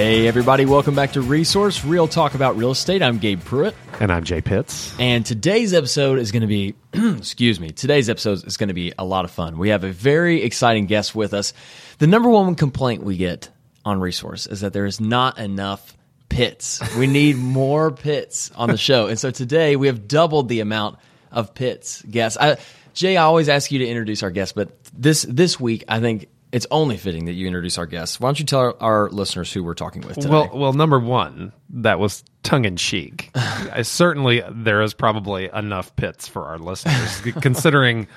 Hey, 0.00 0.26
everybody, 0.26 0.64
welcome 0.64 0.94
back 0.94 1.12
to 1.12 1.20
Resource 1.20 1.84
Real 1.84 2.08
Talk 2.08 2.32
About 2.32 2.56
Real 2.56 2.70
Estate. 2.70 3.02
I'm 3.02 3.18
Gabe 3.18 3.38
Pruitt, 3.44 3.74
And 4.00 4.10
I'm 4.10 4.24
Jay 4.24 4.40
Pitts. 4.40 4.98
and 4.98 5.26
today's 5.26 5.74
episode 5.74 6.18
is 6.18 6.32
going 6.32 6.40
to 6.40 6.46
be, 6.46 6.74
excuse 7.18 7.60
me, 7.60 7.68
today's 7.68 8.08
episode 8.08 8.46
is 8.46 8.56
going 8.56 8.68
to 8.68 8.74
be 8.74 8.94
a 8.98 9.04
lot 9.04 9.26
of 9.26 9.30
fun. 9.30 9.58
We 9.58 9.68
have 9.68 9.84
a 9.84 9.90
very 9.92 10.42
exciting 10.42 10.86
guest 10.86 11.14
with 11.14 11.34
us. 11.34 11.52
The 11.98 12.06
number 12.06 12.30
one 12.30 12.54
complaint 12.54 13.04
we 13.04 13.18
get 13.18 13.50
on 13.84 14.00
Resource 14.00 14.46
is 14.46 14.62
that 14.62 14.72
there 14.72 14.86
is 14.86 15.02
not 15.02 15.38
enough 15.38 15.94
pits. 16.30 16.80
We 16.96 17.06
need 17.06 17.36
more 17.36 17.90
pits 17.90 18.50
on 18.52 18.70
the 18.70 18.78
show. 18.78 19.08
And 19.08 19.18
so 19.18 19.30
today 19.30 19.76
we 19.76 19.88
have 19.88 20.08
doubled 20.08 20.48
the 20.48 20.60
amount 20.60 20.98
of 21.30 21.52
pits 21.52 22.00
guests. 22.00 22.38
I, 22.40 22.56
Jay, 22.94 23.18
I 23.18 23.24
always 23.24 23.50
ask 23.50 23.70
you 23.70 23.80
to 23.80 23.86
introduce 23.86 24.22
our 24.22 24.30
guests, 24.30 24.54
but 24.54 24.70
this 24.94 25.26
this 25.28 25.60
week 25.60 25.84
I 25.88 26.00
think 26.00 26.28
it's 26.52 26.66
only 26.70 26.96
fitting 26.96 27.26
that 27.26 27.32
you 27.32 27.46
introduce 27.46 27.78
our 27.78 27.86
guests. 27.86 28.18
Why 28.18 28.28
don't 28.28 28.38
you 28.40 28.44
tell 28.44 28.60
our, 28.60 28.76
our 28.80 29.10
listeners 29.10 29.52
who 29.52 29.62
we're 29.62 29.74
talking 29.74 30.02
with 30.02 30.16
today? 30.16 30.28
Well, 30.28 30.50
well, 30.52 30.72
number 30.72 30.98
one, 30.98 31.52
that 31.70 31.98
was 31.98 32.24
tongue 32.42 32.64
in 32.64 32.76
cheek. 32.76 33.30
Certainly, 33.82 34.42
there 34.50 34.82
is 34.82 34.94
probably 34.94 35.48
enough 35.54 35.94
pits 35.96 36.26
for 36.26 36.46
our 36.46 36.58
listeners, 36.58 37.20
considering. 37.40 38.08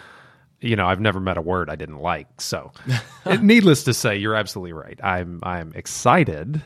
You 0.61 0.77
know, 0.77 0.87
I've 0.87 1.01
never 1.01 1.19
met 1.19 1.35
a 1.35 1.41
word 1.41 1.69
I 1.69 1.75
didn't 1.75 1.99
like. 1.99 2.39
So, 2.39 2.71
needless 3.41 3.83
to 3.83 3.93
say, 3.93 4.15
you're 4.15 4.35
absolutely 4.35 4.71
right. 4.71 4.97
I'm 5.03 5.41
I'm 5.43 5.73
excited 5.75 6.63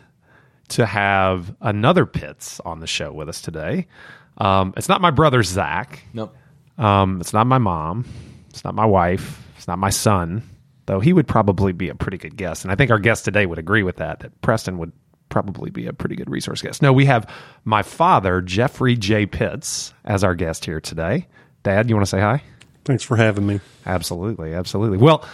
to 0.67 0.86
have 0.86 1.56
another 1.61 2.06
Pitts 2.06 2.59
on 2.59 2.80
the 2.80 2.86
show 2.86 3.11
with 3.11 3.28
us 3.28 3.41
today. 3.41 3.88
Um, 4.38 4.75
it's 4.78 4.88
not 4.88 5.02
my 5.02 5.09
brother 5.09 5.41
Zach. 5.41 6.03
nope. 6.13 6.36
Um, 6.78 7.19
it's 7.22 7.34
not 7.34 7.47
my 7.47 7.58
mom. 7.58 8.06
It's 8.52 8.63
not 8.63 8.75
my 8.75 8.86
wife. 8.86 9.44
It's 9.58 9.67
not 9.67 9.80
my 9.80 9.89
son, 9.89 10.44
though 10.88 10.99
he 10.99 11.13
would 11.13 11.27
probably 11.27 11.71
be 11.71 11.89
a 11.89 11.95
pretty 11.95 12.17
good 12.17 12.35
guest. 12.35 12.66
And 12.66 12.71
I 12.71 12.75
think 12.75 12.91
our 12.91 12.99
guest 12.99 13.23
today 13.23 13.45
would 13.45 13.59
agree 13.59 13.83
with 13.83 13.97
that, 13.97 14.21
that 14.21 14.41
Preston 14.41 14.80
would 14.80 14.91
probably 15.29 15.69
be 15.69 15.85
a 15.85 15.94
pretty 15.94 16.16
good 16.16 16.29
resource 16.29 16.61
guest. 16.61 16.81
No, 16.81 16.91
we 16.91 17.05
have 17.05 17.29
my 17.66 17.83
father, 17.83 18.41
Jeffrey 18.41 18.95
J. 18.95 19.25
Pitts, 19.25 19.94
as 20.05 20.23
our 20.23 20.33
guest 20.33 20.66
here 20.66 20.81
today. 20.81 21.27
Dad, 21.63 21.89
you 21.89 21.95
want 21.95 22.05
to 22.05 22.09
say 22.09 22.21
hi? 22.21 22.41
Thanks 22.85 23.03
for 23.03 23.17
having 23.17 23.45
me. 23.45 23.59
Absolutely, 23.85 24.53
absolutely. 24.53 24.97
Well, 24.97 25.25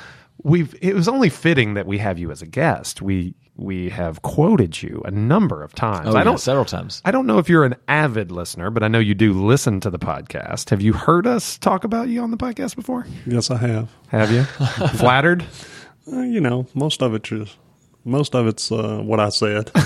we've 0.41 0.75
it 0.81 0.95
was 0.95 1.07
only 1.07 1.29
fitting 1.29 1.75
that 1.75 1.85
we 1.85 1.99
have 1.99 2.17
you 2.17 2.31
as 2.31 2.41
a 2.41 2.47
guest. 2.47 3.01
We 3.01 3.35
we 3.55 3.89
have 3.89 4.21
quoted 4.21 4.81
you 4.81 5.01
a 5.05 5.11
number 5.11 5.63
of 5.63 5.73
times. 5.73 6.07
Oh, 6.07 6.15
I 6.15 6.19
yeah, 6.19 6.23
don't 6.23 6.39
several 6.39 6.65
times. 6.65 7.01
I 7.05 7.11
don't 7.11 7.27
know 7.27 7.37
if 7.37 7.49
you're 7.49 7.65
an 7.65 7.75
avid 7.87 8.31
listener, 8.31 8.71
but 8.71 8.83
I 8.83 8.87
know 8.87 8.99
you 8.99 9.13
do 9.13 9.33
listen 9.33 9.79
to 9.81 9.89
the 9.89 9.99
podcast. 9.99 10.69
Have 10.71 10.81
you 10.81 10.93
heard 10.93 11.27
us 11.27 11.57
talk 11.57 11.83
about 11.83 12.07
you 12.07 12.21
on 12.21 12.31
the 12.31 12.37
podcast 12.37 12.75
before? 12.75 13.05
Yes, 13.25 13.51
I 13.51 13.57
have. 13.57 13.91
Have 14.07 14.31
you? 14.31 14.43
Flattered? 14.97 15.45
Uh, 16.11 16.21
you 16.21 16.41
know, 16.41 16.65
most 16.73 17.01
of 17.01 17.13
it's 17.13 17.31
most 18.05 18.35
of 18.35 18.47
it's 18.47 18.71
uh, 18.71 18.99
what 19.03 19.19
I 19.19 19.29
said. 19.29 19.71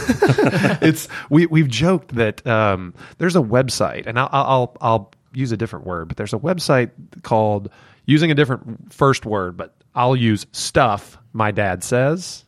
It's 0.81 1.07
we 1.29 1.45
we've 1.47 1.67
joked 1.67 2.15
that 2.15 2.45
um, 2.47 2.93
there's 3.17 3.35
a 3.35 3.41
website, 3.41 4.05
and 4.07 4.17
I'll, 4.17 4.29
I'll 4.31 4.77
I'll 4.79 5.11
use 5.33 5.51
a 5.51 5.57
different 5.57 5.85
word, 5.85 6.07
but 6.07 6.17
there's 6.17 6.33
a 6.33 6.39
website 6.39 6.91
called 7.23 7.69
using 8.05 8.31
a 8.31 8.35
different 8.35 8.93
first 8.93 9.25
word, 9.25 9.57
but 9.57 9.75
I'll 9.93 10.15
use 10.15 10.45
stuff. 10.51 11.17
My 11.33 11.51
dad 11.51 11.83
says 11.83 12.45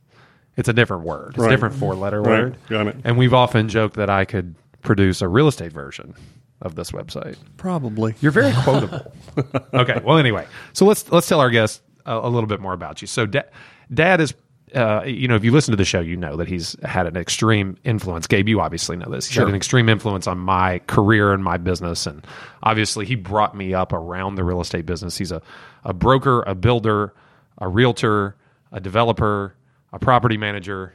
it's 0.60 0.70
a 0.70 0.74
different 0.74 1.04
word. 1.04 1.34
It's 1.36 1.44
a 1.46 1.50
different 1.50 1.76
four 1.76 1.96
letter 1.96 2.22
Right. 2.22 2.44
word. 2.44 2.58
Got 2.70 2.88
it. 2.88 2.98
And 3.04 3.18
we've 3.18 3.34
often 3.34 3.70
joked 3.70 3.96
that 3.96 4.10
I 4.10 4.26
could 4.26 4.54
produce 4.82 5.22
a 5.22 5.28
real 5.28 5.48
estate 5.48 5.74
version 5.74 6.14
of 6.62 6.76
this 6.76 6.92
website. 6.92 7.38
Probably. 7.58 8.14
You're 8.22 8.32
very 8.34 8.52
quotable. 8.64 9.12
okay. 9.74 10.02
Well, 10.04 10.18
anyway, 10.18 10.46
so 10.74 10.86
let's 10.86 11.10
let's 11.12 11.28
tell 11.28 11.40
our 11.40 11.50
guests 11.50 11.82
a, 12.06 12.18
a 12.18 12.30
little 12.30 12.48
bit 12.48 12.60
more 12.60 12.74
about 12.74 13.02
you. 13.02 13.08
So, 13.08 13.26
da- 13.26 13.44
Dad 13.94 14.20
is, 14.22 14.34
uh, 14.76 15.04
you 15.06 15.28
know, 15.28 15.36
if 15.36 15.44
you 15.44 15.52
listen 15.52 15.72
to 15.72 15.78
the 15.78 15.86
show, 15.86 16.00
you 16.02 16.16
know 16.18 16.36
that 16.36 16.48
he's 16.48 16.76
had 16.84 17.08
an 17.08 17.16
extreme 17.18 17.78
influence. 17.86 18.28
Gabe, 18.28 18.48
you 18.50 18.60
obviously 18.62 18.98
know 18.98 19.10
this. 19.10 19.26
He's 19.28 19.38
had 19.38 19.48
an 19.48 19.56
extreme 19.56 19.88
influence 19.90 20.28
on 20.28 20.38
my 20.38 20.80
career 20.88 21.34
and 21.34 21.44
my 21.44 21.58
business, 21.58 22.06
and 22.06 22.26
obviously, 22.64 23.06
he 23.06 23.16
brought 23.16 23.56
me 23.56 23.74
up 23.74 23.94
around 23.94 24.36
the 24.36 24.44
real 24.44 24.60
estate 24.62 24.86
business. 24.86 25.18
He's 25.18 25.32
a 25.32 25.42
a 25.86 25.94
broker, 25.94 26.44
a 26.44 26.54
builder, 26.56 27.14
a 27.58 27.68
realtor, 27.70 28.36
a 28.74 28.80
developer, 28.82 29.56
a 29.92 30.00
property 30.00 30.38
manager. 30.38 30.94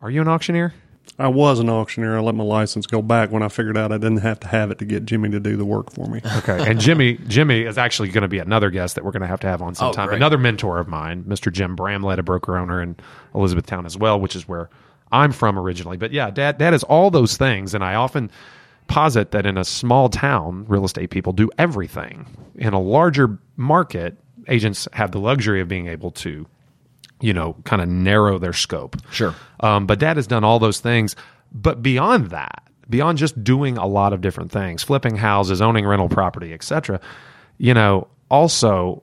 Are 0.00 0.10
you 0.10 0.20
an 0.20 0.28
auctioneer? 0.28 0.74
I 1.18 1.28
was 1.28 1.58
an 1.58 1.68
auctioneer. 1.68 2.16
I 2.16 2.20
let 2.20 2.34
my 2.34 2.44
license 2.44 2.86
go 2.86 3.02
back 3.02 3.30
when 3.32 3.42
I 3.42 3.48
figured 3.48 3.76
out 3.76 3.92
I 3.92 3.98
didn't 3.98 4.18
have 4.18 4.40
to 4.40 4.48
have 4.48 4.70
it 4.70 4.78
to 4.78 4.84
get 4.84 5.04
Jimmy 5.04 5.30
to 5.30 5.40
do 5.40 5.56
the 5.56 5.64
work 5.64 5.92
for 5.92 6.06
me. 6.06 6.20
Okay. 6.38 6.70
And 6.70 6.78
Jimmy, 6.80 7.14
Jimmy 7.26 7.62
is 7.62 7.78
actually 7.78 8.08
going 8.10 8.22
to 8.22 8.28
be 8.28 8.38
another 8.38 8.70
guest 8.70 8.94
that 8.94 9.04
we're 9.04 9.10
going 9.10 9.22
to 9.22 9.28
have 9.28 9.40
to 9.40 9.46
have 9.46 9.62
on 9.62 9.70
oh, 9.70 9.74
sometime. 9.74 10.08
great. 10.08 10.16
another 10.16 10.38
mentor 10.38 10.78
of 10.78 10.86
mine, 10.86 11.24
Mr. 11.24 11.52
Jim 11.52 11.74
Bramlett, 11.74 12.18
a 12.18 12.22
broker 12.22 12.56
owner 12.56 12.80
in 12.80 12.96
Elizabethtown 13.34 13.86
as 13.86 13.96
well, 13.96 14.20
which 14.20 14.36
is 14.36 14.46
where 14.46 14.68
I'm 15.10 15.32
from 15.32 15.58
originally. 15.58 15.96
But 15.96 16.12
yeah, 16.12 16.30
dad, 16.30 16.58
dad 16.58 16.74
is 16.74 16.84
all 16.84 17.10
those 17.10 17.36
things. 17.36 17.74
And 17.74 17.82
I 17.82 17.94
often 17.94 18.30
posit 18.86 19.32
that 19.32 19.46
in 19.46 19.56
a 19.58 19.64
small 19.64 20.08
town, 20.08 20.66
real 20.68 20.84
estate 20.84 21.10
people 21.10 21.32
do 21.32 21.50
everything. 21.58 22.26
In 22.56 22.74
a 22.74 22.80
larger 22.80 23.38
market, 23.56 24.16
agents 24.46 24.86
have 24.92 25.12
the 25.12 25.20
luxury 25.20 25.60
of 25.60 25.68
being 25.68 25.88
able 25.88 26.10
to, 26.12 26.46
you 27.20 27.32
know, 27.34 27.56
kind 27.64 27.82
of 27.82 27.88
narrow 27.88 28.38
their 28.38 28.52
scope. 28.52 28.96
Sure. 29.10 29.34
Um, 29.60 29.86
but 29.86 29.98
dad 29.98 30.16
has 30.16 30.26
done 30.26 30.44
all 30.44 30.58
those 30.58 30.80
things. 30.80 31.16
But 31.52 31.82
beyond 31.82 32.30
that, 32.30 32.62
beyond 32.88 33.18
just 33.18 33.42
doing 33.42 33.76
a 33.78 33.86
lot 33.86 34.12
of 34.12 34.20
different 34.20 34.52
things, 34.52 34.82
flipping 34.82 35.16
houses, 35.16 35.60
owning 35.62 35.86
rental 35.86 36.08
property, 36.08 36.52
etc., 36.52 37.00
you 37.58 37.74
know, 37.74 38.06
also 38.30 39.02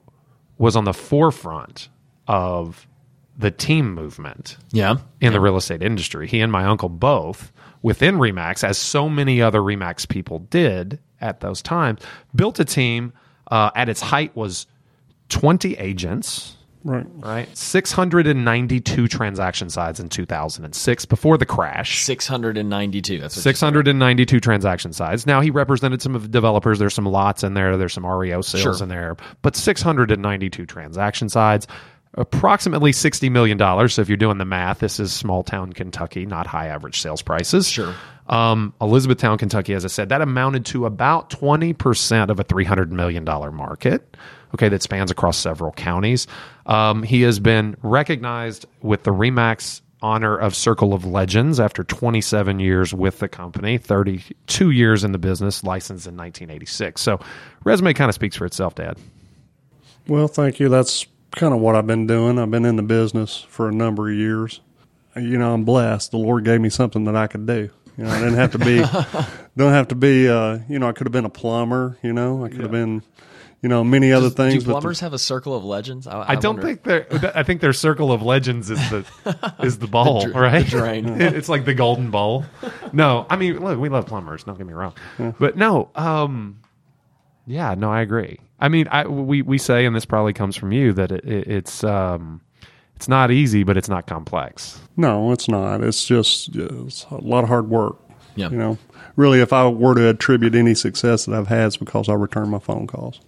was 0.58 0.76
on 0.76 0.84
the 0.84 0.94
forefront 0.94 1.88
of 2.28 2.86
the 3.38 3.50
team 3.50 3.92
movement 3.94 4.56
Yeah. 4.72 4.96
in 5.20 5.32
the 5.34 5.40
real 5.40 5.56
estate 5.56 5.82
industry. 5.82 6.26
He 6.26 6.40
and 6.40 6.50
my 6.50 6.64
uncle 6.64 6.88
both 6.88 7.52
within 7.82 8.16
Remax, 8.16 8.64
as 8.64 8.78
so 8.78 9.08
many 9.10 9.42
other 9.42 9.60
Remax 9.60 10.08
people 10.08 10.38
did 10.38 10.98
at 11.20 11.40
those 11.40 11.60
times, 11.60 12.00
built 12.34 12.58
a 12.58 12.64
team. 12.64 13.12
Uh, 13.50 13.70
at 13.76 13.88
its 13.88 14.00
height 14.00 14.34
was 14.34 14.66
20 15.28 15.74
agents 15.76 16.55
Right. 16.86 17.06
right? 17.16 17.56
692 17.56 19.08
transaction 19.08 19.70
sides 19.70 19.98
in 19.98 20.08
2006 20.08 21.04
before 21.06 21.36
the 21.36 21.44
crash. 21.46 22.04
692. 22.04 23.18
That's 23.20 23.36
what 23.36 23.42
692 23.42 24.40
transaction 24.40 24.92
sides. 24.92 25.26
Now 25.26 25.40
he 25.40 25.50
represented 25.50 26.00
some 26.00 26.14
of 26.14 26.22
the 26.22 26.28
developers. 26.28 26.78
There's 26.78 26.94
some 26.94 27.06
lots 27.06 27.42
in 27.42 27.54
there. 27.54 27.76
There's 27.76 27.92
some 27.92 28.06
REO 28.06 28.40
sales 28.40 28.62
Sure. 28.78 28.82
in 28.84 28.88
there, 28.88 29.16
but 29.42 29.56
692 29.56 30.64
transaction 30.66 31.28
sides. 31.28 31.66
Approximately 32.18 32.92
$60 32.92 33.30
million. 33.30 33.58
So 33.90 34.00
if 34.00 34.08
you're 34.08 34.16
doing 34.16 34.38
the 34.38 34.46
math, 34.46 34.78
this 34.78 34.98
is 34.98 35.12
small 35.12 35.42
town 35.42 35.74
Kentucky, 35.74 36.24
not 36.24 36.46
high 36.46 36.68
average 36.68 37.00
sales 37.02 37.20
prices. 37.20 37.68
Sure. 37.68 37.94
Um, 38.28 38.72
Elizabethtown, 38.80 39.36
Kentucky, 39.38 39.74
as 39.74 39.84
I 39.84 39.88
said, 39.88 40.08
that 40.08 40.22
amounted 40.22 40.64
to 40.66 40.86
about 40.86 41.28
20% 41.30 42.30
of 42.30 42.40
a 42.40 42.44
$300 42.44 42.88
million 42.90 43.24
market, 43.24 44.16
okay, 44.54 44.68
that 44.68 44.82
spans 44.82 45.10
across 45.10 45.36
several 45.36 45.72
counties. 45.72 46.26
Um, 46.66 47.02
he 47.02 47.22
has 47.22 47.40
been 47.40 47.76
recognized 47.82 48.66
with 48.82 49.04
the 49.04 49.12
REMAX 49.12 49.80
honor 50.02 50.36
of 50.36 50.54
Circle 50.54 50.92
of 50.92 51.04
Legends 51.04 51.58
after 51.58 51.82
27 51.82 52.60
years 52.60 52.92
with 52.92 53.18
the 53.18 53.28
company, 53.28 53.78
32 53.78 54.70
years 54.70 55.04
in 55.04 55.12
the 55.12 55.18
business, 55.18 55.64
licensed 55.64 56.06
in 56.06 56.16
1986. 56.16 57.00
So, 57.00 57.20
resume 57.64 57.94
kind 57.94 58.08
of 58.08 58.14
speaks 58.14 58.36
for 58.36 58.44
itself, 58.44 58.74
Dad. 58.74 58.98
Well, 60.06 60.28
thank 60.28 60.60
you. 60.60 60.68
That's 60.68 61.06
kind 61.32 61.52
of 61.52 61.60
what 61.60 61.74
I've 61.74 61.86
been 61.86 62.06
doing. 62.06 62.38
I've 62.38 62.50
been 62.50 62.64
in 62.64 62.76
the 62.76 62.82
business 62.82 63.44
for 63.48 63.68
a 63.68 63.72
number 63.72 64.08
of 64.08 64.16
years. 64.16 64.60
You 65.16 65.38
know, 65.38 65.54
I'm 65.54 65.64
blessed. 65.64 66.10
The 66.10 66.18
Lord 66.18 66.44
gave 66.44 66.60
me 66.60 66.68
something 66.68 67.04
that 67.04 67.16
I 67.16 67.26
could 67.26 67.46
do. 67.46 67.70
You 67.96 68.04
know, 68.04 68.10
I 68.10 68.18
didn't 68.18 68.34
have 68.34 68.52
to 68.52 68.58
be, 68.58 68.78
don't 69.56 69.72
have 69.72 69.88
to 69.88 69.94
be. 69.94 70.28
Uh, 70.28 70.58
you 70.68 70.78
know, 70.78 70.88
I 70.88 70.92
could 70.92 71.06
have 71.06 71.12
been 71.12 71.24
a 71.24 71.30
plumber. 71.30 71.96
You 72.02 72.12
know, 72.12 72.44
I 72.44 72.48
could 72.48 72.60
have 72.60 72.70
been, 72.70 73.02
you 73.62 73.68
know, 73.68 73.82
many 73.82 74.12
other 74.12 74.28
Do 74.28 74.34
things. 74.34 74.64
but 74.64 74.66
the- 74.66 74.72
plumbers 74.74 75.00
have 75.00 75.12
a 75.12 75.18
circle 75.18 75.54
of 75.54 75.64
legends? 75.64 76.06
I, 76.06 76.32
I 76.32 76.34
don't 76.36 76.56
wonder. 76.56 76.62
think 76.66 76.82
their 76.84 77.36
I 77.36 77.42
think 77.42 77.60
their 77.60 77.72
circle 77.72 78.12
of 78.12 78.22
legends 78.22 78.70
is 78.70 78.78
the 78.90 79.04
is 79.62 79.78
the 79.78 79.86
bowl, 79.86 80.22
dr- 80.22 80.34
right? 80.34 80.64
the 80.64 80.70
drain. 80.70 81.20
It's 81.20 81.48
like 81.48 81.64
the 81.64 81.74
golden 81.74 82.10
ball. 82.10 82.44
No, 82.92 83.26
I 83.30 83.36
mean, 83.36 83.58
look, 83.62 83.78
we 83.78 83.88
love 83.88 84.06
plumbers. 84.06 84.44
Don't 84.44 84.56
get 84.58 84.66
me 84.66 84.72
wrong, 84.74 84.94
but 85.38 85.56
no, 85.56 85.90
um, 85.94 86.60
yeah, 87.46 87.74
no, 87.74 87.90
I 87.90 88.00
agree. 88.02 88.38
I 88.60 88.68
mean, 88.68 88.88
I 88.90 89.06
we 89.06 89.42
we 89.42 89.58
say, 89.58 89.84
and 89.86 89.94
this 89.94 90.04
probably 90.04 90.32
comes 90.32 90.56
from 90.56 90.72
you, 90.72 90.92
that 90.94 91.12
it, 91.12 91.24
it, 91.24 91.46
it's 91.48 91.84
um, 91.84 92.40
It's 92.96 93.08
not 93.08 93.30
easy, 93.30 93.64
but 93.64 93.76
it's 93.76 93.88
not 93.88 94.06
complex. 94.06 94.80
No, 94.96 95.32
it's 95.32 95.48
not. 95.48 95.82
It's 95.82 96.06
just 96.06 96.54
it's 96.56 97.04
a 97.10 97.16
lot 97.16 97.42
of 97.44 97.48
hard 97.48 97.68
work. 97.68 97.96
Yeah. 98.34 98.50
You 98.50 98.56
know, 98.56 98.78
really, 99.16 99.40
if 99.40 99.52
I 99.52 99.66
were 99.68 99.94
to 99.94 100.08
attribute 100.08 100.54
any 100.54 100.74
success 100.74 101.24
that 101.26 101.34
I've 101.34 101.48
had, 101.48 101.66
it's 101.68 101.76
because 101.78 102.08
I 102.08 102.14
return 102.14 102.48
my 102.50 102.58
phone 102.58 102.86
calls. 102.86 103.20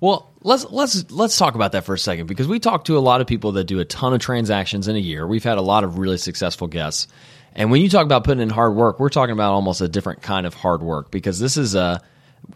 Well, 0.00 0.30
let's 0.42 0.64
let's 0.70 1.10
let's 1.10 1.38
talk 1.38 1.54
about 1.54 1.72
that 1.72 1.84
for 1.84 1.94
a 1.94 1.98
second 1.98 2.26
because 2.26 2.46
we 2.46 2.58
talk 2.60 2.84
to 2.86 2.98
a 2.98 3.00
lot 3.00 3.20
of 3.20 3.26
people 3.26 3.52
that 3.52 3.64
do 3.64 3.80
a 3.80 3.84
ton 3.84 4.12
of 4.12 4.20
transactions 4.20 4.88
in 4.88 4.96
a 4.96 5.00
year. 5.00 5.26
We've 5.26 5.44
had 5.44 5.58
a 5.58 5.62
lot 5.62 5.84
of 5.84 5.98
really 5.98 6.18
successful 6.18 6.66
guests. 6.66 7.08
And 7.54 7.70
when 7.70 7.80
you 7.80 7.88
talk 7.88 8.04
about 8.04 8.24
putting 8.24 8.42
in 8.42 8.50
hard 8.50 8.74
work, 8.74 9.00
we're 9.00 9.08
talking 9.08 9.32
about 9.32 9.52
almost 9.52 9.80
a 9.80 9.88
different 9.88 10.20
kind 10.20 10.46
of 10.46 10.52
hard 10.52 10.82
work 10.82 11.10
because 11.10 11.40
this 11.40 11.56
is 11.56 11.74
a 11.74 12.02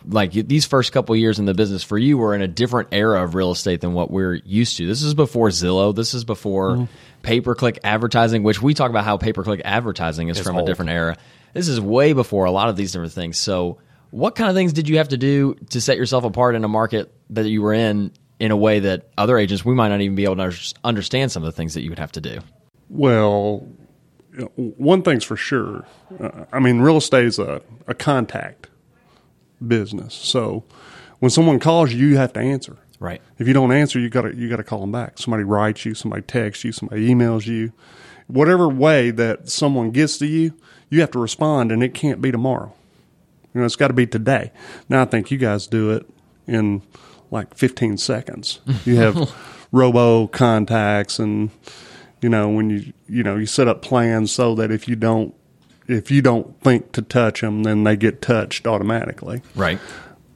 like 0.07 0.33
these 0.33 0.67
first 0.67 0.93
couple 0.93 1.17
years 1.17 1.39
in 1.39 1.47
the 1.47 1.55
business 1.55 1.83
for 1.83 1.97
you 1.99 2.19
were 2.19 2.35
in 2.35 2.43
a 2.43 2.47
different 2.49 2.91
era 2.93 3.25
of 3.25 3.35
real 3.35 3.51
estate 3.51 3.81
than 3.81 3.95
what 3.95 4.11
we're 4.11 4.35
used 4.35 4.77
to. 4.77 4.87
This 4.87 5.03
is 5.03 5.15
before 5.15 5.49
Zillow. 5.49 5.95
This 5.95 6.15
is 6.15 6.25
before 6.25 6.73
Mm-hmm. 6.73 6.85
pay 7.23 7.41
per 7.41 7.55
click 7.55 7.79
advertising, 7.83 8.43
which 8.43 8.61
we 8.61 8.75
talk 8.75 8.91
about 8.91 9.05
how 9.05 9.17
pay 9.17 9.33
per 9.33 9.43
click 9.43 9.63
advertising 9.65 10.29
is 10.29 10.39
It's 10.39 10.47
from 10.47 10.59
a 10.59 10.65
different 10.67 10.91
era. 10.91 11.17
This 11.55 11.69
is 11.69 11.81
way 11.81 12.13
before 12.13 12.45
a 12.45 12.51
lot 12.51 12.69
of 12.69 12.77
these 12.77 12.93
different 12.93 13.13
things. 13.13 13.39
So, 13.39 13.79
what 14.11 14.35
kind 14.35 14.51
of 14.51 14.57
things 14.57 14.73
did 14.73 14.89
you 14.89 14.99
have 14.99 15.09
to 15.09 15.17
do 15.17 15.55
to 15.71 15.81
set 15.81 15.97
yourself 15.97 16.25
apart 16.25 16.55
in 16.55 16.65
a 16.65 16.69
market 16.69 17.13
that 17.31 17.49
you 17.49 17.63
were 17.63 17.73
in 17.73 18.13
in 18.39 18.51
a 18.51 18.57
way 18.57 18.81
that 18.81 19.11
other 19.19 19.39
agents 19.39 19.65
we 19.65 19.75
might 19.75 19.89
not 19.89 20.01
even 20.01 20.17
be 20.17 20.25
able 20.25 20.37
to 20.37 20.75
understand 20.83 21.31
some 21.31 21.43
of 21.43 21.47
the 21.47 21.53
things 21.53 21.75
that 21.75 21.83
you 21.83 21.91
would 21.91 21.99
have 21.99 22.13
to 22.13 22.21
do? 22.21 22.41
Well, 22.89 23.69
one 24.55 25.03
thing's 25.03 25.25
for 25.25 25.37
sure. 25.37 25.85
Uh, 26.19 26.47
I 26.53 26.59
mean, 26.59 26.81
real 26.81 26.97
estate 26.97 27.27
is 27.27 27.39
a, 27.39 27.63
a 27.87 27.95
contact 27.95 28.69
business. 29.67 30.15
So 30.15 30.65
when 31.19 31.31
someone 31.31 31.59
calls 31.59 31.93
you, 31.93 32.09
you 32.09 32.17
have 32.17 32.33
to 32.33 32.41
answer. 32.41 32.77
Right. 32.99 33.23
If 33.39 33.49
you 33.49 33.55
don't 33.55 33.73
answer, 33.73 33.99
you 33.99 34.11
got 34.11 34.23
to 34.23 34.37
you 34.37 34.49
got 34.51 34.57
to 34.57 34.65
call 34.65 34.81
them 34.81 34.93
back. 34.93 35.19
Somebody 35.19 35.43
writes 35.43 35.87
you, 35.87 35.95
somebody 35.95 36.23
texts 36.23 36.65
you, 36.65 36.73
somebody 36.73 37.09
emails 37.09 37.47
you. 37.47 37.73
Whatever 38.27 38.69
way 38.69 39.11
that 39.11 39.49
someone 39.49 39.91
gets 39.91 40.19
to 40.19 40.27
you, 40.27 40.55
you 40.91 41.01
have 41.01 41.11
to 41.13 41.19
respond, 41.19 41.73
and 41.73 41.83
it 41.83 41.95
can't 41.95 42.21
be 42.21 42.31
tomorrow. 42.31 42.75
You 43.55 43.61
know, 43.61 43.65
it's 43.65 43.77
got 43.77 43.89
to 43.89 43.95
be 43.95 44.07
today. 44.07 44.53
Now, 44.89 45.03
I 45.03 45.05
think 45.07 45.31
you 45.31 45.39
guys 45.39 45.67
do 45.67 45.91
it 45.91 46.07
in 46.47 46.83
like 47.31 47.55
15 47.57 47.97
seconds. 47.97 48.61
You 48.85 48.97
have 48.97 49.33
robo 49.73 50.27
contacts, 50.29 51.19
and 51.19 51.51
you 52.21 52.29
know 52.29 52.49
when 52.49 52.71
you 52.71 52.93
you 53.09 53.23
know 53.23 53.37
you 53.37 53.47
set 53.47 53.69
up 53.69 53.83
plans 53.83 54.33
so 54.33 54.55
that 54.57 54.71
if 54.71 54.89
you 54.89 54.97
don't 54.97 55.35
if 55.89 56.11
you 56.11 56.23
don't 56.23 56.61
think 56.61 56.93
to 56.93 57.03
touch 57.03 57.41
them, 57.41 57.65
then 57.65 57.85
they 57.85 57.97
get 57.97 58.23
touched 58.23 58.67
automatically. 58.67 59.43
Right. 59.55 59.79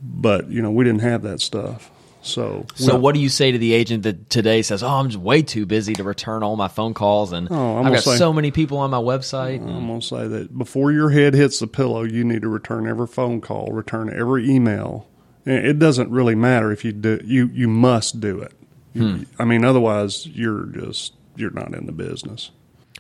But 0.03 0.51
you 0.51 0.63
know 0.63 0.71
we 0.71 0.85
didn't 0.85 1.03
have 1.03 1.23
that 1.23 1.41
stuff. 1.41 1.91
So 2.25 2.65
So, 2.75 2.97
what 2.97 3.15
do 3.15 3.21
you 3.21 3.29
say 3.29 3.53
to 3.53 3.59
the 3.59 3.75
agent 3.75 4.03
that 4.05 4.31
today 4.31 4.63
says, 4.63 4.83
"Oh, 4.83 4.89
I'm 4.89 5.09
just 5.11 5.21
way 5.23 5.43
too 5.43 5.67
busy 5.67 5.93
to 5.95 6.05
return 6.05 6.43
all 6.43 6.57
my 6.57 6.69
phone 6.69 6.95
calls, 6.95 7.33
and 7.33 7.49
Oh, 7.51 7.77
I'm 7.77 7.87
I've 7.87 7.93
got 7.93 8.03
say- 8.03 8.17
so 8.17 8.33
many 8.33 8.51
people 8.51 8.79
on 8.79 8.91
my 8.91 8.99
website." 8.99 9.61
I'm 9.61 9.87
going 9.87 10.01
to 10.01 10.07
say 10.07 10.27
that 10.29 10.57
before 10.57 10.91
your 10.91 11.11
head 11.11 11.35
hits 11.35 11.59
the 11.59 11.67
pillow, 11.67 12.03
you 12.03 12.25
need 12.25 12.41
to 12.43 12.49
return 12.49 12.87
every 12.87 13.07
phone 13.07 13.41
call, 13.43 13.67
return 13.73 14.11
every 14.13 14.49
email. 14.51 15.07
It 15.45 15.79
doesn't 15.79 16.11
really 16.11 16.35
matter 16.35 16.73
if 16.73 16.85
you 16.85 16.93
do. 16.93 17.21
You 17.23 17.51
you 17.53 17.69
must 17.69 18.21
do 18.21 18.41
it. 18.41 18.53
You- 18.95 19.27
I 19.39 19.45
mean, 19.45 19.65
otherwise 19.65 20.27
you're 20.27 20.65
just 20.67 21.13
you're 21.37 21.51
not 21.51 21.75
in 21.75 21.85
the 21.85 21.93
business. 21.93 22.51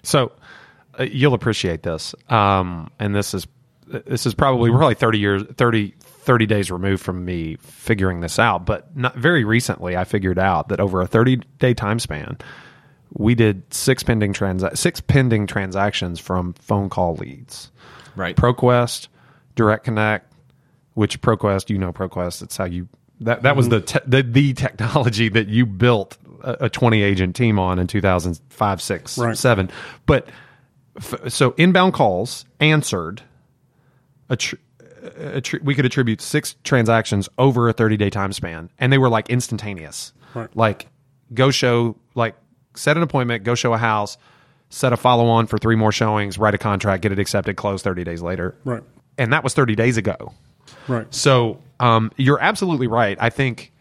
So 0.02 0.32
uh, 1.00 1.04
you'll 1.04 1.32
appreciate 1.34 1.82
this. 1.82 2.14
Um, 2.28 2.90
and 2.98 3.14
this 3.14 3.32
is 3.32 3.46
this 3.86 4.26
is 4.26 4.34
probably 4.34 4.70
we're 4.70 4.76
probably 4.78 4.94
30 4.96 5.18
years 5.18 5.42
30 5.56 5.94
30 6.24 6.46
days 6.46 6.70
removed 6.70 7.02
from 7.02 7.24
me 7.24 7.56
figuring 7.60 8.20
this 8.20 8.38
out, 8.38 8.66
but 8.66 8.96
not 8.96 9.16
very 9.16 9.44
recently 9.44 9.96
I 9.96 10.04
figured 10.04 10.38
out 10.38 10.68
that 10.68 10.80
over 10.80 11.00
a 11.00 11.06
30 11.06 11.36
day 11.58 11.74
time 11.74 11.98
span 11.98 12.38
we 13.16 13.34
did 13.34 13.72
six 13.72 14.02
pending 14.02 14.32
transa- 14.32 14.76
six 14.76 15.00
pending 15.00 15.46
transactions 15.46 16.18
from 16.18 16.52
phone 16.54 16.90
call 16.90 17.14
leads. 17.14 17.70
Right. 18.16 18.36
ProQuest, 18.36 19.08
Direct 19.54 19.84
Connect, 19.84 20.32
which 20.94 21.20
ProQuest, 21.20 21.70
you 21.70 21.78
know 21.78 21.92
ProQuest, 21.92 22.42
it's 22.42 22.56
how 22.56 22.64
you 22.64 22.88
that 23.20 23.42
that 23.42 23.56
was 23.56 23.68
the, 23.68 23.80
mm-hmm. 23.80 23.98
te- 23.98 24.10
the 24.10 24.22
the 24.22 24.52
technology 24.54 25.28
that 25.28 25.48
you 25.48 25.64
built 25.66 26.18
a, 26.42 26.64
a 26.64 26.68
20 26.68 27.02
agent 27.02 27.36
team 27.36 27.58
on 27.58 27.78
in 27.78 27.86
2005, 27.86 28.82
6, 28.82 29.18
Right. 29.18 29.38
7. 29.38 29.70
But 30.06 30.28
f- 30.96 31.32
so 31.32 31.54
inbound 31.56 31.94
calls 31.94 32.44
answered 32.60 33.22
attri- 34.28 34.58
attri- 35.04 35.62
we 35.62 35.74
could 35.74 35.84
attribute 35.84 36.20
six 36.20 36.56
transactions 36.64 37.28
over 37.38 37.68
a 37.68 37.72
30 37.72 37.96
day 37.96 38.10
time 38.10 38.32
span 38.32 38.70
and 38.78 38.92
they 38.92 38.98
were 38.98 39.08
like 39.08 39.28
instantaneous. 39.30 40.12
Right. 40.34 40.54
Like 40.56 40.88
go 41.32 41.50
show 41.50 41.96
like 42.14 42.34
set 42.74 42.96
an 42.96 43.02
appointment, 43.02 43.44
go 43.44 43.54
show 43.54 43.72
a 43.72 43.78
house, 43.78 44.16
set 44.70 44.92
a 44.92 44.96
follow 44.96 45.26
on 45.26 45.46
for 45.46 45.58
three 45.58 45.76
more 45.76 45.92
showings, 45.92 46.38
write 46.38 46.54
a 46.54 46.58
contract, 46.58 47.02
get 47.02 47.12
it 47.12 47.18
accepted, 47.18 47.56
close 47.56 47.82
30 47.82 48.04
days 48.04 48.22
later. 48.22 48.56
Right. 48.64 48.82
And 49.16 49.32
that 49.32 49.44
was 49.44 49.54
30 49.54 49.74
days 49.76 49.96
ago. 49.96 50.32
Right. 50.88 51.12
So 51.14 51.60
um, 51.80 52.10
you're 52.16 52.40
absolutely 52.40 52.86
right. 52.86 53.16
I 53.20 53.30
think 53.30 53.72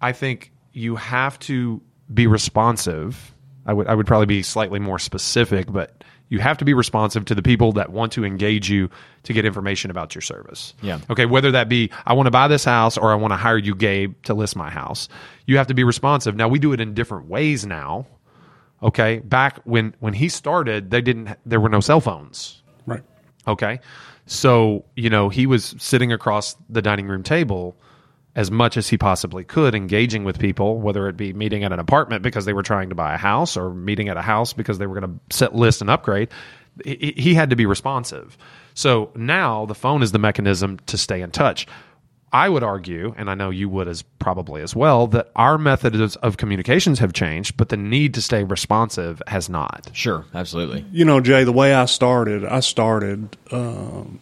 I 0.00 0.12
think 0.12 0.52
you 0.72 0.96
have 0.96 1.38
to 1.40 1.80
be 2.12 2.26
responsive. 2.26 3.34
I 3.66 3.72
would 3.72 3.86
I 3.86 3.94
would 3.94 4.06
probably 4.06 4.26
be 4.26 4.42
slightly 4.42 4.78
more 4.78 4.98
specific, 4.98 5.70
but 5.70 6.04
you 6.28 6.40
have 6.40 6.58
to 6.58 6.64
be 6.64 6.74
responsive 6.74 7.24
to 7.26 7.34
the 7.34 7.42
people 7.42 7.72
that 7.72 7.90
want 7.90 8.12
to 8.12 8.24
engage 8.24 8.68
you 8.68 8.90
to 9.22 9.32
get 9.32 9.44
information 9.44 9.90
about 9.90 10.14
your 10.14 10.22
service. 10.22 10.74
Yeah. 10.82 10.98
Okay. 11.10 11.26
Whether 11.26 11.52
that 11.52 11.68
be 11.68 11.90
I 12.04 12.14
want 12.14 12.26
to 12.26 12.30
buy 12.30 12.48
this 12.48 12.64
house 12.64 12.96
or 12.96 13.12
I 13.12 13.14
want 13.14 13.32
to 13.32 13.36
hire 13.36 13.58
you, 13.58 13.74
Gabe, 13.74 14.14
to 14.24 14.34
list 14.34 14.56
my 14.56 14.70
house. 14.70 15.08
You 15.46 15.56
have 15.58 15.68
to 15.68 15.74
be 15.74 15.84
responsive. 15.84 16.34
Now 16.36 16.48
we 16.48 16.58
do 16.58 16.72
it 16.72 16.80
in 16.80 16.94
different 16.94 17.28
ways 17.28 17.64
now. 17.64 18.06
Okay. 18.82 19.20
Back 19.20 19.60
when 19.64 19.94
when 20.00 20.14
he 20.14 20.28
started, 20.28 20.90
they 20.90 21.00
didn't. 21.00 21.36
There 21.46 21.60
were 21.60 21.68
no 21.68 21.80
cell 21.80 22.00
phones. 22.00 22.62
Right. 22.86 23.02
Okay. 23.46 23.80
So, 24.26 24.84
you 24.96 25.08
know, 25.08 25.28
he 25.28 25.46
was 25.46 25.76
sitting 25.78 26.12
across 26.12 26.56
the 26.68 26.82
dining 26.82 27.06
room 27.06 27.22
table 27.22 27.76
as 28.36 28.50
much 28.50 28.76
as 28.76 28.88
he 28.88 28.98
possibly 28.98 29.42
could, 29.42 29.74
engaging 29.74 30.22
with 30.22 30.38
people, 30.38 30.78
whether 30.78 31.08
it 31.08 31.16
be 31.16 31.32
meeting 31.32 31.64
at 31.64 31.72
an 31.72 31.78
apartment 31.78 32.22
because 32.22 32.44
they 32.44 32.52
were 32.52 32.62
trying 32.62 32.90
to 32.90 32.94
buy 32.94 33.14
a 33.14 33.16
house 33.16 33.56
or 33.56 33.70
meeting 33.70 34.10
at 34.10 34.18
a 34.18 34.22
house 34.22 34.52
because 34.52 34.78
they 34.78 34.86
were 34.86 35.00
going 35.00 35.18
to 35.18 35.36
set 35.36 35.54
list 35.54 35.80
and 35.80 35.88
upgrade. 35.90 36.28
He 36.84 37.14
he 37.16 37.34
had 37.34 37.50
to 37.50 37.56
be 37.56 37.64
responsive. 37.64 38.36
So 38.74 39.10
now 39.14 39.64
the 39.64 39.74
phone 39.74 40.02
is 40.02 40.12
the 40.12 40.18
mechanism 40.18 40.78
to 40.86 40.98
stay 40.98 41.22
in 41.22 41.30
touch. 41.30 41.66
I 42.30 42.50
would 42.50 42.62
argue, 42.62 43.14
and 43.16 43.30
I 43.30 43.34
know 43.34 43.48
you 43.48 43.70
would 43.70 43.88
as 43.88 44.02
probably 44.02 44.60
as 44.60 44.76
well, 44.76 45.06
that 45.06 45.30
our 45.36 45.56
methods 45.56 46.16
of 46.16 46.36
communications 46.36 46.98
have 46.98 47.14
changed, 47.14 47.56
but 47.56 47.70
the 47.70 47.78
need 47.78 48.12
to 48.14 48.20
stay 48.20 48.44
responsive 48.44 49.22
has 49.26 49.48
not. 49.48 49.88
Sure, 49.94 50.26
absolutely. 50.34 50.84
You 50.92 51.06
know, 51.06 51.20
Jay, 51.20 51.44
the 51.44 51.52
way 51.52 51.72
I 51.72 51.86
started, 51.86 52.44
I 52.44 52.60
started, 52.60 53.34
um, 53.50 54.20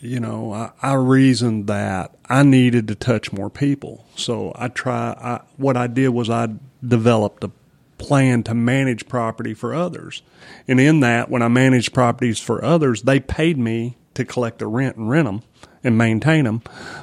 you 0.00 0.18
know, 0.18 0.52
I, 0.52 0.72
I 0.82 0.94
reasoned 0.94 1.66
that 1.66 2.16
I 2.26 2.42
needed 2.42 2.88
to 2.88 2.94
touch 2.94 3.32
more 3.32 3.50
people. 3.50 4.06
So 4.16 4.52
I 4.56 4.68
try, 4.68 5.10
I, 5.12 5.40
what 5.56 5.76
I 5.76 5.86
did 5.86 6.08
was 6.08 6.30
I 6.30 6.48
developed 6.86 7.44
a 7.44 7.50
plan 7.98 8.42
to 8.44 8.54
manage 8.54 9.08
property 9.08 9.52
for 9.52 9.74
others. 9.74 10.22
And 10.66 10.80
in 10.80 11.00
that, 11.00 11.30
when 11.30 11.42
I 11.42 11.48
managed 11.48 11.92
properties 11.92 12.38
for 12.38 12.64
others, 12.64 13.02
they 13.02 13.20
paid 13.20 13.58
me 13.58 13.98
to 14.14 14.24
collect 14.24 14.58
the 14.58 14.66
rent 14.66 14.96
and 14.96 15.10
rent 15.10 15.26
them 15.26 15.42
and 15.84 15.98
maintain 15.98 16.44
them. 16.44 16.62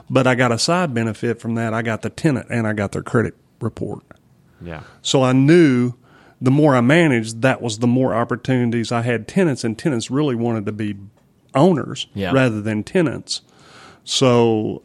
But 0.09 0.25
I 0.25 0.33
got 0.33 0.51
a 0.51 0.59
side 0.59 0.93
benefit 0.93 1.39
from 1.39 1.55
that. 1.55 1.73
I 1.73 1.83
got 1.83 2.01
the 2.01 2.09
tenant 2.09 2.47
and 2.49 2.65
I 2.67 2.73
got 2.73 2.93
their 2.93 3.03
credit 3.03 3.35
report. 3.61 4.03
Yeah. 4.59 4.81
So 5.03 5.23
I 5.23 5.33
knew 5.33 5.93
the 6.41 6.51
more 6.51 6.75
I 6.75 6.81
managed, 6.81 7.43
that 7.43 7.61
was 7.61 7.77
the 7.79 7.87
more 7.87 8.13
opportunities 8.13 8.91
I 8.91 9.01
had 9.01 9.27
tenants, 9.27 9.63
and 9.63 9.77
tenants 9.77 10.11
really 10.11 10.35
wanted 10.35 10.65
to 10.67 10.71
be 10.71 10.95
owners 11.55 12.07
Yeah. 12.13 12.31
rather 12.31 12.61
than 12.61 12.83
tenants. 12.83 13.41
So 14.03 14.83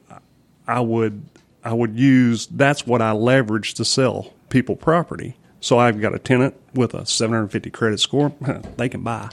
I 0.67 0.81
would 0.81 1.23
I 1.65 1.73
would 1.73 1.97
use 1.99 2.47
that's 2.47 2.87
what 2.87 3.01
I 3.01 3.13
leverage 3.13 3.75
to 3.75 3.85
sell 3.85 4.33
people 4.49 4.77
property. 4.77 5.37
So 5.61 5.79
I've 5.79 6.01
got 6.01 6.15
a 6.15 6.19
tenant 6.19 6.55
with 6.75 6.95
a 6.95 7.07
750 7.07 7.71
credit 7.71 8.01
score, 8.01 8.33
they 8.77 8.89
can 8.89 9.03
buy. 9.03 9.31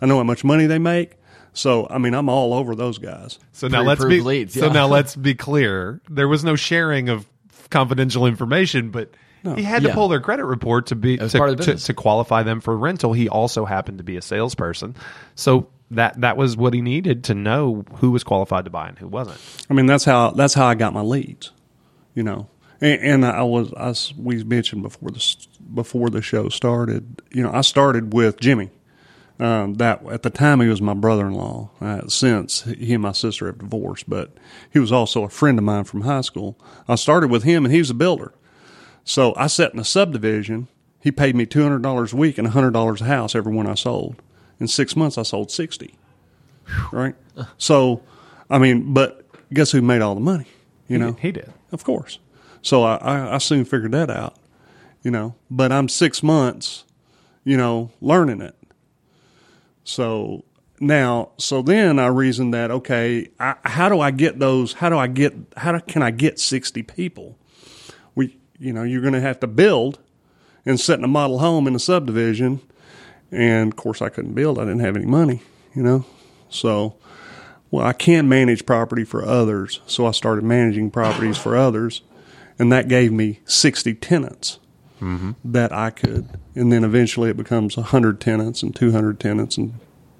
I 0.00 0.06
know 0.06 0.16
how 0.16 0.22
much 0.22 0.44
money 0.44 0.66
they 0.66 0.78
make. 0.78 1.12
So 1.52 1.86
I 1.90 1.98
mean, 1.98 2.14
I'm 2.14 2.28
all 2.28 2.54
over 2.54 2.74
those 2.74 2.98
guys. 2.98 3.38
So 3.52 3.68
now 3.68 3.82
let's 3.82 4.00
be 4.00 4.06
Pre-approved 4.06 4.26
leads, 4.26 4.54
so 4.54 4.68
now 4.70 4.86
let's 4.86 5.16
be 5.30 5.34
clear. 5.34 6.00
There 6.08 6.28
was 6.28 6.44
no 6.44 6.56
sharing 6.56 7.08
of 7.08 7.26
confidential 7.70 8.26
information, 8.26 8.90
but 8.90 9.10
he 9.56 9.62
had 9.62 9.82
to 9.82 9.92
pull 9.92 10.08
their 10.08 10.20
credit 10.20 10.44
report 10.44 10.86
to 10.86 10.96
be 10.96 11.16
to, 11.16 11.28
part 11.30 11.50
of 11.50 11.56
the 11.58 11.64
to, 11.64 11.76
to 11.76 11.94
qualify 11.94 12.42
them 12.42 12.60
for 12.60 12.76
rental. 12.76 13.12
He 13.12 13.28
also 13.28 13.64
happened 13.64 13.98
to 13.98 14.04
be 14.04 14.16
a 14.16 14.22
salesperson, 14.22 14.94
so 15.34 15.68
that 15.90 16.20
that 16.20 16.36
was 16.36 16.56
what 16.56 16.74
he 16.74 16.80
needed 16.80 17.24
to 17.24 17.34
know 17.34 17.84
who 17.96 18.10
was 18.10 18.24
qualified 18.24 18.64
to 18.64 18.70
buy 18.70 18.88
and 18.88 18.98
who 18.98 19.08
wasn't. 19.08 19.40
I 19.70 19.74
mean, 19.74 19.86
that's 19.86 20.04
how 20.04 20.30
that's 20.30 20.54
how 20.54 20.66
I 20.66 20.74
got 20.74 20.92
my 20.92 21.00
leads, 21.00 21.52
you 22.14 22.22
know. 22.22 22.48
And, 22.80 23.24
and 23.24 23.26
I 23.26 23.42
was, 23.42 23.72
I 23.74 23.94
we 24.20 24.42
mentioned 24.44 24.82
before 24.82 25.10
the 25.10 25.36
before 25.74 26.10
the 26.10 26.22
show 26.22 26.48
started. 26.48 27.22
You 27.32 27.42
know, 27.42 27.52
I 27.52 27.62
started 27.62 28.12
with 28.12 28.40
Jimmy. 28.40 28.70
Um, 29.40 29.74
that 29.74 30.04
at 30.06 30.24
the 30.24 30.30
time 30.30 30.60
he 30.60 30.66
was 30.66 30.82
my 30.82 30.94
brother-in-law. 30.94 31.70
Uh, 31.80 32.08
since 32.08 32.64
he 32.64 32.94
and 32.94 33.02
my 33.02 33.12
sister 33.12 33.46
have 33.46 33.58
divorced, 33.58 34.10
but 34.10 34.36
he 34.72 34.80
was 34.80 34.90
also 34.90 35.22
a 35.22 35.28
friend 35.28 35.56
of 35.58 35.64
mine 35.64 35.84
from 35.84 36.00
high 36.00 36.22
school. 36.22 36.58
I 36.88 36.96
started 36.96 37.30
with 37.30 37.44
him, 37.44 37.64
and 37.64 37.72
he 37.72 37.78
was 37.78 37.90
a 37.90 37.94
builder. 37.94 38.32
So 39.04 39.34
I 39.36 39.46
sat 39.46 39.72
in 39.72 39.78
a 39.78 39.84
subdivision 39.84 40.66
he 41.00 41.12
paid 41.12 41.36
me 41.36 41.46
two 41.46 41.62
hundred 41.62 41.82
dollars 41.82 42.12
a 42.12 42.16
week 42.16 42.38
and 42.38 42.48
hundred 42.48 42.72
dollars 42.72 43.00
a 43.00 43.04
house 43.04 43.34
every 43.34 43.54
one 43.54 43.66
I 43.66 43.74
sold. 43.74 44.20
In 44.60 44.66
six 44.68 44.96
months, 44.96 45.18
I 45.18 45.22
sold 45.22 45.50
sixty. 45.50 45.94
Right. 46.92 47.14
So, 47.56 48.02
I 48.50 48.58
mean, 48.58 48.92
but 48.92 49.24
guess 49.52 49.70
who 49.70 49.80
made 49.80 50.02
all 50.02 50.14
the 50.14 50.20
money? 50.20 50.46
You 50.88 50.98
know, 50.98 51.12
he 51.12 51.32
did. 51.32 51.52
of 51.72 51.84
course. 51.84 52.18
So 52.62 52.82
I, 52.82 52.96
I, 52.96 53.34
I 53.34 53.38
soon 53.38 53.64
figured 53.64 53.92
that 53.92 54.10
out. 54.10 54.36
You 55.02 55.12
know, 55.12 55.36
but 55.50 55.70
I'm 55.70 55.88
six 55.88 56.22
months, 56.22 56.84
you 57.44 57.56
know, 57.56 57.90
learning 58.00 58.40
it. 58.42 58.56
So 59.84 60.44
now, 60.80 61.30
so 61.38 61.62
then 61.62 61.98
I 61.98 62.08
reasoned 62.08 62.52
that 62.52 62.70
okay, 62.70 63.30
I, 63.38 63.54
how 63.62 63.88
do 63.88 64.00
I 64.00 64.10
get 64.10 64.38
those? 64.38 64.74
How 64.74 64.88
do 64.88 64.98
I 64.98 65.06
get? 65.06 65.34
How 65.56 65.72
do, 65.72 65.80
can 65.80 66.02
I 66.02 66.10
get 66.10 66.40
sixty 66.40 66.82
people? 66.82 67.38
We, 68.14 68.36
you 68.58 68.72
know, 68.72 68.82
you're 68.82 69.00
going 69.00 69.14
to 69.14 69.20
have 69.20 69.38
to 69.40 69.46
build 69.46 70.00
and 70.66 70.78
set 70.78 70.98
in 70.98 71.04
a 71.04 71.08
model 71.08 71.38
home 71.38 71.66
in 71.66 71.74
a 71.74 71.78
subdivision, 71.78 72.60
and 73.30 73.72
of 73.72 73.76
course 73.76 74.02
I 74.02 74.08
couldn't 74.08 74.34
build. 74.34 74.58
I 74.58 74.64
didn't 74.64 74.80
have 74.80 74.96
any 74.96 75.06
money. 75.06 75.42
You 75.74 75.82
know, 75.82 76.06
so 76.48 76.96
well 77.70 77.86
I 77.86 77.92
can't 77.92 78.28
manage 78.28 78.66
property 78.66 79.04
for 79.04 79.24
others, 79.24 79.80
so 79.86 80.06
I 80.06 80.12
started 80.12 80.44
managing 80.44 80.90
properties 80.90 81.38
for 81.38 81.56
others, 81.56 82.02
and 82.58 82.72
that 82.72 82.88
gave 82.88 83.12
me 83.12 83.40
sixty 83.44 83.94
tenants 83.94 84.58
mm-hmm. 85.00 85.32
that 85.44 85.72
I 85.72 85.90
could, 85.90 86.38
and 86.54 86.72
then 86.72 86.84
eventually 86.84 87.30
it 87.30 87.36
becomes 87.36 87.74
hundred 87.74 88.20
tenants 88.20 88.62
and 88.62 88.74
two 88.74 88.92
hundred 88.92 89.20
tenants 89.20 89.56
and 89.56 89.74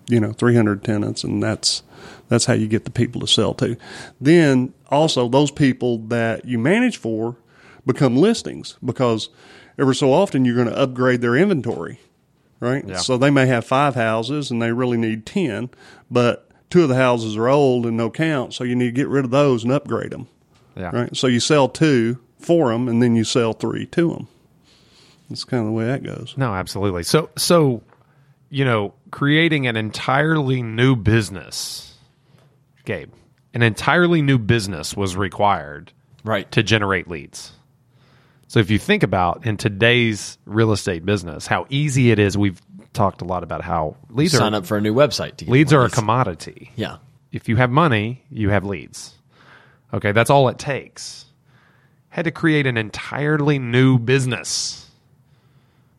you 0.08 0.20
know 0.20 0.32
300 0.32 0.82
tenants. 0.82 1.22
And 1.22 1.42
that's 1.42 1.82
that's 2.28 2.46
how 2.46 2.54
you 2.54 2.68
get 2.68 2.84
the 2.84 2.90
people 2.90 3.20
to 3.20 3.26
sell 3.26 3.54
to 3.54 3.76
then 4.20 4.72
also 4.90 5.28
those 5.28 5.50
people 5.50 5.98
that 5.98 6.44
you 6.44 6.58
manage 6.58 6.96
for 6.96 7.36
become 7.86 8.16
listings 8.16 8.76
because 8.84 9.30
ever 9.78 9.94
so 9.94 10.12
often 10.12 10.44
you're 10.44 10.54
going 10.54 10.68
to 10.68 10.78
upgrade 10.78 11.20
their 11.20 11.36
inventory 11.36 12.00
right 12.60 12.96
so 12.98 13.16
they 13.16 13.30
may 13.30 13.46
have 13.46 13.64
five 13.64 13.94
houses 13.94 14.50
and 14.50 14.60
they 14.60 14.72
really 14.72 14.96
need 14.96 15.24
10 15.26 15.70
but 16.10 16.48
two 16.70 16.82
of 16.82 16.88
the 16.88 16.94
houses 16.96 17.36
are 17.36 17.48
old 17.48 17.86
and 17.86 17.96
no 17.96 18.10
count 18.10 18.52
so 18.54 18.64
you 18.64 18.74
need 18.74 18.86
to 18.86 18.92
get 18.92 19.08
rid 19.08 19.24
of 19.24 19.30
those 19.30 19.62
and 19.64 19.72
upgrade 19.72 20.10
them 20.10 20.26
Yeah. 20.76 20.90
right 20.94 21.16
so 21.16 21.26
you 21.26 21.40
sell 21.40 21.68
two 21.68 22.18
for 22.38 22.70
them 22.72 22.88
and 22.88 23.02
then 23.02 23.14
you 23.16 23.24
sell 23.24 23.52
three 23.52 23.86
to 23.86 24.10
them 24.10 24.28
that's 25.28 25.44
kind 25.44 25.60
of 25.60 25.66
the 25.66 25.72
way 25.72 25.84
that 25.84 26.02
goes 26.02 26.34
No, 26.38 26.54
absolutely. 26.54 27.02
So, 27.02 27.28
so 27.36 27.82
you 28.50 28.64
know, 28.64 28.94
creating 29.10 29.66
an 29.66 29.76
entirely 29.76 30.62
new 30.62 30.96
business, 30.96 31.98
Gabe, 32.86 33.10
an 33.52 33.60
entirely 33.62 34.22
new 34.22 34.38
business 34.38 34.96
was 34.96 35.16
required 35.16 35.92
Right. 36.24 36.50
to 36.52 36.62
generate 36.62 37.08
leads. 37.08 37.52
So, 38.48 38.60
if 38.60 38.70
you 38.70 38.78
think 38.78 39.02
about 39.02 39.46
in 39.46 39.56
today's 39.56 40.38
real 40.46 40.72
estate 40.72 41.04
business, 41.04 41.46
how 41.46 41.66
easy 41.68 42.10
it 42.10 42.18
is, 42.18 42.36
we've 42.36 42.60
talked 42.94 43.20
a 43.20 43.24
lot 43.24 43.42
about 43.42 43.62
how 43.62 43.96
leads 44.10 44.32
Sign 44.32 44.54
are 44.54 44.58
up 44.58 44.66
for 44.66 44.76
a 44.76 44.80
new 44.80 44.94
website. 44.94 45.36
To 45.36 45.44
get 45.44 45.52
leads 45.52 45.72
are 45.72 45.84
a 45.84 45.90
commodity. 45.90 46.72
Yeah. 46.74 46.96
If 47.30 47.48
you 47.48 47.56
have 47.56 47.70
money, 47.70 48.24
you 48.30 48.48
have 48.48 48.64
leads. 48.64 49.14
Okay, 49.92 50.12
that's 50.12 50.30
all 50.30 50.48
it 50.48 50.58
takes. 50.58 51.26
Had 52.08 52.24
to 52.24 52.30
create 52.30 52.66
an 52.66 52.76
entirely 52.76 53.58
new 53.58 53.98
business 53.98 54.90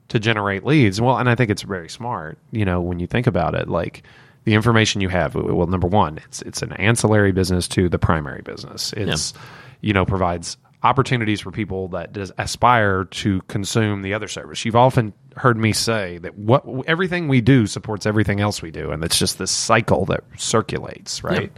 to 0.09 0.19
generate 0.19 0.65
leads. 0.65 0.99
Well, 0.99 1.17
and 1.17 1.29
I 1.29 1.35
think 1.35 1.51
it's 1.51 1.61
very 1.61 1.87
smart, 1.87 2.39
you 2.51 2.65
know, 2.65 2.81
when 2.81 2.99
you 2.99 3.07
think 3.07 3.27
about 3.27 3.53
it, 3.53 3.67
like 3.67 4.03
the 4.43 4.55
information 4.55 5.01
you 5.01 5.09
have, 5.09 5.35
well, 5.35 5.67
number 5.67 5.87
one, 5.87 6.17
it's 6.25 6.41
it's 6.41 6.63
an 6.63 6.73
ancillary 6.73 7.31
business 7.31 7.67
to 7.69 7.89
the 7.89 7.99
primary 7.99 8.41
business. 8.41 8.91
It's 8.93 9.33
you 9.81 9.93
know, 9.93 10.05
provides 10.05 10.57
opportunities 10.81 11.41
for 11.41 11.51
people 11.51 11.89
that 11.89 12.13
does 12.13 12.31
aspire 12.37 13.03
to 13.05 13.41
consume 13.43 14.01
the 14.01 14.13
other 14.13 14.27
service. 14.27 14.63
You've 14.63 14.75
often 14.75 15.13
heard 15.35 15.57
me 15.57 15.73
say 15.73 16.17
that 16.19 16.37
what 16.37 16.63
everything 16.87 17.27
we 17.27 17.41
do 17.41 17.67
supports 17.67 18.05
everything 18.05 18.39
else 18.39 18.61
we 18.61 18.71
do, 18.71 18.91
and 18.91 19.03
it's 19.03 19.19
just 19.19 19.37
this 19.37 19.51
cycle 19.51 20.05
that 20.05 20.23
circulates, 20.37 21.23
right? 21.23 21.51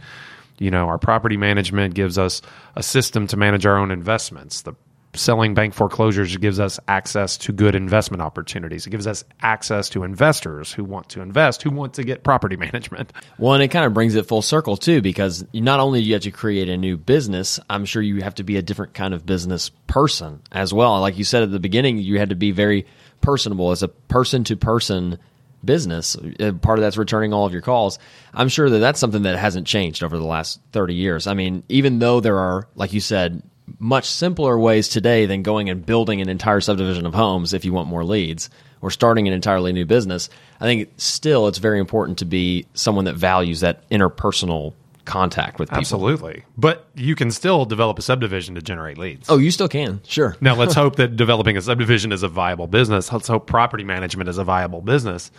You 0.58 0.70
know, 0.70 0.86
our 0.88 0.98
property 0.98 1.36
management 1.36 1.94
gives 1.94 2.18
us 2.18 2.42
a 2.76 2.82
system 2.82 3.26
to 3.28 3.36
manage 3.36 3.64
our 3.66 3.76
own 3.76 3.90
investments. 3.90 4.62
The 4.62 4.74
selling 5.14 5.52
bank 5.54 5.74
foreclosures 5.74 6.36
gives 6.38 6.58
us 6.58 6.80
access 6.88 7.36
to 7.36 7.52
good 7.52 7.74
investment 7.74 8.22
opportunities. 8.22 8.86
It 8.86 8.90
gives 8.90 9.06
us 9.06 9.24
access 9.42 9.90
to 9.90 10.04
investors 10.04 10.72
who 10.72 10.84
want 10.84 11.10
to 11.10 11.20
invest, 11.20 11.62
who 11.62 11.70
want 11.70 11.94
to 11.94 12.04
get 12.04 12.24
property 12.24 12.56
management. 12.58 13.12
Well, 13.38 13.54
and 13.54 13.62
it 13.62 13.68
kind 13.68 13.84
of 13.84 13.92
brings 13.92 14.14
it 14.14 14.26
full 14.26 14.42
circle 14.42 14.76
too, 14.76 15.02
because 15.02 15.44
not 15.52 15.80
only 15.80 16.00
do 16.00 16.06
you 16.06 16.14
have 16.14 16.22
to 16.22 16.30
create 16.30 16.68
a 16.68 16.76
new 16.76 16.96
business, 16.96 17.60
I'm 17.68 17.84
sure 17.84 18.00
you 18.00 18.22
have 18.22 18.36
to 18.36 18.44
be 18.44 18.56
a 18.56 18.62
different 18.62 18.94
kind 18.94 19.12
of 19.12 19.26
business 19.26 19.70
person 19.86 20.40
as 20.50 20.72
well. 20.72 20.98
Like 21.00 21.18
you 21.18 21.24
said 21.24 21.42
at 21.42 21.50
the 21.50 21.60
beginning, 21.60 21.98
you 21.98 22.18
had 22.18 22.30
to 22.30 22.36
be 22.36 22.50
very 22.50 22.86
personable 23.20 23.70
as 23.70 23.82
a 23.82 23.88
person 23.88 24.44
to 24.44 24.56
person 24.56 25.18
business. 25.64 26.16
Uh, 26.40 26.52
Part 26.52 26.78
of 26.78 26.82
that's 26.82 26.96
returning 26.96 27.32
all 27.32 27.46
of 27.46 27.52
your 27.52 27.62
calls. 27.62 27.98
I'm 28.34 28.48
sure 28.48 28.68
that 28.68 28.78
that's 28.78 28.98
something 28.98 29.22
that 29.22 29.38
hasn't 29.38 29.66
changed 29.66 30.02
over 30.02 30.18
the 30.18 30.24
last 30.24 30.60
30 30.72 30.94
years. 30.94 31.26
I 31.26 31.34
mean, 31.34 31.62
even 31.68 31.98
though 31.98 32.20
there 32.20 32.38
are, 32.38 32.66
like 32.74 32.92
you 32.92 33.00
said, 33.00 33.42
much 33.78 34.08
simpler 34.08 34.58
ways 34.58 34.88
today 34.88 35.26
than 35.26 35.42
going 35.42 35.70
and 35.70 35.84
building 35.84 36.20
an 36.20 36.28
entire 36.28 36.60
subdivision 36.60 37.06
of 37.06 37.14
homes 37.14 37.52
if 37.52 37.64
you 37.64 37.72
want 37.72 37.88
more 37.88 38.04
leads 38.04 38.50
or 38.80 38.90
starting 38.90 39.28
an 39.28 39.34
entirely 39.34 39.72
new 39.72 39.84
business. 39.86 40.28
I 40.60 40.64
think 40.64 40.90
still 40.96 41.48
it's 41.48 41.58
very 41.58 41.78
important 41.78 42.18
to 42.18 42.24
be 42.24 42.66
someone 42.74 43.04
that 43.06 43.14
values 43.14 43.60
that 43.60 43.88
interpersonal 43.90 44.74
contact 45.04 45.58
with 45.58 45.68
people. 45.68 45.80
Absolutely. 45.80 46.44
But 46.56 46.86
you 46.94 47.14
can 47.14 47.30
still 47.30 47.64
develop 47.64 47.98
a 47.98 48.02
subdivision 48.02 48.54
to 48.54 48.62
generate 48.62 48.98
leads. 48.98 49.28
Oh, 49.28 49.38
you 49.38 49.50
still 49.50 49.68
can. 49.68 50.00
Sure. 50.06 50.36
Now, 50.42 50.54
let's 50.56 50.74
hope 50.82 50.96
that 50.96 51.16
developing 51.16 51.56
a 51.56 51.62
subdivision 51.62 52.12
is 52.12 52.22
a 52.22 52.28
viable 52.28 52.66
business. 52.66 53.12
Let's 53.12 53.28
hope 53.28 53.46
property 53.46 53.84
management 53.84 54.28
is 54.28 54.38
a 54.38 54.44
viable 54.44 54.80
business 54.80 55.30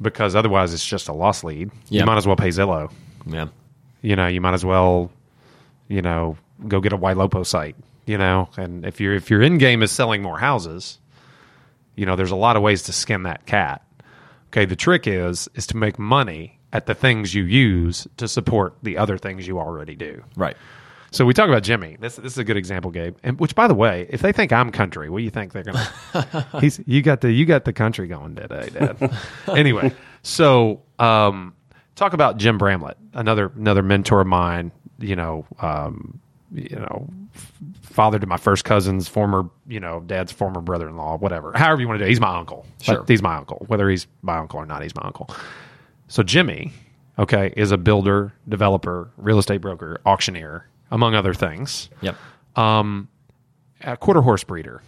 because 0.00 0.34
otherwise 0.34 0.72
it's 0.72 0.84
just 0.84 1.08
a 1.08 1.12
lost 1.12 1.44
lead. 1.44 1.70
Yeah. 1.88 2.00
You 2.00 2.06
might 2.06 2.16
as 2.16 2.26
well 2.26 2.36
pay 2.36 2.48
Zillow. 2.48 2.90
Yeah. 3.26 3.48
You 4.02 4.16
know, 4.16 4.26
you 4.26 4.40
might 4.40 4.54
as 4.54 4.64
well, 4.64 5.10
you 5.88 6.00
know, 6.00 6.38
go 6.68 6.80
get 6.80 6.92
a 6.92 6.98
Ylopo 6.98 7.44
site, 7.44 7.76
you 8.06 8.18
know, 8.18 8.48
and 8.56 8.84
if 8.84 9.00
your 9.00 9.14
if 9.14 9.30
your 9.30 9.42
end 9.42 9.60
game 9.60 9.82
is 9.82 9.90
selling 9.90 10.22
more 10.22 10.38
houses, 10.38 10.98
you 11.96 12.06
know, 12.06 12.16
there's 12.16 12.30
a 12.30 12.36
lot 12.36 12.56
of 12.56 12.62
ways 12.62 12.82
to 12.84 12.92
skin 12.92 13.24
that 13.24 13.46
cat. 13.46 13.84
Okay, 14.48 14.64
the 14.64 14.76
trick 14.76 15.06
is 15.06 15.48
is 15.54 15.66
to 15.68 15.76
make 15.76 15.98
money 15.98 16.58
at 16.72 16.86
the 16.86 16.94
things 16.94 17.34
you 17.34 17.44
use 17.44 18.06
to 18.16 18.28
support 18.28 18.74
the 18.82 18.96
other 18.96 19.18
things 19.18 19.46
you 19.46 19.58
already 19.58 19.94
do. 19.94 20.22
Right. 20.36 20.56
So 21.12 21.24
we 21.24 21.34
talk 21.34 21.48
about 21.48 21.64
Jimmy. 21.64 21.96
This 21.98 22.16
this 22.16 22.32
is 22.32 22.38
a 22.38 22.44
good 22.44 22.56
example, 22.56 22.90
Gabe. 22.92 23.16
And 23.22 23.38
which, 23.40 23.54
by 23.54 23.66
the 23.66 23.74
way, 23.74 24.06
if 24.10 24.22
they 24.22 24.32
think 24.32 24.52
I'm 24.52 24.70
country, 24.70 25.10
what 25.10 25.18
do 25.18 25.24
you 25.24 25.30
think 25.30 25.52
they're 25.52 25.64
gonna? 25.64 26.46
he's 26.60 26.80
you 26.86 27.02
got 27.02 27.20
the 27.20 27.32
you 27.32 27.46
got 27.46 27.64
the 27.64 27.72
country 27.72 28.06
going 28.06 28.36
today, 28.36 28.70
Dad. 28.72 29.18
anyway, 29.48 29.92
so 30.22 30.82
um, 31.00 31.54
talk 31.96 32.12
about 32.12 32.36
Jim 32.36 32.58
Bramlett, 32.58 32.96
another 33.12 33.50
another 33.56 33.82
mentor 33.82 34.20
of 34.20 34.28
mine. 34.28 34.70
You 35.00 35.16
know, 35.16 35.46
um, 35.58 36.20
you 36.52 36.76
know, 36.76 37.08
father 37.82 38.18
to 38.18 38.26
my 38.26 38.36
first 38.36 38.64
cousin's 38.64 39.08
former, 39.08 39.48
you 39.68 39.80
know, 39.80 40.00
dad's 40.00 40.32
former 40.32 40.60
brother-in-law, 40.60 41.18
whatever. 41.18 41.52
However 41.54 41.80
you 41.80 41.88
want 41.88 41.98
to 41.98 42.04
do. 42.04 42.06
it. 42.06 42.10
He's 42.10 42.20
my 42.20 42.36
uncle. 42.36 42.66
Sure. 42.80 42.98
But 42.98 43.08
he's 43.08 43.22
my 43.22 43.36
uncle. 43.36 43.64
Whether 43.68 43.88
he's 43.88 44.06
my 44.22 44.38
uncle 44.38 44.58
or 44.58 44.66
not, 44.66 44.82
he's 44.82 44.94
my 44.94 45.02
uncle. 45.04 45.30
So 46.08 46.22
Jimmy, 46.22 46.72
okay, 47.18 47.52
is 47.56 47.70
a 47.72 47.78
builder, 47.78 48.32
developer, 48.48 49.10
real 49.16 49.38
estate 49.38 49.60
broker, 49.60 50.00
auctioneer, 50.04 50.66
among 50.90 51.14
other 51.14 51.34
things. 51.34 51.88
Yep. 52.00 52.16
Um, 52.56 53.08
a 53.82 53.96
quarter 53.96 54.22
horse 54.22 54.44
breeder. 54.44 54.82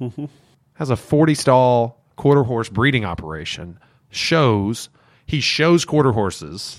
Has 0.74 0.90
a 0.90 0.96
40 0.96 1.34
stall 1.34 2.02
quarter 2.16 2.42
horse 2.42 2.68
breeding 2.68 3.04
operation. 3.04 3.78
Shows 4.10 4.90
he 5.26 5.40
shows 5.40 5.84
quarter 5.84 6.12
horses 6.12 6.78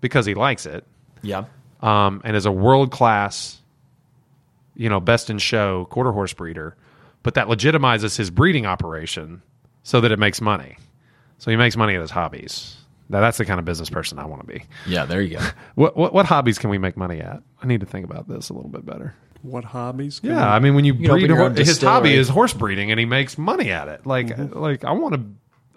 because 0.00 0.24
he 0.24 0.34
likes 0.34 0.64
it. 0.66 0.86
Yeah. 1.22 1.44
Um, 1.80 2.20
and 2.24 2.36
is 2.36 2.44
a 2.46 2.52
world 2.52 2.90
class, 2.90 3.60
you 4.74 4.88
know, 4.88 4.98
best 5.00 5.30
in 5.30 5.38
show 5.38 5.84
quarter 5.90 6.12
horse 6.12 6.32
breeder. 6.32 6.76
But 7.22 7.34
that 7.34 7.46
legitimizes 7.48 8.16
his 8.16 8.30
breeding 8.30 8.66
operation 8.66 9.42
so 9.82 10.00
that 10.00 10.10
it 10.12 10.18
makes 10.18 10.40
money. 10.40 10.76
So 11.38 11.50
he 11.50 11.56
makes 11.56 11.76
money 11.76 11.94
at 11.94 12.00
his 12.00 12.10
hobbies. 12.10 12.76
Now 13.08 13.20
that's 13.20 13.38
the 13.38 13.44
kind 13.44 13.58
of 13.58 13.64
business 13.64 13.88
person 13.90 14.18
I 14.18 14.26
want 14.26 14.42
to 14.42 14.46
be. 14.46 14.64
Yeah. 14.86 15.04
There 15.06 15.20
you 15.22 15.36
go. 15.38 15.44
What, 15.76 15.96
what 15.96 16.12
what 16.12 16.26
hobbies 16.26 16.58
can 16.58 16.70
we 16.70 16.78
make 16.78 16.96
money 16.96 17.20
at? 17.20 17.42
I 17.62 17.66
need 17.66 17.80
to 17.80 17.86
think 17.86 18.04
about 18.04 18.28
this 18.28 18.50
a 18.50 18.54
little 18.54 18.70
bit 18.70 18.84
better. 18.84 19.14
what 19.42 19.64
hobbies 19.64 20.18
can 20.18 20.30
Yeah, 20.30 20.52
I 20.52 20.58
mean 20.58 20.74
when 20.74 20.84
you, 20.84 20.94
can 20.94 21.04
open 21.06 21.18
breed, 21.20 21.28
your 21.28 21.36
hor- 21.36 21.50
his 21.50 21.80
hobby 21.80 22.12
is 22.14 22.28
horse 22.28 22.52
breeding, 22.52 22.90
and 22.90 22.98
he 22.98 23.06
makes 23.06 23.38
money 23.38 23.70
at 23.70 23.86
it. 23.86 24.04
Like 24.04 24.36
like 24.52 24.84
I 24.84 24.90
want 24.92 25.14
to 25.14 25.22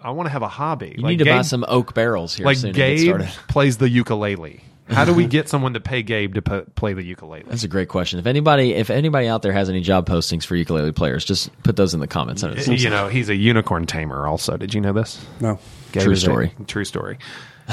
I 0.02 0.10
want 0.10 0.26
to 0.26 0.30
have 0.30 0.42
a 0.42 0.48
hobby. 0.48 0.94
You 0.96 1.04
like 1.04 1.18
need 1.18 1.24
to 1.24 1.30
buy 1.30 1.42
some 1.42 1.64
oak 1.68 1.94
barrels 1.94 2.34
here 2.34 2.44
like 2.44 2.56
soon 2.56 2.72
to 2.72 2.76
get 2.76 2.96
Gabe 2.96 3.08
started. 3.08 3.28
plays 3.48 3.76
the 3.78 3.88
ukulele. 3.88 4.60
How 4.88 5.04
do 5.04 5.14
we 5.14 5.26
get 5.28 5.48
someone 5.48 5.74
to 5.74 5.80
pay 5.80 6.02
Gabe 6.02 6.34
to 6.34 6.42
p- 6.42 6.62
play 6.74 6.92
the 6.92 7.02
ukulele? 7.02 7.44
That's 7.46 7.64
a 7.64 7.68
great 7.68 7.88
question. 7.88 8.18
If 8.18 8.26
anybody, 8.26 8.74
if 8.74 8.90
anybody 8.90 9.28
out 9.28 9.42
there 9.42 9.52
has 9.52 9.68
any 9.68 9.80
job 9.80 10.06
postings 10.08 10.44
for 10.44 10.56
ukulele 10.56 10.92
players, 10.92 11.24
just 11.24 11.50
put 11.62 11.76
those 11.76 11.94
in 11.94 12.00
the 12.00 12.06
comments. 12.06 12.42
you 12.42 12.90
know, 12.90 13.08
he's 13.08 13.28
a 13.28 13.34
unicorn 13.36 13.86
tamer. 13.86 14.26
Also, 14.26 14.56
did 14.56 14.74
you 14.74 14.80
know 14.80 14.92
this? 14.92 15.24
no 15.40 15.58
Gabe 15.92 16.02
True 16.02 16.12
is 16.12 16.22
a- 16.22 16.26
story. 16.26 16.54
true 16.66 16.84
story. 16.84 17.18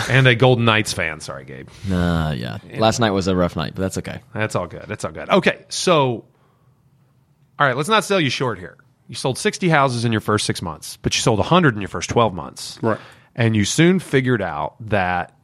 And 0.08 0.28
a 0.28 0.36
Golden 0.36 0.66
Knights 0.66 0.94
fan. 0.94 1.20
Sorry, 1.20 1.46
Gabe. 1.46 1.68
Uh, 1.92 2.34
yeah. 2.38 2.60
Last 2.78 3.00
night 3.00 3.10
was 3.10 3.28
a 3.28 3.36
rough 3.36 3.56
night, 3.56 3.74
but 3.75 3.82
that's 3.82 3.98
okay. 3.98 4.22
That's 4.36 4.56
all 4.56 4.68
good. 4.68 4.86
That's 4.88 5.04
all 5.04 5.12
good. 5.12 5.30
Okay, 5.30 5.66
so 5.70 6.25
all 7.58 7.68
right, 7.68 7.75
let's 7.75 7.89
not 7.89 8.04
sell 8.04 8.20
you 8.22 8.30
short 8.30 8.60
here. 8.60 8.78
You 9.08 9.16
sold 9.16 9.39
60 9.39 9.68
houses 9.68 10.06
in 10.06 10.12
your 10.12 10.22
first 10.22 10.46
six 10.46 10.62
months, 10.62 10.98
but 11.01 11.16
you 11.16 11.22
sold 11.22 11.39
100 11.39 11.74
in 11.74 11.82
your 11.82 11.88
first 11.89 12.10
12 12.12 12.34
months. 12.36 12.78
Right. 12.84 13.00
And 13.36 13.56
you 13.56 13.66
soon 13.66 13.98
figured 14.00 14.44
out 14.44 14.75
that 14.89 15.36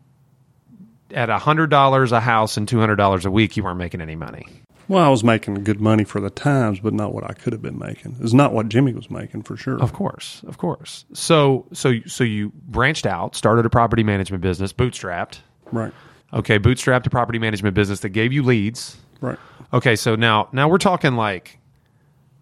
at 1.16 1.30
$100 1.30 2.12
a 2.12 2.20
house 2.20 2.58
and 2.58 2.68
$200 2.68 3.26
a 3.26 3.32
week, 3.32 3.58
you 3.58 3.64
weren't 3.64 3.78
making 3.80 4.02
any 4.02 4.16
money. 4.16 4.46
Well, 4.88 5.04
I 5.04 5.10
was 5.10 5.24
making 5.24 5.64
good 5.64 5.82
money 5.82 6.04
for 6.04 6.22
the 6.22 6.30
times, 6.30 6.80
but 6.80 6.94
not 6.94 7.12
what 7.12 7.24
I 7.24 7.34
could 7.34 7.54
have 7.54 7.62
been 7.62 7.80
making. 7.80 8.18
It's 8.22 8.34
not 8.34 8.54
what 8.54 8.70
Jimmy 8.70 8.94
was 8.94 9.10
making 9.10 9.42
for 9.42 9.58
sure. 9.58 9.82
Of 9.82 9.94
course, 9.94 10.44
of 10.46 10.60
course. 10.60 11.06
So, 11.14 11.66
so, 11.74 11.94
so 12.06 12.24
you 12.24 12.52
branched 12.68 13.08
out, 13.08 13.36
started 13.36 13.66
a 13.66 13.70
property 13.72 14.04
management 14.04 14.44
business, 14.44 14.74
bootstrapped. 14.74 15.40
Right. 15.72 15.92
Okay, 16.34 16.60
bootstrapped 16.60 17.08
a 17.08 17.10
property 17.10 17.40
management 17.40 17.74
business 17.74 18.02
that 18.02 18.10
gave 18.10 18.32
you 18.32 18.44
leads. 18.44 18.96
Right. 19.22 19.40
Okay, 19.74 19.96
so 19.96 20.16
now, 20.16 20.50
now 20.52 20.68
we're 20.68 20.78
talking 20.78 21.16
like 21.16 21.58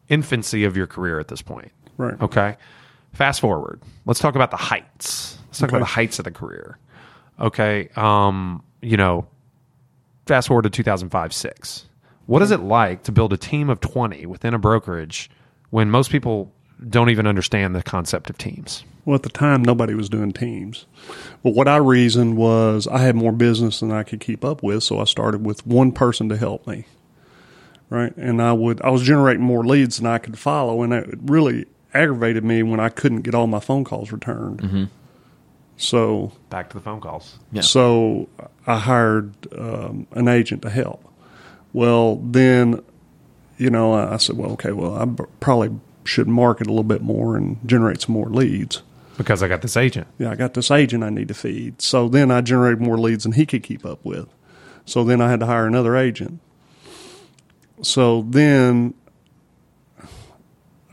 infancy 0.10 0.66
of 0.66 0.76
your 0.76 0.88
career 0.88 1.20
at 1.20 1.30
this 1.30 1.42
point. 1.42 1.72
Right. 1.96 2.20
Okay. 2.22 2.58
Fast 3.14 3.40
forward. 3.40 3.82
Let's 4.06 4.20
talk 4.20 4.36
about 4.36 4.52
the 4.52 4.58
heights. 4.58 5.38
Let's 5.48 5.60
talk 5.60 5.70
Okay. 5.70 5.78
about 5.78 5.86
the 5.86 5.92
heights 5.94 6.20
of 6.20 6.26
the 6.26 6.32
career. 6.32 6.78
Okay. 7.40 7.90
Um, 7.96 8.64
you 8.82 8.98
know, 8.98 9.28
fast 10.26 10.48
forward 10.48 10.64
to 10.64 10.70
2005, 10.70 11.34
six. 11.34 11.86
What 12.26 12.42
is 12.42 12.52
it 12.52 12.62
like 12.62 13.04
to 13.04 13.12
build 13.12 13.34
a 13.34 13.38
team 13.38 13.70
of 13.70 13.80
20 13.82 14.26
within 14.26 14.54
a 14.54 14.60
brokerage 14.60 15.30
when 15.72 15.90
most 15.90 16.10
people 16.10 16.52
don't 16.90 17.10
even 17.10 17.28
understand 17.28 17.76
the 17.76 17.84
concept 17.84 18.30
of 18.30 18.38
teams? 18.38 18.84
Well, 19.06 19.16
at 19.16 19.24
the 19.24 19.30
time, 19.30 19.64
nobody 19.64 19.94
was 19.94 20.08
doing 20.08 20.32
teams. 20.32 20.86
But 21.44 21.54
what 21.54 21.68
I 21.68 21.76
reasoned 21.78 22.38
was 22.38 22.88
I 22.88 23.00
had 23.00 23.16
more 23.16 23.34
business 23.34 23.82
than 23.82 23.92
I 23.92 24.04
could 24.04 24.22
keep 24.22 24.46
up 24.46 24.64
with, 24.64 24.84
so 24.84 25.00
I 25.00 25.04
started 25.04 25.46
with 25.46 25.68
one 25.68 25.92
person 25.92 26.30
to 26.30 26.38
help 26.38 26.66
me. 26.66 26.86
Right, 27.90 28.16
and 28.18 28.42
I 28.42 28.54
would 28.54 28.82
I 28.82 28.90
was 28.90 29.04
generating 29.04 29.44
more 29.44 29.64
leads 29.64 29.98
than 29.98 30.08
I 30.08 30.18
could 30.18 30.40
follow, 30.40 30.82
and 30.82 30.94
it 30.94 31.20
really 31.26 31.66
aggravated 31.94 32.44
me 32.44 32.64
when 32.64 32.80
I 32.80 32.90
couldn't 32.90 33.22
get 33.22 33.36
all 33.36 33.46
my 33.46 33.60
phone 33.60 33.84
calls 33.84 34.12
returned. 34.12 34.90
So 35.78 36.32
Back 36.50 36.70
to 36.70 36.78
the 36.78 36.82
phone 36.84 37.02
calls. 37.02 37.40
Yeah. 37.52 37.62
so 37.62 38.30
I 38.68 38.78
hired 38.78 39.34
um, 39.58 40.08
an 40.12 40.28
agent 40.28 40.62
to 40.62 40.70
help. 40.70 41.04
Well, 41.74 42.18
then, 42.18 42.84
you 43.58 43.70
know, 43.70 43.94
I 43.94 44.14
I 44.14 44.18
said, 44.18 44.38
well, 44.38 44.52
okay, 44.52 44.72
well, 44.72 44.96
I 44.96 45.06
b- 45.06 45.24
probably 45.40 45.72
should 46.06 46.28
market 46.28 46.68
a 46.68 46.70
little 46.70 46.84
bit 46.84 47.02
more 47.02 47.36
and 47.36 47.58
generate 47.68 48.02
some 48.02 48.14
more 48.14 48.30
leads. 48.30 48.84
Because 49.18 49.42
I 49.44 49.48
got 49.48 49.62
this 49.62 49.78
agent. 49.78 50.08
Yeah, 50.20 50.32
I 50.32 50.36
got 50.36 50.54
this 50.54 50.70
agent 50.72 51.04
I 51.04 51.10
need 51.10 51.28
to 51.30 51.34
feed. 51.34 51.82
So 51.82 52.08
then 52.10 52.30
I 52.32 52.42
generated 52.42 52.82
more 52.82 52.98
leads 52.98 53.24
than 53.24 53.34
he 53.34 53.46
could 53.46 53.64
keep 53.64 53.86
up 53.86 54.04
with. 54.04 54.28
So 54.86 55.04
then 55.04 55.22
I 55.22 55.30
had 55.30 55.40
to 55.40 55.46
hire 55.46 55.66
another 55.68 55.96
agent. 55.96 56.40
So 57.82 58.22
then 58.30 58.94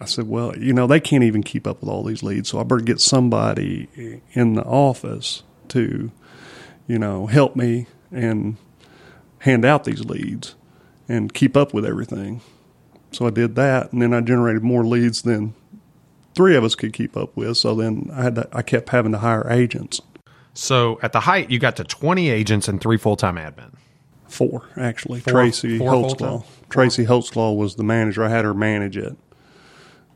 I 0.00 0.06
said, 0.06 0.28
well, 0.28 0.56
you 0.56 0.72
know, 0.72 0.86
they 0.86 1.00
can't 1.00 1.24
even 1.24 1.42
keep 1.42 1.66
up 1.66 1.80
with 1.80 1.90
all 1.90 2.02
these 2.02 2.22
leads. 2.22 2.48
So 2.48 2.58
I 2.58 2.62
better 2.62 2.80
get 2.80 3.00
somebody 3.00 3.88
in 4.32 4.54
the 4.54 4.64
office 4.64 5.42
to, 5.68 6.10
you 6.86 6.98
know, 6.98 7.26
help 7.26 7.54
me 7.54 7.86
and 8.10 8.56
hand 9.40 9.64
out 9.64 9.84
these 9.84 10.04
leads 10.04 10.54
and 11.08 11.34
keep 11.34 11.56
up 11.56 11.74
with 11.74 11.84
everything. 11.84 12.40
So 13.12 13.26
I 13.26 13.30
did 13.30 13.56
that, 13.56 13.92
and 13.92 14.00
then 14.00 14.14
I 14.14 14.20
generated 14.20 14.62
more 14.62 14.86
leads 14.86 15.22
than 15.22 15.54
three 16.34 16.56
of 16.56 16.64
us 16.64 16.74
could 16.74 16.92
keep 16.92 17.16
up 17.16 17.36
with. 17.36 17.56
So 17.56 17.74
then 17.74 18.08
I 18.12 18.22
had 18.22 18.36
to, 18.36 18.48
I 18.52 18.62
kept 18.62 18.88
having 18.90 19.12
to 19.12 19.18
hire 19.18 19.46
agents. 19.50 20.00
So 20.54 20.98
at 21.02 21.12
the 21.12 21.20
height, 21.20 21.50
you 21.50 21.58
got 21.58 21.76
to 21.76 21.84
20 21.84 22.30
agents 22.30 22.68
and 22.68 22.80
three 22.80 22.96
full 22.96 23.16
time 23.16 23.36
admin. 23.36 23.74
Four 24.28 24.68
actually. 24.76 25.20
Four- 25.20 25.32
Tracy 25.32 25.78
four? 25.78 25.92
Holtzclaw. 25.92 26.44
Tracy 26.70 27.04
Holtzclaw 27.04 27.56
was 27.56 27.74
the 27.74 27.82
manager. 27.82 28.22
I 28.24 28.28
had 28.28 28.44
her 28.44 28.54
manage 28.54 28.96
it 28.96 29.16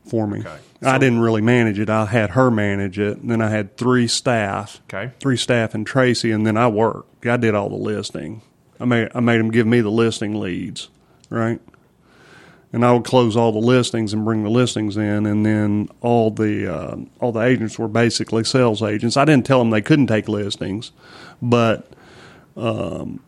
for 0.05 0.27
me. 0.27 0.39
Okay. 0.39 0.57
I 0.83 0.97
didn't 0.97 1.19
really 1.19 1.41
manage 1.41 1.79
it. 1.79 1.89
I 1.89 2.05
had 2.05 2.31
her 2.31 2.51
manage 2.51 2.99
it, 2.99 3.17
and 3.17 3.29
then 3.29 3.41
I 3.41 3.49
had 3.49 3.75
three 3.77 4.07
staff. 4.07 4.81
Okay. 4.93 5.11
Three 5.19 5.37
staff 5.37 5.73
and 5.73 5.85
Tracy, 5.85 6.31
and 6.31 6.45
then 6.45 6.57
I 6.57 6.67
worked. 6.67 7.25
I 7.25 7.37
did 7.37 7.55
all 7.55 7.69
the 7.69 7.75
listing. 7.75 8.41
I 8.79 8.85
made 8.85 9.09
I 9.15 9.19
made 9.19 9.39
them 9.39 9.51
give 9.51 9.65
me 9.65 9.81
the 9.81 9.89
listing 9.89 10.39
leads, 10.39 10.89
right? 11.29 11.59
And 12.73 12.85
I 12.85 12.91
would 12.91 13.05
close 13.05 13.37
all 13.37 13.53
the 13.53 13.59
listings 13.59 14.11
and 14.13 14.25
bring 14.25 14.43
the 14.43 14.49
listings 14.49 14.97
in, 14.97 15.25
and 15.25 15.45
then 15.45 15.89
all 16.01 16.29
the 16.29 16.71
uh, 16.71 16.97
all 17.19 17.31
the 17.31 17.41
agents 17.41 17.79
were 17.79 17.87
basically 17.87 18.43
sales 18.43 18.83
agents. 18.83 19.17
I 19.17 19.25
didn't 19.25 19.45
tell 19.45 19.59
them 19.59 19.69
they 19.69 19.81
couldn't 19.81 20.07
take 20.07 20.27
listings, 20.27 20.91
but 21.41 21.89
um, 22.57 23.21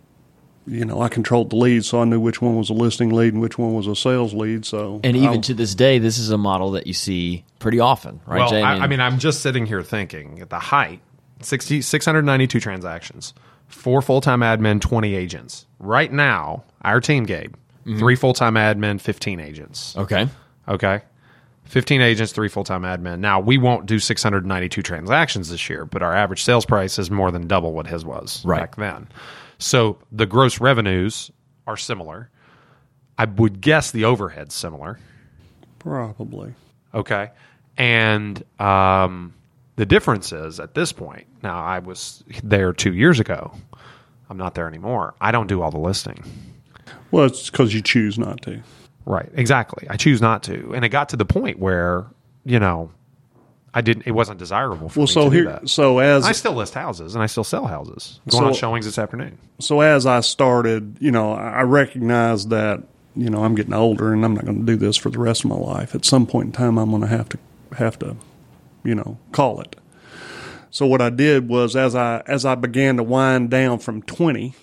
you 0.67 0.85
know 0.85 1.01
I 1.01 1.07
controlled 1.09 1.49
the 1.49 1.55
leads, 1.55 1.87
so 1.87 2.01
I 2.01 2.05
knew 2.05 2.19
which 2.19 2.41
one 2.41 2.55
was 2.55 2.69
a 2.69 2.73
listing 2.73 3.09
lead 3.09 3.33
and 3.33 3.41
which 3.41 3.57
one 3.57 3.73
was 3.73 3.87
a 3.87 3.95
sales 3.95 4.33
lead. 4.33 4.65
So 4.65 4.99
And 5.03 5.15
even 5.15 5.29
I- 5.29 5.41
to 5.41 5.53
this 5.53 5.73
day, 5.75 5.97
this 5.99 6.17
is 6.17 6.29
a 6.29 6.37
model 6.37 6.71
that 6.71 6.87
you 6.87 6.93
see 6.93 7.43
pretty 7.59 7.79
often, 7.79 8.19
right, 8.25 8.39
well, 8.39 8.49
Jay? 8.49 8.61
I, 8.61 8.79
I 8.83 8.87
mean, 8.87 8.99
I'm 8.99 9.17
just 9.19 9.41
sitting 9.41 9.65
here 9.65 9.81
thinking 9.81 10.39
at 10.41 10.49
the 10.49 10.59
height 10.59 10.99
60, 11.41 11.81
692 11.81 12.59
transactions, 12.59 13.33
four 13.67 14.01
full 14.01 14.21
time 14.21 14.41
admin, 14.41 14.81
20 14.81 15.15
agents. 15.15 15.65
Right 15.79 16.11
now, 16.11 16.63
our 16.81 16.99
team, 16.99 17.23
Gabe, 17.25 17.53
mm-hmm. 17.85 17.99
three 17.99 18.15
full 18.15 18.33
time 18.33 18.55
admin, 18.55 18.99
15 18.99 19.39
agents. 19.39 19.95
okay. 19.97 20.27
Okay. 20.67 21.01
15 21.65 22.01
agents, 22.01 22.31
three 22.31 22.47
full 22.47 22.63
time 22.63 22.83
admin. 22.83 23.19
Now, 23.19 23.39
we 23.39 23.57
won't 23.57 23.85
do 23.85 23.99
692 23.99 24.81
transactions 24.81 25.49
this 25.49 25.69
year, 25.69 25.85
but 25.85 26.01
our 26.01 26.13
average 26.15 26.43
sales 26.43 26.65
price 26.65 26.97
is 26.97 27.11
more 27.11 27.29
than 27.31 27.47
double 27.47 27.73
what 27.73 27.87
his 27.87 28.03
was 28.05 28.43
Right. 28.45 28.59
back 28.61 28.75
then. 28.77 29.07
So 29.59 29.99
the 30.11 30.25
gross 30.25 30.59
revenues 30.59 31.31
are 31.65 31.77
similar. 31.77 32.29
I 33.17 33.25
would 33.25 33.61
guess 33.61 33.91
the 33.91 34.05
overhead's 34.05 34.53
similar. 34.53 34.99
probably 35.79 36.53
Okay. 36.93 37.31
And 37.77 38.43
um, 38.59 39.33
the 39.75 39.85
difference 39.85 40.31
is 40.31 40.59
at 40.59 40.73
this 40.73 40.91
point, 40.91 41.27
now 41.43 41.63
I 41.63 41.79
was 41.79 42.23
there 42.43 42.73
two 42.73 42.93
years 42.93 43.19
ago. 43.19 43.53
I'm 44.29 44.37
not 44.37 44.55
there 44.55 44.67
anymore. 44.67 45.15
I 45.21 45.31
don't 45.31 45.47
do 45.47 45.61
all 45.61 45.71
the 45.71 45.79
listing. 45.79 46.23
well, 47.11 47.25
it's 47.25 47.49
because 47.49 47.73
you 47.73 47.81
choose 47.81 48.17
not 48.17 48.41
to. 48.43 48.61
Right. 49.05 49.29
Exactly. 49.35 49.87
I 49.89 49.95
choose 49.95 50.21
not 50.21 50.43
to. 50.43 50.73
And 50.73 50.83
it 50.83 50.89
got 50.89 51.09
to 51.09 51.17
the 51.17 51.25
point 51.25 51.59
where, 51.59 52.05
you 52.43 52.59
know, 52.59 52.91
I 53.77 53.81
didn't, 53.81 54.07
it 54.07 54.11
wasn't 54.11 54.39
desirable 54.39 54.89
for 54.89 54.99
Well, 55.01 55.07
me 55.07 55.13
so 55.13 55.29
to 55.29 55.35
do 55.35 55.43
that. 55.45 55.69
so 55.69 55.99
as 55.99 56.25
I 56.25 56.31
still 56.31 56.53
list 56.53 56.73
houses 56.73 57.13
and 57.15 57.23
I 57.23 57.27
still 57.27 57.43
sell 57.43 57.65
houses. 57.67 58.19
I'm 58.25 58.31
going 58.31 58.41
So- 58.43 58.47
on 58.47 58.53
showings 58.53 58.85
this 58.85 58.97
afternoon. 58.97 59.37
so 59.59 59.81
as 59.81 60.05
I 60.05 60.21
started, 60.21 60.97
you 60.99 61.11
know, 61.11 61.33
I 61.33 61.59
I 61.59 61.61
recognized 61.61 62.49
that 62.49 62.83
you 63.15 63.29
know 63.29 63.43
I'm 63.43 63.55
getting 63.55 63.73
older 63.73 64.13
and 64.13 64.23
I'm 64.25 64.33
not 64.33 64.45
going 64.45 64.59
to 64.59 64.65
do 64.65 64.75
this 64.77 64.95
for 64.97 65.09
the 65.09 65.19
rest 65.19 65.43
of 65.43 65.49
my 65.51 65.57
life. 65.57 65.93
At 65.95 66.05
some 66.05 66.25
point 66.25 66.45
in 66.47 66.51
time, 66.53 66.77
I'm 66.77 66.89
going 66.89 67.01
to 67.01 67.07
have 67.07 67.29
to 67.29 67.37
have 67.77 67.99
to, 67.99 68.15
you 68.83 68.95
know, 68.95 69.17
call 69.31 69.59
it. 69.61 69.75
So 70.71 70.85
what 70.85 71.01
I 71.01 71.09
did 71.09 71.47
was 71.49 71.75
as 71.75 71.95
I 71.95 72.23
as 72.27 72.45
I 72.45 72.55
began 72.55 72.97
to 72.97 73.03
wind 73.03 73.49
down 73.49 73.79
from 73.79 74.01
20, 74.03 74.53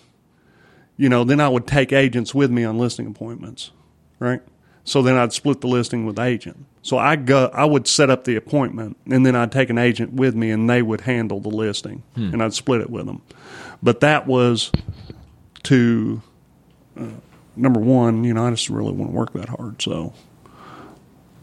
you 0.97 1.09
know, 1.09 1.25
then 1.25 1.41
I 1.41 1.49
would 1.49 1.67
take 1.67 1.93
agents 1.93 2.35
with 2.35 2.51
me 2.51 2.65
on 2.65 2.79
listing 2.79 3.07
appointments, 3.07 3.71
right? 4.19 4.41
So 4.85 5.01
then 5.01 5.17
I'd 5.17 5.33
split 5.33 5.61
the 5.63 5.67
listing 5.67 6.05
with 6.05 6.17
the 6.17 6.23
agent. 6.23 6.67
So 6.83 6.99
I 6.99 7.17
go, 7.17 7.51
I 7.55 7.65
would 7.65 7.87
set 7.89 8.11
up 8.11 8.25
the 8.25 8.37
appointment, 8.37 8.99
and 9.11 9.25
then 9.25 9.35
I'd 9.35 9.51
take 9.51 9.71
an 9.71 9.79
agent 9.79 10.13
with 10.13 10.35
me, 10.35 10.51
and 10.51 10.69
they 10.69 10.83
would 10.83 11.01
handle 11.03 11.41
the 11.41 11.49
listing, 11.49 12.03
and 12.15 12.43
I'd 12.43 12.53
split 12.53 12.83
it 12.83 12.91
with 12.91 13.07
them. 13.07 13.23
But 13.83 14.01
that 14.01 14.27
was 14.27 14.71
to 15.65 16.21
uh, 17.01 17.07
number 17.57 17.81
one. 17.81 18.25
You 18.25 18.35
know, 18.35 18.47
I 18.47 18.51
just 18.51 18.69
really 18.69 18.93
want 18.93 19.11
to 19.11 19.17
work 19.17 19.33
that 19.33 19.49
hard, 19.49 19.81
so 19.81 20.13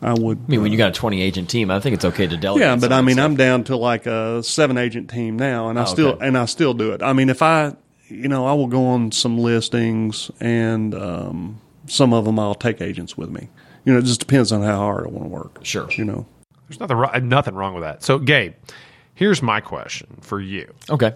I 0.04 0.14
would. 0.14 0.38
I 0.38 0.52
mean, 0.52 0.62
when 0.62 0.72
you 0.72 0.78
got 0.78 0.90
a 0.90 0.94
20 0.94 1.20
agent 1.22 1.50
team, 1.50 1.72
I 1.72 1.80
think 1.80 1.96
it's 1.96 2.06
okay 2.06 2.28
to 2.28 2.38
delegate. 2.38 2.68
Yeah, 2.68 2.76
but 2.76 2.92
I 2.94 3.02
mean, 3.02 3.20
I'm 3.20 3.36
down 3.36 3.64
to 3.66 3.76
like 3.78 4.06
a 4.06 4.44
seven 4.44 4.78
agent 4.78 5.10
team 5.10 5.38
now, 5.38 5.70
and 5.70 5.80
I 5.80 5.84
Oh, 5.84 5.86
still 5.86 6.10
okay. 6.10 6.28
and 6.28 6.38
I 6.38 6.46
still 6.46 6.76
do 6.76 6.92
it. 6.92 7.02
I 7.02 7.14
mean, 7.14 7.30
if 7.30 7.42
I, 7.42 7.74
you 8.08 8.28
know, 8.28 8.46
I 8.46 8.54
will 8.54 8.68
go 8.68 8.86
on 8.86 9.12
some 9.12 9.40
listings, 9.40 10.30
and 10.40 10.94
um, 10.94 11.62
some 11.92 12.14
of 12.14 12.24
them 12.24 12.40
I'll 12.40 12.56
take 12.56 12.82
agents 12.82 13.18
with 13.18 13.30
me. 13.30 13.50
You 13.84 13.94
know, 13.94 14.00
it 14.00 14.06
just 14.06 14.22
depends 14.22 14.52
on 14.52 14.62
how 14.64 14.78
hard 14.78 15.06
I 15.06 15.10
want 15.10 15.26
to 15.26 15.30
work. 15.30 15.60
Sure. 15.64 15.90
You 15.92 16.06
know, 16.06 16.26
There's 16.68 16.80
nothing, 16.80 16.96
wrong, 16.96 17.28
nothing 17.28 17.54
wrong 17.54 17.74
with 17.74 17.84
that. 17.84 18.02
So, 18.02 18.18
Gabe, 18.18 18.54
here's 19.14 19.42
my 19.42 19.60
question 19.60 20.18
for 20.22 20.40
you. 20.40 20.74
Okay. 20.90 21.14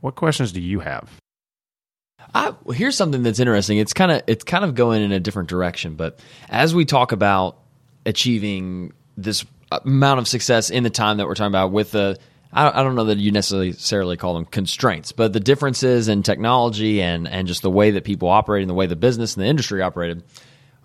What 0.00 0.14
questions 0.14 0.50
do 0.52 0.62
you 0.62 0.80
have? 0.80 1.10
I, 2.34 2.54
well, 2.64 2.76
here's 2.76 2.96
something 2.96 3.22
that's 3.22 3.38
interesting. 3.38 3.78
It's 3.78 3.92
kind 3.92 4.10
of 4.10 4.22
it's 4.26 4.44
kind 4.44 4.64
of 4.64 4.74
going 4.74 5.02
in 5.02 5.12
a 5.12 5.20
different 5.20 5.48
direction, 5.48 5.94
but 5.94 6.18
as 6.48 6.74
we 6.74 6.84
talk 6.84 7.12
about 7.12 7.58
achieving 8.06 8.92
this 9.16 9.44
uh, 9.70 9.80
amount 9.84 10.20
of 10.20 10.28
success 10.28 10.70
in 10.70 10.84
the 10.84 10.90
time 10.90 11.18
that 11.18 11.26
we're 11.26 11.34
talking 11.34 11.48
about 11.48 11.70
with 11.70 11.90
the 11.92 12.18
I, 12.54 12.80
I 12.80 12.82
don't 12.82 12.94
know 12.94 13.04
that 13.04 13.18
you 13.18 13.32
necessarily 13.32 14.16
call 14.16 14.34
them 14.34 14.44
constraints, 14.44 15.12
but 15.12 15.32
the 15.32 15.40
differences 15.40 16.08
in 16.08 16.22
technology 16.22 17.02
and 17.02 17.26
and 17.28 17.48
just 17.48 17.62
the 17.62 17.70
way 17.70 17.90
that 17.92 18.04
people 18.04 18.28
operate 18.28 18.62
and 18.62 18.70
the 18.70 18.74
way 18.74 18.86
the 18.86 18.96
business 18.96 19.34
and 19.34 19.44
the 19.44 19.48
industry 19.48 19.82
operated. 19.82 20.22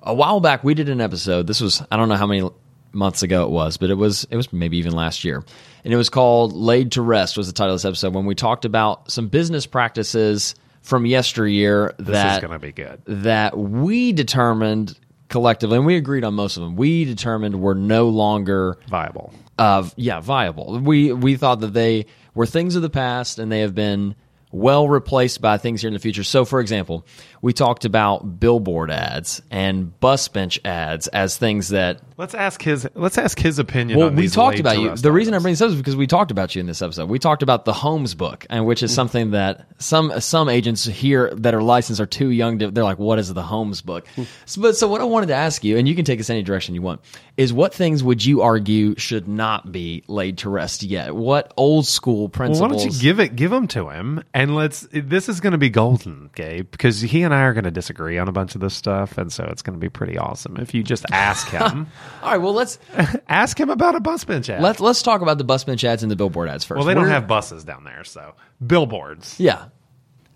A 0.02 0.14
while 0.14 0.40
back, 0.40 0.64
we 0.64 0.74
did 0.74 0.90
an 0.90 1.02
episode. 1.02 1.48
This 1.48 1.62
was 1.62 1.82
I 1.92 1.98
don't 1.98 2.10
know 2.10 2.16
how 2.16 2.28
many 2.28 2.50
months 2.92 3.22
ago 3.22 3.44
it 3.44 3.52
was, 3.52 3.78
but 3.78 3.90
it 3.90 3.96
was 3.96 4.26
it 4.32 4.36
was 4.36 4.52
maybe 4.52 4.78
even 4.78 4.94
last 4.94 5.24
year, 5.24 5.44
and 5.84 5.94
it 5.94 5.98
was 5.98 6.10
called 6.10 6.54
"Laid 6.54 6.94
to 6.94 7.02
Rest" 7.02 7.38
was 7.38 7.48
the 7.48 7.54
title 7.54 7.76
of 7.76 7.82
this 7.82 7.86
episode 7.86 8.14
when 8.14 8.26
we 8.26 8.36
talked 8.36 8.66
about 8.66 9.12
some 9.12 9.28
business 9.28 9.66
practices 9.66 10.56
from 10.82 11.06
yesteryear 11.06 11.94
This 12.00 12.14
that 12.14 12.42
going 12.42 12.54
to 12.54 12.60
be 12.60 12.72
good. 12.72 13.02
that 13.06 13.58
we 13.58 14.14
determined 14.14 14.98
collectively, 15.28 15.78
and 15.78 15.86
we 15.86 15.98
agreed 15.98 16.24
on 16.24 16.34
most 16.34 16.58
of 16.58 16.64
them. 16.64 16.76
We 16.76 17.06
determined 17.06 17.62
were 17.62 17.76
no 17.76 18.10
longer 18.10 18.78
Viable. 18.88 19.34
Uh, 19.60 19.88
yeah, 19.96 20.22
viable. 20.22 20.80
We 20.80 21.12
we 21.12 21.36
thought 21.36 21.60
that 21.60 21.74
they 21.74 22.06
were 22.34 22.46
things 22.46 22.76
of 22.76 22.82
the 22.82 22.90
past 22.90 23.38
and 23.38 23.52
they 23.52 23.60
have 23.60 23.76
been 23.76 24.16
well 24.52 24.88
replaced 24.88 25.42
by 25.42 25.58
things 25.58 25.82
here 25.82 25.90
in 25.90 25.94
the 25.94 26.00
future. 26.00 26.24
So, 26.24 26.46
for 26.46 26.60
example, 26.60 27.06
we 27.42 27.54
talked 27.54 27.86
about 27.86 28.40
billboard 28.40 28.92
ads 28.92 29.42
and 29.50 29.98
bus 30.00 30.28
bench 30.28 30.60
ads 30.66 31.08
as 31.08 31.38
things 31.38 31.70
that. 31.70 32.02
Let's 32.18 32.34
ask 32.36 32.62
his. 32.62 32.88
Let's 32.96 33.18
ask 33.18 33.40
his 33.40 33.60
opinion. 33.60 33.98
Well, 33.98 34.10
we 34.10 34.28
talked 34.28 34.60
about 34.60 34.78
you. 34.80 34.94
The 34.96 35.12
reason 35.12 35.34
I 35.34 35.40
bring 35.40 35.54
this 35.54 35.62
up 35.62 35.70
is 35.70 35.76
because 35.76 35.96
we 35.96 36.06
talked 36.06 36.32
about 36.32 36.54
you 36.54 36.60
in 36.60 36.66
this 36.66 36.82
episode. 36.82 37.10
We 37.10 37.18
talked 37.18 37.44
about 37.44 37.64
the 37.64 37.72
Homes 37.72 38.14
book, 38.14 38.46
and 38.50 38.66
which 38.66 38.84
is 38.84 38.94
something 38.94 39.32
that 39.32 39.66
some 39.82 40.20
some 40.20 40.50
agents 40.50 40.84
here 40.84 41.34
that 41.36 41.54
are 41.54 41.64
licensed 41.64 42.02
are 42.02 42.06
too 42.06 42.28
young 42.30 42.60
to. 42.60 42.72
They're 42.72 42.84
like, 42.84 43.00
"What 43.00 43.20
is 43.20 43.34
the 43.34 43.42
Homes 43.42 43.82
book?" 43.82 44.06
so, 44.46 44.62
but 44.62 44.76
so 44.76 44.90
what 44.90 45.00
I 45.00 45.06
wanted 45.06 45.28
to 45.28 45.36
ask 45.36 45.64
you, 45.64 45.78
and 45.78 45.88
you 45.88 45.96
can 45.96 46.04
take 46.04 46.20
us 46.20 46.30
any 46.30 46.44
direction 46.44 46.76
you 46.76 46.82
want, 46.82 47.00
is 47.38 47.54
what 47.54 47.74
things 47.74 48.04
would 48.04 48.26
you 48.26 48.42
argue 48.42 48.96
should 48.98 49.30
not 49.30 49.72
be 49.72 50.04
laid 50.08 50.40
to 50.40 50.50
rest 50.50 50.84
yet? 50.84 51.16
What 51.16 51.54
old 51.56 51.88
school 51.88 52.24
Well, 52.24 52.30
principles? 52.30 52.62
why 52.62 52.78
don't 52.84 52.94
you 52.94 53.00
give 53.00 53.22
it, 53.22 53.38
give 53.38 53.52
them 53.52 53.68
to 53.70 53.88
him, 53.92 54.24
and 54.34 54.56
let's. 54.56 54.86
This 54.92 55.30
is 55.30 55.40
going 55.40 55.54
to 55.54 55.58
be 55.58 55.70
golden, 55.70 56.32
Gabe, 56.36 56.70
because 56.70 57.00
he 57.00 57.22
and 57.32 57.40
I 57.40 57.44
are 57.44 57.54
going 57.54 57.64
to 57.64 57.72
disagree 57.72 58.18
on 58.18 58.28
a 58.28 58.32
bunch 58.32 58.56
of 58.56 58.62
this 58.62 58.74
stuff, 58.74 59.18
and 59.18 59.32
so 59.32 59.44
it's 59.46 59.62
going 59.62 59.74
to 59.76 59.80
be 59.80 59.90
pretty 59.90 60.18
awesome 60.18 60.58
if 60.58 60.74
you 60.74 60.84
just 60.84 61.06
ask 61.12 61.48
him. 61.52 61.88
All 62.24 62.32
right, 62.32 62.38
well 62.38 62.54
let's 62.54 62.80
ask 63.30 63.60
him 63.60 63.70
about 63.70 63.96
a 63.96 64.00
bus 64.00 64.24
bench 64.24 64.50
ad. 64.50 64.62
let's 64.62 64.80
let's 64.80 65.02
talk 65.02 65.22
about 65.22 65.38
the 65.38 65.44
bus 65.44 65.64
bench 65.64 65.84
ads 65.84 66.04
and 66.04 66.12
the 66.12 66.16
billboard 66.16 66.50
ads 66.50 66.66
first. 66.66 66.78
well, 66.78 66.86
they 66.86 66.94
don't 66.94 67.08
have 67.08 67.28
buses 67.28 67.64
down 67.64 67.84
there, 67.84 68.04
so 68.04 68.34
billboards. 68.66 69.40
yeah. 69.40 69.66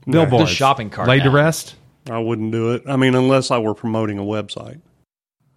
Billboards. 0.06 0.50
The 0.50 0.56
shopping 0.56 0.90
cart 0.90 1.08
Laid 1.08 1.24
to 1.24 1.30
rest. 1.30 1.76
I 2.10 2.20
wouldn't 2.20 2.52
do 2.52 2.74
it. 2.74 2.84
I 2.88 2.98
mean, 2.98 3.16
unless 3.16 3.52
I 3.52 3.60
were 3.60 3.74
promoting 3.74 4.20
a 4.20 4.24
website. 4.24 4.82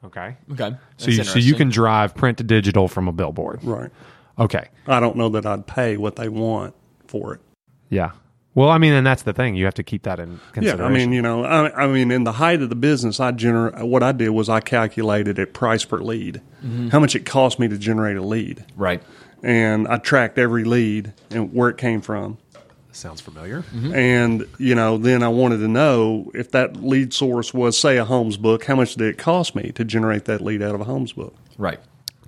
Okay. 0.04 0.36
Okay, 0.52 0.76
So 0.98 1.10
you, 1.10 1.24
so 1.24 1.38
you 1.40 1.54
can 1.54 1.68
drive 1.68 2.14
print 2.14 2.38
to 2.38 2.44
digital 2.44 2.86
from 2.86 3.08
a 3.08 3.12
billboard. 3.12 3.64
Right. 3.64 3.90
Okay. 4.38 4.68
I 4.86 5.00
don't 5.00 5.16
know 5.16 5.30
that 5.30 5.44
I'd 5.46 5.66
pay 5.66 5.96
what 5.96 6.14
they 6.14 6.28
want 6.28 6.74
for 7.08 7.34
it. 7.34 7.40
Yeah. 7.88 8.12
Well, 8.56 8.70
I 8.70 8.78
mean, 8.78 8.94
and 8.94 9.06
that's 9.06 9.22
the 9.22 9.34
thing. 9.34 9.54
You 9.54 9.66
have 9.66 9.74
to 9.74 9.82
keep 9.82 10.04
that 10.04 10.18
in 10.18 10.40
consideration. 10.52 10.78
Yeah. 10.78 10.86
I 10.86 10.88
mean, 10.88 11.12
you 11.12 11.20
know, 11.20 11.44
I, 11.44 11.84
I 11.84 11.86
mean, 11.86 12.10
in 12.10 12.24
the 12.24 12.32
height 12.32 12.62
of 12.62 12.70
the 12.70 12.74
business, 12.74 13.20
I 13.20 13.30
gener- 13.32 13.86
what 13.86 14.02
I 14.02 14.12
did 14.12 14.30
was 14.30 14.48
I 14.48 14.60
calculated 14.60 15.38
it 15.38 15.52
price 15.52 15.84
per 15.84 15.98
lead, 15.98 16.40
mm-hmm. 16.64 16.88
how 16.88 16.98
much 16.98 17.14
it 17.14 17.26
cost 17.26 17.58
me 17.58 17.68
to 17.68 17.76
generate 17.76 18.16
a 18.16 18.22
lead, 18.22 18.64
right. 18.74 19.02
and 19.42 19.86
I 19.86 19.98
tracked 19.98 20.38
every 20.38 20.64
lead 20.64 21.12
and 21.30 21.52
where 21.52 21.68
it 21.68 21.76
came 21.76 22.00
from. 22.00 22.38
sounds 22.92 23.20
familiar. 23.20 23.60
Mm-hmm. 23.60 23.94
And 23.94 24.46
you 24.58 24.74
know, 24.74 24.96
then 24.96 25.22
I 25.22 25.28
wanted 25.28 25.58
to 25.58 25.68
know 25.68 26.30
if 26.34 26.50
that 26.52 26.82
lead 26.82 27.12
source 27.12 27.52
was, 27.52 27.78
say, 27.78 27.98
a 27.98 28.06
Homes 28.06 28.38
book. 28.38 28.64
How 28.64 28.74
much 28.74 28.94
did 28.94 29.06
it 29.06 29.18
cost 29.18 29.54
me 29.54 29.70
to 29.72 29.84
generate 29.84 30.24
that 30.24 30.40
lead 30.40 30.62
out 30.62 30.74
of 30.74 30.80
a 30.80 30.84
Homes 30.84 31.12
book? 31.12 31.34
Right. 31.58 31.78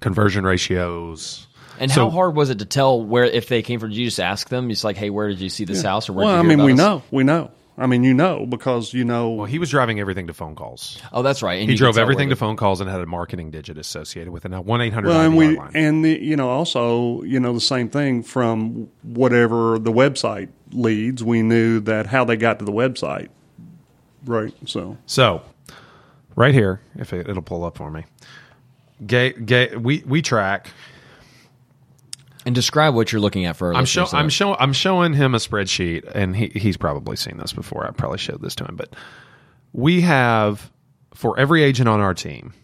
Conversion 0.01 0.45
ratios. 0.45 1.48
And 1.81 1.91
So- 1.91 2.05
how 2.05 2.11
hard 2.11 2.35
was 2.37 2.51
it 2.51 2.59
to 2.61 2.65
tell 2.65 3.03
where 3.03 3.25
if 3.25 3.49
they 3.49 3.63
came 3.63 3.81
from? 3.81 3.91
Did 3.91 3.99
you 3.99 4.05
just 4.07 4.21
ask 4.21 4.49
them? 4.49 4.69
Just 4.69 4.85
like, 4.85 4.97
hey, 4.97 5.11
where 5.11 5.29
did 5.29 5.41
you 5.41 5.49
see 5.49 5.65
this 5.65 5.83
house? 5.83 6.09
Or 6.09 6.13
where? 6.13 6.27
Well, 6.27 6.35
did 6.35 6.39
I 6.39 6.43
you 6.43 6.49
hear 6.49 6.57
mean, 6.59 6.67
we 6.67 6.73
us? 6.73 6.79
know, 6.79 7.03
we 7.11 7.25
know. 7.25 7.51
I 7.81 7.87
mean, 7.87 8.03
you 8.03 8.13
know, 8.13 8.45
because 8.45 8.93
you 8.93 9.05
know, 9.05 9.31
Well, 9.31 9.47
he 9.47 9.61
was 9.61 9.71
driving 9.71 10.01
everything 10.01 10.27
to 10.27 10.35
phone 10.35 10.57
calls. 10.57 11.01
Oh, 11.13 11.23
that's 11.23 11.43
right. 11.45 11.61
And 11.61 11.71
He 11.71 11.77
drove 11.77 11.97
everything 11.97 12.27
where 12.27 12.35
to 12.35 12.39
phone 12.41 12.57
calls 12.57 12.81
and 12.81 12.91
had 12.91 13.01
a 13.01 13.07
marketing 13.07 13.53
digit 13.53 13.79
associated 13.79 14.33
with 14.33 14.45
it. 14.45 14.49
Now, 14.49 14.63
one 14.63 14.81
eight 14.81 14.93
hundred 14.93 15.11
Well, 15.11 15.21
and 15.21 15.37
we 15.37 15.57
line. 15.57 15.71
and 15.75 16.05
the, 16.05 16.19
you 16.21 16.35
know 16.35 16.51
also 16.51 17.23
you 17.23 17.39
know 17.39 17.53
the 17.53 17.61
same 17.61 17.89
thing 17.89 18.25
from 18.25 18.89
whatever 19.03 19.79
the 19.79 19.93
website 19.93 20.49
leads. 20.73 21.23
We 21.23 21.43
knew 21.43 21.79
that 21.83 22.07
how 22.09 22.25
they 22.25 22.37
got 22.37 22.59
to 22.59 22.65
the 22.65 22.73
website, 22.73 23.29
right? 24.27 24.53
So 24.67 24.97
So, 25.07 25.43
right 26.35 26.53
here, 26.53 26.81
if 26.97 27.13
it, 27.13 27.29
it'll 27.29 27.43
pull 27.43 27.63
up 27.65 27.77
for 27.77 27.93
me, 27.93 28.03
gay, 29.07 29.35
gay, 29.35 29.77
we 29.77 30.03
we 30.05 30.21
track. 30.21 30.73
And 32.49 32.55
describe 32.55 32.95
what 32.95 33.13
you're 33.13 33.21
looking 33.21 33.45
at 33.45 33.57
for 33.57 33.69
our 33.69 33.75
I'm 33.75 33.85
showing. 33.85 34.09
I'm 34.15 34.31
showing 34.31 34.57
I'm 34.59 34.73
showing 34.73 35.13
him 35.13 35.35
a 35.35 35.39
spreadsheet, 35.39 36.11
and 36.15 36.35
he 36.35 36.47
he's 36.49 36.79
probably 36.79 37.15
seen 37.15 37.37
this 37.37 37.53
before. 37.53 37.87
I 37.87 37.91
probably 37.91 38.17
showed 38.17 38.41
this 38.41 38.55
to 38.55 38.65
him, 38.65 38.75
but 38.75 38.97
we 39.75 40.01
have 40.01 40.73
for 41.13 41.39
every 41.39 41.63
agent 41.63 41.91
on 41.91 42.01
our 42.01 42.15
team 42.15 42.55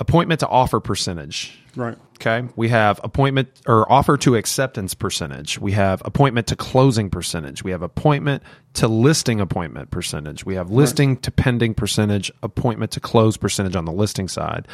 appointment 0.00 0.40
to 0.40 0.48
offer 0.48 0.80
percentage. 0.80 1.58
right, 1.76 1.98
Okay. 2.16 2.48
We 2.56 2.70
have 2.70 2.98
appointment 3.04 3.50
or 3.66 3.90
offer 3.92 4.16
to 4.16 4.36
acceptance 4.36 4.94
percentage. 4.94 5.58
We 5.58 5.72
have 5.72 6.00
appointment 6.06 6.46
to 6.46 6.56
closing 6.56 7.10
percentage. 7.10 7.62
We 7.62 7.72
have 7.72 7.82
appointment 7.82 8.42
to 8.74 8.88
listing 8.88 9.38
appointment 9.38 9.90
percentage. 9.90 10.46
We 10.46 10.54
have 10.54 10.70
listing 10.70 11.18
to 11.18 11.30
pending 11.30 11.74
percentage, 11.74 12.32
appointment 12.42 12.92
to 12.92 13.00
close 13.00 13.36
percentage 13.36 13.76
on 13.76 13.84
the 13.84 13.92
listing 13.92 14.28
side. 14.28 14.66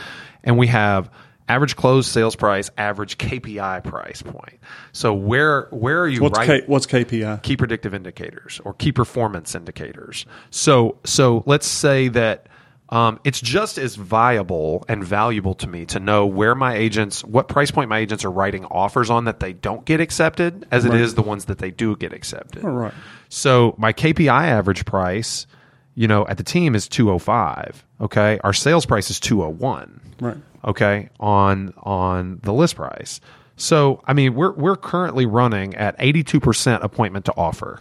And 0.44 0.56
we 0.56 0.68
have 0.68 1.10
average 1.50 1.74
closed 1.74 2.08
sales 2.08 2.36
price, 2.36 2.70
average 2.78 3.18
KPI 3.18 3.82
price 3.82 4.22
point. 4.22 4.60
So 4.92 5.12
where 5.12 5.66
where 5.70 6.00
are 6.00 6.08
you 6.08 6.22
what's 6.22 6.38
right? 6.38 6.62
K, 6.62 6.62
what's 6.66 6.86
KPI? 6.86 7.42
key 7.42 7.56
predictive 7.56 7.92
indicators 7.92 8.60
or 8.64 8.74
key 8.74 8.92
performance 8.92 9.56
indicators. 9.56 10.26
So 10.50 10.98
so 11.04 11.42
let's 11.46 11.66
say 11.66 12.06
that 12.08 12.46
um, 12.90 13.20
it's 13.24 13.40
just 13.40 13.78
as 13.78 13.96
viable 13.96 14.84
and 14.88 15.04
valuable 15.04 15.54
to 15.54 15.66
me 15.66 15.86
to 15.86 16.00
know 16.00 16.26
where 16.26 16.54
my 16.56 16.74
agents, 16.74 17.24
what 17.24 17.48
price 17.48 17.70
point 17.70 17.88
my 17.88 17.98
agents 17.98 18.24
are 18.24 18.30
writing 18.30 18.64
offers 18.64 19.10
on 19.10 19.24
that 19.24 19.38
they 19.38 19.52
don't 19.52 19.84
get 19.84 20.00
accepted, 20.00 20.66
as 20.72 20.84
it 20.84 20.94
is 20.94 21.14
the 21.14 21.22
ones 21.22 21.44
that 21.44 21.58
they 21.58 21.70
do 21.70 21.96
get 21.96 22.12
accepted. 22.12 22.64
All 22.64 22.70
right. 22.70 22.94
So 23.28 23.76
my 23.78 23.92
KPI 23.92 24.28
average 24.28 24.84
price, 24.86 25.46
you 25.94 26.08
know, 26.08 26.26
at 26.26 26.36
the 26.36 26.42
team 26.44 26.74
is 26.74 26.88
two 26.88 27.06
hundred 27.06 27.20
five. 27.20 27.84
Okay, 28.00 28.38
our 28.44 28.52
sales 28.52 28.86
price 28.86 29.10
is 29.10 29.18
two 29.18 29.40
hundred 29.40 29.58
one 29.58 30.00
Right. 30.20 30.36
Okay 30.64 31.08
on 31.18 31.72
on 31.78 32.40
the 32.42 32.52
list 32.52 32.76
price. 32.76 33.20
So 33.56 34.02
i 34.06 34.12
mean 34.14 34.34
we're 34.34 34.52
we're 34.52 34.76
currently 34.76 35.26
running 35.26 35.74
at 35.76 35.98
82% 35.98 36.82
appointment 36.82 37.24
to 37.26 37.34
offer. 37.36 37.80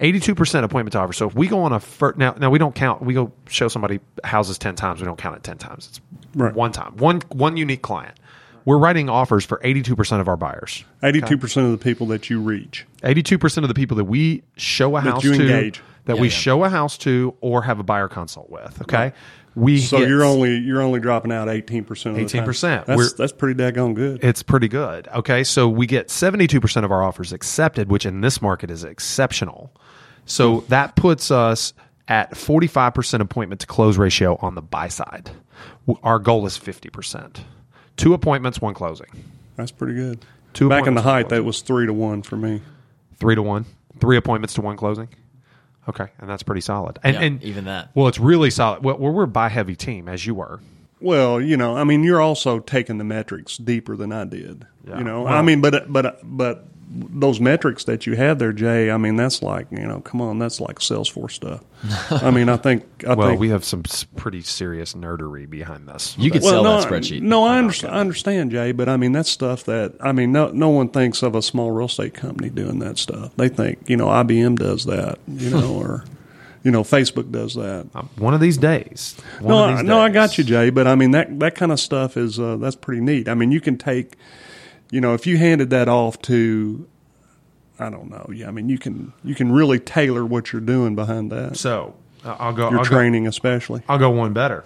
82% 0.00 0.62
appointment 0.62 0.92
to 0.92 1.00
offer. 1.00 1.12
So 1.12 1.26
if 1.28 1.34
we 1.34 1.48
go 1.48 1.60
on 1.64 1.72
a 1.72 1.80
fir- 1.80 2.14
now 2.16 2.32
now 2.38 2.50
we 2.50 2.58
don't 2.58 2.74
count 2.74 3.02
we 3.02 3.14
go 3.14 3.32
show 3.48 3.66
somebody 3.68 3.98
houses 4.22 4.56
10 4.58 4.76
times 4.76 5.00
we 5.00 5.06
don't 5.06 5.18
count 5.18 5.36
it 5.36 5.42
10 5.42 5.58
times. 5.58 5.88
It's 5.88 6.00
Right. 6.34 6.54
one 6.54 6.72
time. 6.72 6.96
One 6.98 7.22
one 7.32 7.56
unique 7.56 7.82
client. 7.82 8.14
We're 8.64 8.78
writing 8.78 9.08
offers 9.08 9.44
for 9.46 9.58
82% 9.64 10.20
of 10.20 10.28
our 10.28 10.36
buyers 10.36 10.84
Eighty-two 11.02 11.38
percent 11.38 11.64
of 11.66 11.72
the 11.72 11.78
people 11.78 12.06
that 12.08 12.28
you 12.28 12.38
reach. 12.40 12.86
82% 13.02 13.62
of 13.62 13.68
the 13.68 13.74
people 13.74 13.96
that 13.96 14.04
we 14.04 14.42
show 14.56 14.96
a 14.96 15.00
That 15.02 15.10
house 15.14 15.24
you 15.24 15.34
to 15.34 15.40
engage. 15.42 15.80
That 16.08 16.16
Yeah, 16.16 16.22
we 16.22 16.28
yeah. 16.28 16.34
show 16.34 16.64
a 16.64 16.68
house 16.68 16.98
to 16.98 17.34
or 17.40 17.62
have 17.62 17.78
a 17.78 17.82
buyer 17.84 18.08
consult 18.08 18.50
with 18.50 18.82
okay 18.82 19.12
we 19.54 19.78
So 19.80 19.98
hit- 19.98 20.08
you're 20.08 20.24
only 20.24 20.56
you're 20.58 20.80
only 20.82 21.00
dropping 21.00 21.32
out 21.32 21.48
eighteen 21.48 21.82
percent. 21.84 22.16
18%. 22.16 22.86
That's 22.86 22.96
We're- 22.96 23.08
that's 23.16 23.32
pretty 23.32 23.60
daggone 23.60 23.94
good. 23.94 24.22
it's 24.22 24.42
pretty 24.42 24.68
good. 24.68 25.08
Okay, 25.08 25.42
so 25.42 25.68
we 25.68 25.86
get 25.86 26.08
72% 26.10 26.84
of 26.84 26.92
our 26.92 27.02
offers 27.02 27.32
accepted, 27.32 27.90
which 27.90 28.06
in 28.06 28.20
this 28.20 28.40
market 28.40 28.70
is 28.70 28.84
exceptional. 28.84 29.72
So 30.26 30.60
that 30.68 30.94
puts 30.94 31.32
us 31.32 31.72
at 32.06 32.32
45% 32.36 33.20
appointment 33.20 33.60
to 33.62 33.66
close 33.66 33.98
ratio 33.98 34.36
on 34.40 34.54
the 34.54 34.62
buy 34.62 34.86
side. 34.88 35.30
Our 36.04 36.20
goal 36.20 36.46
is 36.46 36.56
50%. 36.56 37.38
Two 37.96 38.14
appointments, 38.14 38.60
one 38.60 38.74
closing. 38.74 39.08
That's 39.56 39.72
pretty 39.72 39.94
good. 39.94 40.24
Two 40.52 40.68
Back 40.68 40.86
in 40.86 40.94
the 40.94 41.02
height, 41.02 41.30
that 41.30 41.44
was 41.44 41.62
three 41.62 41.86
to 41.86 41.92
one 41.92 42.22
for 42.22 42.36
me. 42.36 42.60
Three 43.18 43.34
to 43.34 43.42
one. 43.42 43.64
Three 43.98 44.16
appointments 44.16 44.54
to 44.54 44.60
one 44.60 44.76
closing. 44.76 45.08
Okay, 45.88 46.06
and 46.18 46.28
that's 46.28 46.42
pretty 46.42 46.60
solid. 46.60 46.98
And, 47.02 47.14
Yeah, 47.14 47.22
and 47.22 47.42
even 47.42 47.64
that. 47.64 47.90
Well, 47.94 48.08
it's 48.08 48.18
really 48.18 48.50
solid. 48.50 48.84
Well, 48.84 48.98
we're 48.98 49.22
a 49.24 49.28
buy 49.28 49.48
heavy 49.48 49.74
team, 49.76 50.08
as 50.08 50.26
you 50.26 50.34
were. 50.34 50.60
Well, 51.00 51.40
you 51.40 51.56
know, 51.56 51.76
I 51.76 51.84
mean, 51.84 52.02
you're 52.04 52.20
also 52.20 52.58
taking 52.58 52.98
the 52.98 53.04
metrics 53.04 53.56
deeper 53.56 53.96
than 53.96 54.12
I 54.12 54.24
did. 54.24 54.66
Yeah. 54.86 54.98
You 54.98 55.04
know, 55.04 55.22
Well- 55.22 55.34
I 55.34 55.42
mean, 55.42 55.60
but 55.60 55.90
but 55.92 56.20
but 56.24 56.66
those 56.90 57.38
metrics 57.40 57.84
that 57.84 58.06
you 58.06 58.16
had 58.16 58.38
there, 58.38 58.52
Jay. 58.52 58.90
I 58.90 58.96
mean, 58.96 59.16
that's 59.16 59.42
like 59.42 59.66
you 59.70 59.86
know, 59.86 60.00
come 60.00 60.20
on, 60.20 60.38
that's 60.38 60.60
like 60.60 60.78
Salesforce 60.78 61.32
stuff. 61.32 61.62
I 62.10 62.30
mean, 62.30 62.48
I 62.48 62.56
think 62.56 62.84
I 63.06 63.14
Well, 63.14 63.28
think 63.28 63.40
we 63.40 63.50
have 63.50 63.64
some 63.64 63.82
pretty 64.16 64.40
serious 64.42 64.94
nerdery 64.94 65.48
behind 65.48 65.88
this. 65.88 66.16
You 66.18 66.30
could 66.30 66.42
well, 66.42 66.50
sell 66.50 66.64
no, 66.64 66.80
that 66.80 66.88
spreadsheet. 66.90 67.22
No, 67.22 67.44
I 67.44 67.58
understand, 67.58 67.94
I 67.94 67.98
understand, 68.00 68.50
Jay, 68.50 68.72
but 68.72 68.88
I 68.88 68.96
mean 68.96 69.12
that's 69.12 69.30
stuff 69.30 69.64
that 69.64 69.94
I 70.00 70.12
mean 70.12 70.32
no 70.32 70.48
no 70.50 70.70
one 70.70 70.88
thinks 70.88 71.22
of 71.22 71.34
a 71.34 71.42
small 71.42 71.70
real 71.70 71.86
estate 71.86 72.14
company 72.14 72.48
doing 72.50 72.78
that 72.78 72.98
stuff. 72.98 73.34
They 73.36 73.48
think 73.48 73.88
you 73.88 73.96
know 73.96 74.06
IBM 74.06 74.56
does 74.58 74.84
that, 74.86 75.18
you 75.26 75.50
know, 75.50 75.74
or 75.80 76.04
you 76.64 76.70
know 76.70 76.82
Facebook 76.82 77.30
does 77.30 77.54
that. 77.54 77.86
Um, 77.94 78.08
one 78.16 78.34
of 78.34 78.40
these 78.40 78.58
days. 78.58 79.14
One 79.40 79.48
No, 79.50 79.64
of 79.64 79.70
I, 79.70 79.74
these 79.76 79.84
no, 79.84 80.00
I 80.00 80.08
got 80.08 80.38
you, 80.38 80.44
Jay. 80.44 80.70
But 80.70 80.86
I 80.86 80.94
mean 80.94 81.10
that 81.12 81.38
that 81.40 81.54
kind 81.54 81.70
of 81.70 81.78
stuff 81.78 82.16
is 82.16 82.40
uh, 82.40 82.56
that's 82.56 82.76
pretty 82.76 83.00
neat. 83.02 83.28
I 83.28 83.34
mean, 83.34 83.52
you 83.52 83.60
can 83.60 83.76
take, 83.78 84.14
you 84.90 85.00
know, 85.00 85.14
if 85.14 85.26
you 85.26 85.36
handed 85.36 85.70
that 85.70 85.88
off 85.88 86.20
to, 86.22 86.88
I 87.78 87.90
don't 87.90 88.10
know. 88.10 88.28
Yeah, 88.32 88.48
I 88.48 88.50
mean, 88.50 88.68
you 88.68 88.78
can 88.78 89.12
you 89.24 89.34
can 89.34 89.52
really 89.52 89.78
tailor 89.78 90.24
what 90.24 90.52
you're 90.52 90.60
doing 90.60 90.94
behind 90.94 91.30
that. 91.32 91.56
So 91.56 91.94
uh, 92.24 92.36
I'll 92.38 92.52
go. 92.52 92.70
Your 92.70 92.78
I'll 92.80 92.84
go, 92.84 92.90
training, 92.90 93.26
especially. 93.26 93.82
I'll 93.88 93.98
go 93.98 94.10
one 94.10 94.32
better. 94.32 94.64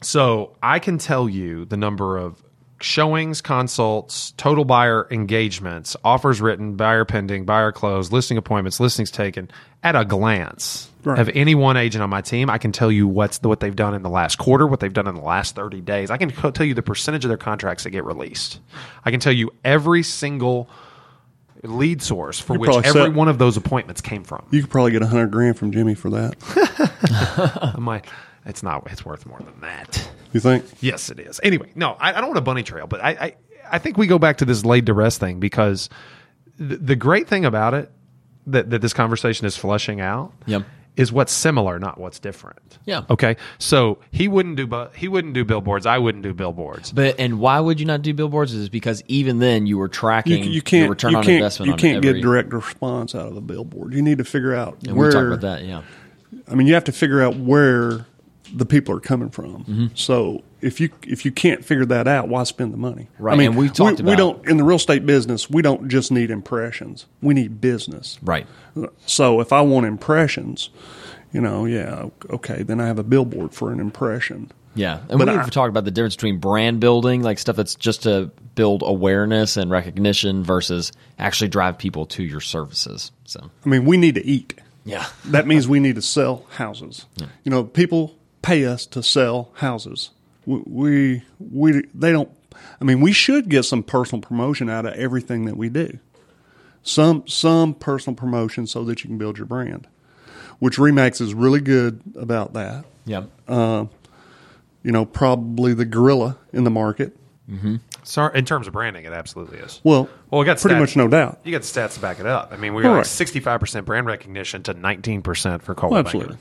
So 0.00 0.56
I 0.62 0.78
can 0.78 0.98
tell 0.98 1.28
you 1.28 1.64
the 1.64 1.76
number 1.76 2.16
of 2.16 2.42
showings, 2.80 3.40
consults, 3.40 4.32
total 4.36 4.64
buyer 4.64 5.06
engagements, 5.10 5.96
offers 6.04 6.40
written, 6.40 6.74
buyer 6.76 7.04
pending, 7.04 7.44
buyer 7.44 7.72
closed, 7.72 8.12
listing 8.12 8.36
appointments, 8.38 8.78
listings 8.80 9.10
taken 9.10 9.50
at 9.82 9.96
a 9.96 10.04
glance 10.04 10.90
Right. 11.04 11.18
of 11.20 11.30
any 11.34 11.54
one 11.54 11.76
agent 11.76 12.02
on 12.02 12.10
my 12.10 12.20
team, 12.20 12.50
I 12.50 12.58
can 12.58 12.72
tell 12.72 12.90
you 12.92 13.06
what's 13.06 13.38
the, 13.38 13.48
what 13.48 13.60
they've 13.60 13.74
done 13.74 13.94
in 13.94 14.02
the 14.02 14.10
last 14.10 14.36
quarter, 14.36 14.66
what 14.66 14.80
they've 14.80 14.92
done 14.92 15.06
in 15.06 15.14
the 15.14 15.20
last 15.22 15.54
30 15.54 15.80
days. 15.80 16.10
I 16.10 16.16
can 16.18 16.30
tell 16.30 16.66
you 16.66 16.74
the 16.74 16.82
percentage 16.82 17.24
of 17.24 17.28
their 17.28 17.38
contracts 17.38 17.84
that 17.84 17.90
get 17.90 18.04
released. 18.04 18.58
I 19.04 19.10
can 19.12 19.20
tell 19.20 19.32
you 19.32 19.50
every 19.64 20.02
single 20.02 20.68
lead 21.62 22.02
source 22.02 22.38
for 22.40 22.54
You 22.54 22.60
which 22.60 22.70
every 22.84 22.90
set- 23.06 23.14
one 23.14 23.28
of 23.28 23.38
those 23.38 23.56
appointments 23.56 24.00
came 24.00 24.22
from. 24.24 24.44
You 24.50 24.60
could 24.60 24.70
probably 24.70 24.90
get 24.90 25.02
a 25.02 25.06
hundred 25.06 25.30
grand 25.30 25.56
from 25.56 25.72
Jimmy 25.72 25.94
for 25.94 26.10
that. 26.10 26.36
I'm 27.74 27.86
like, 27.86 28.06
it's 28.44 28.62
not, 28.62 28.86
it's 28.90 29.04
worth 29.04 29.24
more 29.24 29.38
than 29.38 29.60
that. 29.60 30.10
You 30.32 30.40
think? 30.40 30.64
Yes, 30.80 31.10
it 31.10 31.18
is. 31.20 31.40
Anyway, 31.42 31.70
no, 31.74 31.92
I, 31.98 32.10
I 32.10 32.20
don't 32.20 32.28
want 32.28 32.38
a 32.38 32.42
bunny 32.42 32.62
trail, 32.62 32.86
but 32.86 33.02
I, 33.02 33.10
I, 33.10 33.34
I 33.72 33.78
think 33.78 33.96
we 33.96 34.06
go 34.06 34.18
back 34.18 34.38
to 34.38 34.44
this 34.44 34.64
laid 34.64 34.86
to 34.86 34.94
rest 34.94 35.20
thing 35.20 35.40
because 35.40 35.88
the, 36.58 36.76
the 36.76 36.96
great 36.96 37.28
thing 37.28 37.44
about 37.44 37.74
it 37.74 37.90
that, 38.46 38.70
that 38.70 38.80
this 38.82 38.92
conversation 38.92 39.46
is 39.46 39.56
flushing 39.56 40.00
out 40.00 40.32
Yep. 40.46 40.64
is 40.96 41.12
what's 41.12 41.32
similar, 41.32 41.78
not 41.78 41.98
what's 41.98 42.18
different. 42.18 42.78
Yeah. 42.84 43.02
Okay. 43.10 43.36
So 43.58 43.98
he 44.10 44.26
wouldn't 44.28 44.56
do, 44.56 44.66
bu- 44.66 44.88
he 44.96 45.06
wouldn't 45.08 45.34
do 45.34 45.44
billboards. 45.44 45.86
I 45.86 45.98
wouldn't 45.98 46.24
do 46.24 46.32
billboards. 46.34 46.90
But 46.92 47.18
and 47.20 47.38
why 47.40 47.60
would 47.60 47.78
you 47.78 47.86
not 47.86 48.02
do 48.02 48.12
billboards? 48.14 48.52
Is 48.54 48.68
because 48.68 49.02
even 49.06 49.38
then 49.38 49.66
you 49.66 49.76
were 49.78 49.88
tracking 49.88 50.42
you 50.44 50.50
your 50.50 50.62
can't. 50.62 50.90
return 50.90 51.12
you 51.12 51.18
on 51.18 51.24
can't. 51.24 51.36
investment. 51.36 51.66
You 51.68 51.72
on 51.74 51.78
can't 51.78 51.96
every, 52.04 52.20
get 52.20 52.22
direct 52.22 52.52
response 52.52 53.14
out 53.14 53.28
of 53.28 53.36
a 53.36 53.40
billboard. 53.42 53.92
You 53.94 54.02
need 54.02 54.18
to 54.18 54.24
figure 54.24 54.54
out 54.54 54.78
And 54.86 54.96
where. 54.96 55.08
we 55.08 55.12
talked 55.14 55.26
about 55.26 55.40
that. 55.42 55.64
Yeah. 55.64 55.82
I 56.50 56.54
mean, 56.54 56.66
you 56.66 56.74
have 56.74 56.84
to 56.84 56.92
figure 56.92 57.22
out 57.22 57.36
where 57.36 58.06
the 58.52 58.66
people 58.66 58.94
are 58.96 59.00
coming 59.00 59.30
from. 59.30 59.64
Mm-hmm. 59.64 59.86
So 59.94 60.42
if 60.60 60.80
you 60.80 60.90
if 61.06 61.24
you 61.24 61.32
can't 61.32 61.64
figure 61.64 61.86
that 61.86 62.08
out, 62.08 62.28
why 62.28 62.42
spend 62.44 62.72
the 62.72 62.78
money? 62.78 63.08
Right, 63.18 63.34
I 63.34 63.36
mean, 63.36 63.48
and 63.48 63.56
we've 63.56 63.72
talked 63.72 64.00
we, 64.00 64.10
we 64.10 64.16
don't 64.16 64.46
in 64.48 64.56
the 64.56 64.64
real 64.64 64.76
estate 64.76 65.06
business. 65.06 65.48
We 65.48 65.62
don't 65.62 65.88
just 65.88 66.10
need 66.10 66.30
impressions. 66.30 67.06
We 67.22 67.34
need 67.34 67.60
business. 67.60 68.18
Right. 68.22 68.46
So 69.06 69.40
if 69.40 69.52
I 69.52 69.60
want 69.60 69.86
impressions, 69.86 70.70
you 71.32 71.40
know, 71.40 71.64
yeah, 71.64 72.06
okay, 72.30 72.62
then 72.62 72.80
I 72.80 72.86
have 72.86 72.98
a 72.98 73.04
billboard 73.04 73.54
for 73.54 73.72
an 73.72 73.80
impression. 73.80 74.50
Yeah, 74.74 75.00
and 75.08 75.18
But 75.18 75.28
we've 75.28 75.50
talked 75.50 75.70
about 75.70 75.84
the 75.84 75.90
difference 75.90 76.14
between 76.14 76.38
brand 76.38 76.78
building, 76.80 77.22
like 77.22 77.38
stuff 77.38 77.56
that's 77.56 77.74
just 77.74 78.04
to 78.04 78.30
build 78.54 78.82
awareness 78.84 79.56
and 79.56 79.70
recognition, 79.70 80.44
versus 80.44 80.92
actually 81.18 81.48
drive 81.48 81.78
people 81.78 82.06
to 82.06 82.22
your 82.22 82.40
services. 82.40 83.10
So 83.24 83.50
I 83.64 83.68
mean, 83.68 83.84
we 83.84 83.96
need 83.96 84.14
to 84.14 84.24
eat. 84.24 84.54
yeah, 84.84 85.06
That 85.26 85.46
means 85.46 85.66
we 85.68 85.80
need 85.80 85.96
to 85.96 86.02
sell 86.02 86.46
houses. 86.50 87.06
You 87.16 87.50
know, 87.50 87.64
people 87.64 88.17
pay 88.42 88.64
us 88.66 88.86
to 88.86 89.02
sell 89.02 89.50
houses. 89.54 90.10
We, 90.46 90.62
we, 90.66 91.22
we, 91.38 91.82
they 91.94 92.12
don't, 92.12 92.30
I 92.80 92.84
mean, 92.84 93.00
we 93.00 93.12
should 93.12 93.48
get 93.48 93.64
some 93.64 93.82
personal 93.82 94.22
promotion 94.22 94.68
out 94.70 94.86
of 94.86 94.94
everything 94.94 95.44
that 95.46 95.56
we 95.56 95.68
do. 95.68 95.98
Some, 96.82 97.26
some 97.26 97.74
personal 97.74 98.14
promotion 98.16 98.66
so 98.66 98.84
that 98.84 99.02
you 99.04 99.08
can 99.08 99.18
build 99.18 99.36
your 99.36 99.46
brand, 99.46 99.86
which 100.58 100.76
Remax 100.78 101.20
is 101.20 101.34
really 101.34 101.60
good 101.60 102.00
about 102.16 102.54
that. 102.54 102.84
yeah, 103.04 103.24
uh, 103.46 103.86
You 104.82 104.92
know, 104.92 105.04
probably 105.04 105.74
the 105.74 105.84
gorilla 105.84 106.38
in 106.52 106.64
the 106.64 106.70
market. 106.70 107.16
Mm-hmm. 107.50 107.76
So 108.04 108.26
in 108.26 108.44
terms 108.46 108.66
of 108.66 108.72
branding, 108.72 109.04
it 109.04 109.12
absolutely 109.12 109.58
is. 109.58 109.80
Well, 109.84 110.08
Well, 110.30 110.38
we 110.38 110.44
got 110.46 110.58
pretty 110.58 110.76
stats. 110.76 110.80
much 110.80 110.96
no 110.96 111.08
doubt. 111.08 111.40
You 111.44 111.52
got 111.52 111.62
the 111.62 111.66
stats 111.68 111.94
to 111.94 112.00
back 112.00 112.20
it 112.20 112.26
up. 112.26 112.52
I 112.52 112.56
mean, 112.56 112.74
we 112.74 112.82
got 112.82 112.90
All 112.90 112.96
like 112.98 113.06
sixty-five 113.06 113.60
percent 113.60 113.84
brand 113.86 114.06
recognition 114.06 114.62
to 114.64 114.74
nineteen 114.74 115.20
percent 115.22 115.62
for 115.62 115.74
Cola. 115.74 115.92
Well, 115.92 116.00
absolutely. 116.00 116.36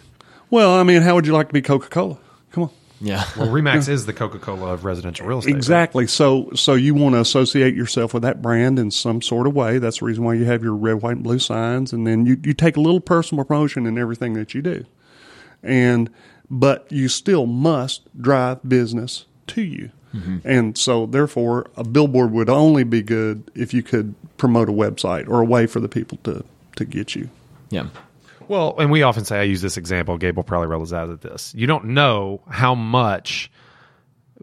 Well, 0.49 0.73
I 0.73 0.83
mean, 0.83 1.01
how 1.01 1.15
would 1.15 1.25
you 1.25 1.33
like 1.33 1.47
to 1.47 1.53
be 1.53 1.61
Coca 1.61 1.89
Cola? 1.89 2.17
Come 2.51 2.63
on. 2.63 2.69
yeah. 3.01 3.25
Well, 3.37 3.47
Remax 3.49 3.89
is 3.89 4.05
the 4.05 4.13
Coca-Cola 4.13 4.73
of 4.73 4.85
residential 4.85 5.27
real 5.27 5.39
estate. 5.39 5.51
right? 5.51 5.57
Exactly. 5.57 6.07
So, 6.07 6.49
so 6.55 6.73
you 6.73 6.95
want 6.95 7.15
to 7.15 7.19
associate 7.21 7.75
yourself 7.75 8.13
with 8.13 8.23
that 8.23 8.41
brand 8.41 8.79
in 8.79 8.89
some 8.91 9.21
sort 9.21 9.45
of 9.45 9.53
way. 9.53 9.77
That's 9.77 9.99
the 9.99 10.05
reason 10.05 10.23
why 10.23 10.33
you 10.35 10.45
have 10.45 10.63
your 10.63 10.73
red, 10.73 11.01
white, 11.01 11.17
and 11.17 11.23
blue 11.23 11.39
signs, 11.39 11.93
and 11.93 12.07
then 12.07 12.25
you, 12.25 12.37
you 12.43 12.53
take 12.53 12.77
a 12.77 12.81
little 12.81 13.01
personal 13.01 13.43
promotion 13.43 13.85
in 13.85 13.97
everything 13.97 14.33
that 14.33 14.53
you 14.53 14.61
do. 14.61 14.85
And 15.61 16.09
but 16.49 16.89
you 16.91 17.09
still 17.09 17.45
must 17.45 18.01
drive 18.21 18.59
business 18.67 19.25
to 19.47 19.61
you. 19.61 19.91
Mm-hmm. 20.15 20.37
And 20.45 20.77
so, 20.77 21.05
therefore, 21.05 21.67
a 21.75 21.83
billboard 21.83 22.31
would 22.31 22.49
only 22.49 22.83
be 22.85 23.01
good 23.01 23.51
if 23.53 23.73
you 23.73 23.83
could 23.83 24.15
promote 24.37 24.69
a 24.69 24.71
website 24.71 25.27
or 25.27 25.41
a 25.41 25.45
way 25.45 25.67
for 25.67 25.79
the 25.79 25.89
people 25.89 26.17
to 26.23 26.43
to 26.77 26.85
get 26.85 27.15
you. 27.15 27.29
yeah. 27.69 27.87
Well, 28.47 28.75
and 28.77 28.91
we 28.91 29.03
often 29.03 29.25
say 29.25 29.39
I 29.39 29.43
use 29.43 29.61
this 29.61 29.77
example. 29.77 30.17
Gabe 30.17 30.35
will 30.35 30.43
probably 30.43 30.67
roll 30.67 30.81
his 30.81 30.93
eyes 30.93 31.09
at 31.09 31.21
this. 31.21 31.53
You 31.55 31.67
don't 31.67 31.85
know 31.85 32.41
how 32.49 32.75
much 32.75 33.51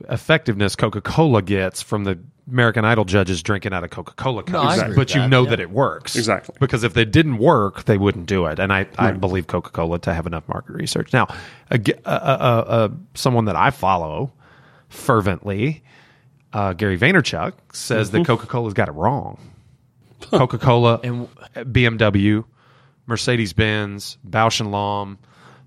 effectiveness 0.09 0.77
Coca-Cola 0.77 1.43
gets 1.43 1.83
from 1.83 2.05
the 2.05 2.19
American 2.51 2.85
Idol 2.85 3.05
judges 3.05 3.43
drinking 3.43 3.73
out 3.73 3.85
of 3.85 3.91
Coca-Cola 3.91 4.43
cups, 4.43 4.77
No, 4.77 4.83
agree 4.83 4.97
but 4.97 5.15
you 5.15 5.23
that, 5.23 5.29
know 5.29 5.45
yeah. 5.45 5.51
that 5.51 5.61
it 5.61 5.71
works 5.71 6.17
Exactly. 6.17 6.55
Because 6.61 6.85
if 6.85 6.93
they 6.93 7.05
didn't 7.05 7.39
work, 7.39 7.85
they 7.85 7.97
wouldn't 7.97 8.27
do 8.27 8.47
it. 8.47 8.59
And 8.59 8.73
I, 8.73 8.87
I 8.99 9.13
believe 9.13 9.47
Coca-Cola 9.47 9.99
to 10.01 10.13
have 10.13 10.27
enough 10.27 10.47
market 10.49 10.73
research. 10.73 11.13
Now, 11.13 11.29
a, 11.71 11.81
a, 12.05 12.11
a, 12.11 12.65
a, 12.69 12.91
someone 13.15 13.47
that 13.47 13.57
I 13.57 13.71
follow 13.71 14.33
fervently, 14.89 15.83
uh, 16.53 16.75
Gary 16.75 16.99
Vaynerchuk, 16.99 17.55
says 17.73 18.11
that 18.11 18.19
mm-hmm. 18.19 18.27
Coca-Cola's 18.27 18.75
got 18.75 18.89
it 18.89 18.93
wrong. 18.93 19.39
Coca-Cola, 20.21 21.01
And- 21.03 21.29
BMW, 21.55 22.45
Mercedes 23.07 23.53
Benz, 23.53 24.19
Bausch 24.29 24.61
and 24.61 24.71
Lomb, 24.73 25.19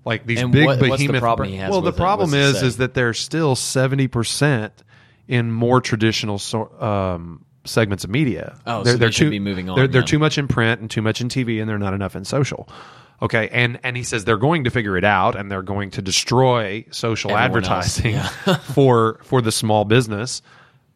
like 0.04 0.26
these 0.26 0.40
And 0.40 0.52
big 0.52 0.66
what- 0.66 0.80
what's 0.80 0.98
the 1.02 1.06
behemoth. 1.08 1.20
problem 1.20 1.48
bra- 1.48 1.52
he 1.52 1.56
has 1.58 1.70
well, 1.70 1.80
the 1.80 1.92
problem 1.92 2.34
it 2.34 2.40
is 2.40 2.62
is 2.62 2.76
that 2.78 2.94
they're 2.94 3.14
still 3.14 3.54
seventy 3.56 4.08
percent 4.08 4.72
in 5.26 5.50
more 5.52 5.80
traditional 5.80 6.38
so, 6.38 6.70
um, 6.80 7.44
segments 7.64 8.02
of 8.04 8.10
media. 8.10 8.56
Oh, 8.66 8.82
they're, 8.82 8.94
they 8.94 8.98
they're 8.98 9.12
should 9.12 9.24
too, 9.24 9.30
be 9.30 9.38
moving 9.40 9.68
on, 9.68 9.76
They're, 9.76 9.86
they're 9.86 10.02
too 10.02 10.18
much 10.18 10.38
in 10.38 10.48
print 10.48 10.80
and 10.80 10.90
too 10.90 11.02
much 11.02 11.20
in 11.20 11.28
TV, 11.28 11.60
and 11.60 11.68
they're 11.68 11.78
not 11.78 11.92
enough 11.94 12.16
in 12.16 12.24
social. 12.24 12.68
Okay, 13.20 13.48
and 13.52 13.78
and 13.82 13.96
he 13.96 14.04
says 14.04 14.24
they're 14.24 14.36
going 14.36 14.64
to 14.64 14.70
figure 14.70 14.96
it 14.96 15.04
out, 15.04 15.34
and 15.36 15.50
they're 15.50 15.62
going 15.62 15.90
to 15.90 16.02
destroy 16.02 16.84
social 16.90 17.32
Everyone 17.36 17.64
advertising 17.64 18.18
for 18.74 19.18
for 19.24 19.42
the 19.42 19.50
small 19.52 19.84
business. 19.84 20.40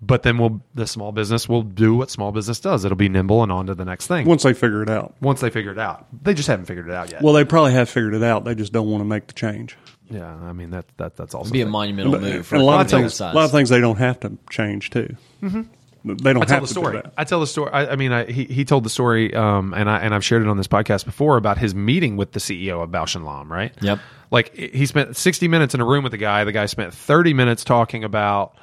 But 0.05 0.25
then 0.25 0.37
we'll 0.39 0.61
the 0.75 0.87
small 0.87 1.13
business 1.13 1.49
will 1.49 1.63
do 1.63 1.95
what 1.95 2.11
small 2.11 2.33
business 2.33 2.59
does. 2.59 2.85
It'll 2.85 2.97
be 2.97 3.09
nimble 3.09 3.43
and 3.45 3.53
on 3.53 3.67
to 3.67 3.75
the 3.77 3.85
next 3.85 4.09
thing 4.09 4.27
Once 4.27 4.43
they 4.43 4.53
figure 4.53 4.83
it 4.83 4.91
out. 4.91 5.15
once 5.21 5.41
they 5.41 5.49
figure 5.49 5.71
it 5.71 5.79
out. 5.79 6.07
They 6.25 6.35
just 6.35 6.49
haven't 6.49 6.67
figured 6.67 6.89
it 6.89 6.95
out 6.95 7.11
yet. 7.13 7.23
Well, 7.23 7.33
they 7.35 7.45
probably 7.45 7.73
have 7.75 7.89
figured 7.89 8.15
it 8.15 8.23
out. 8.25 8.45
They 8.45 8.57
just 8.57 8.73
don't 8.73 8.91
want 8.91 9.01
to 9.03 9.05
make 9.07 9.29
the 9.29 9.33
change. 9.35 9.77
yeah, 10.11 10.27
I 10.35 10.53
mean 10.53 10.71
that 10.71 10.87
that 10.97 11.17
that's 11.17 11.35
also 11.35 11.53
Be 11.53 11.61
a 11.61 11.65
thing. 11.65 11.71
monumental 11.73 12.19
move 12.21 12.47
for 12.47 12.57
and 12.57 12.63
a 12.63 12.67
lot 12.67 12.81
of 12.85 12.91
things, 12.91 13.21
a 13.21 13.27
lot 13.33 13.45
of 13.45 13.53
things 13.53 13.69
they 13.69 13.81
don't 13.81 13.99
have 13.99 14.19
to 14.21 14.37
change 14.51 14.91
too. 14.91 15.15
Mm-hmm. 15.43 15.63
They 16.05 16.33
don't 16.33 16.43
I 16.43 16.47
tell 16.47 16.55
have 16.57 16.63
the 16.63 16.67
to 16.67 16.73
story. 16.73 16.97
do 16.97 17.03
that. 17.03 17.13
I 17.17 17.23
tell 17.23 17.39
the 17.39 17.47
story. 17.47 17.71
I, 17.71 17.93
I 17.93 17.95
mean, 17.97 18.11
I, 18.11 18.25
he 18.25 18.43
he 18.47 18.65
told 18.65 18.83
the 18.85 18.91
story, 18.91 19.33
um, 19.37 19.73
and 19.73 19.89
I 19.89 19.99
and 20.01 20.13
I've 20.13 20.25
shared 20.25 20.43
it 20.43 20.49
on 20.49 20.57
this 20.57 20.67
podcast 20.67 21.05
before 21.05 21.37
about 21.37 21.59
his 21.59 21.77
meeting 21.77 22.17
with 22.17 22.33
the 22.33 22.41
CEO 22.41 22.83
of 22.83 22.91
Bausch 22.91 23.15
and 23.15 23.25
Lomb. 23.25 23.53
Right. 23.53 23.73
Yep. 23.81 24.01
Like 24.33 24.53
he 24.57 24.85
spent 24.87 25.17
sixty 25.17 25.47
minutes 25.47 25.75
in 25.77 25.81
a 25.81 25.85
room 25.87 26.03
with 26.03 26.11
the 26.11 26.19
guy. 26.19 26.43
The 26.43 26.51
guy 26.51 26.67
spent 26.67 26.93
thirty 26.93 27.35
minutes 27.35 27.63
talking 27.63 28.03
about 28.03 28.57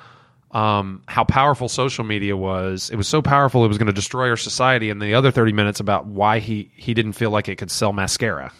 um, 0.51 1.03
how 1.07 1.23
powerful 1.23 1.69
social 1.69 2.03
media 2.03 2.35
was. 2.35 2.89
It 2.89 2.95
was 2.95 3.07
so 3.07 3.21
powerful 3.21 3.65
it 3.65 3.67
was 3.67 3.77
going 3.77 3.87
to 3.87 3.93
destroy 3.93 4.29
our 4.29 4.37
society, 4.37 4.89
and 4.89 5.01
the 5.01 5.13
other 5.13 5.31
thirty 5.31 5.53
minutes 5.53 5.79
about 5.79 6.05
why 6.05 6.39
he 6.39 6.71
he 6.75 6.93
didn't 6.93 7.13
feel 7.13 7.29
like 7.29 7.47
it 7.49 7.57
could 7.57 7.71
sell 7.71 7.93
mascara. 7.93 8.51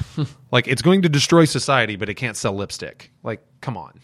like 0.52 0.68
it's 0.68 0.82
going 0.82 1.02
to 1.02 1.08
destroy 1.08 1.44
society, 1.44 1.96
but 1.96 2.08
it 2.08 2.14
can't 2.14 2.36
sell 2.36 2.54
lipstick. 2.54 3.10
Like, 3.22 3.42
come 3.60 3.76
on. 3.76 4.00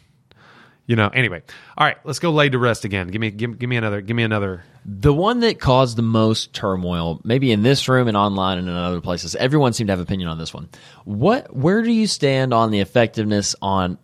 You 0.87 0.97
know. 0.97 1.09
Anyway, 1.09 1.43
all 1.77 1.87
right. 1.87 1.99
Let's 2.05 2.19
go 2.19 2.31
laid 2.31 2.53
to 2.53 2.59
rest 2.59 2.87
again. 2.87 3.09
Give 3.09 3.21
me, 3.21 3.31
give, 3.31 3.59
give 3.59 3.69
me 3.69 3.77
another. 3.77 4.01
Give 4.01 4.17
me 4.17 4.23
another. 4.23 4.65
The 4.87 5.13
one 5.13 5.41
that 5.41 5.61
caused 5.61 5.99
the 5.99 6.03
most 6.03 6.55
turmoil, 6.55 7.21
maybe 7.25 7.53
in 7.53 7.63
this 7.63 7.89
room 7.89 8.09
and 8.09 8.17
online 8.17 8.57
and 8.57 8.69
in 8.69 8.75
other 8.75 9.03
places, 9.03 9.35
everyone 9.37 9.75
seemed 9.75 9.89
to 9.89 9.93
have 9.93 10.01
opinion 10.01 10.31
on 10.31 10.39
this 10.39 10.55
one. 10.55 10.71
What, 11.05 11.55
where 11.55 11.83
do 11.83 11.93
you 11.93 12.07
stand 12.07 12.55
on 12.55 12.71
the 12.71 12.81
effectiveness 12.81 13.55
on 13.61 13.99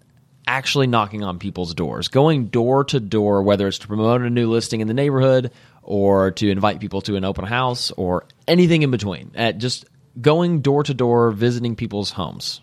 actually 0.47 0.87
knocking 0.87 1.23
on 1.23 1.39
people's 1.39 1.75
doors, 1.75 2.09
going 2.09 2.47
door 2.47 2.85
to 2.85 3.01
door, 3.01 3.43
whether 3.43 3.67
it's 3.67 3.79
to 3.79 3.87
promote 3.87 4.23
a 4.23 4.31
new 4.31 4.51
listing 4.51 4.81
in 4.81 4.89
the 4.89 4.95
neighborhood 4.95 5.51
or 5.83 6.31
to 6.33 6.51
invite 6.51 6.81
people 6.81 7.01
to 7.03 7.17
an 7.17 7.25
open 7.25 7.45
house 7.45 7.91
or 7.93 8.27
anything 8.47 8.83
in 8.83 8.91
between? 8.91 9.31
At 9.35 9.59
just 9.59 9.85
going 10.21 10.61
door 10.61 10.83
to 10.85 10.95
door, 10.95 11.31
visiting 11.31 11.77
people's 11.77 12.11
homes. 12.11 12.61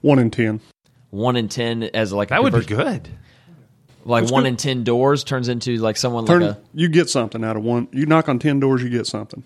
One 0.00 0.18
in 0.18 0.30
ten. 0.30 0.60
One 1.10 1.36
in 1.36 1.48
ten 1.48 1.82
as 1.82 2.12
like 2.12 2.30
a 2.30 2.34
That 2.34 2.42
would 2.42 2.52
be 2.52 2.64
good. 2.64 3.08
Like 4.04 4.22
That's 4.22 4.32
one 4.32 4.44
good. 4.44 4.50
in 4.50 4.56
ten 4.56 4.84
doors 4.84 5.24
turns 5.24 5.48
into 5.48 5.76
like 5.78 5.96
someone 5.96 6.26
Turn, 6.26 6.42
like 6.42 6.56
a 6.56 6.60
you 6.74 6.88
get 6.88 7.10
something 7.10 7.42
out 7.42 7.56
of 7.56 7.64
one. 7.64 7.88
You 7.92 8.06
knock 8.06 8.28
on 8.28 8.38
ten 8.38 8.60
doors, 8.60 8.82
you 8.82 8.88
get 8.88 9.06
something. 9.06 9.42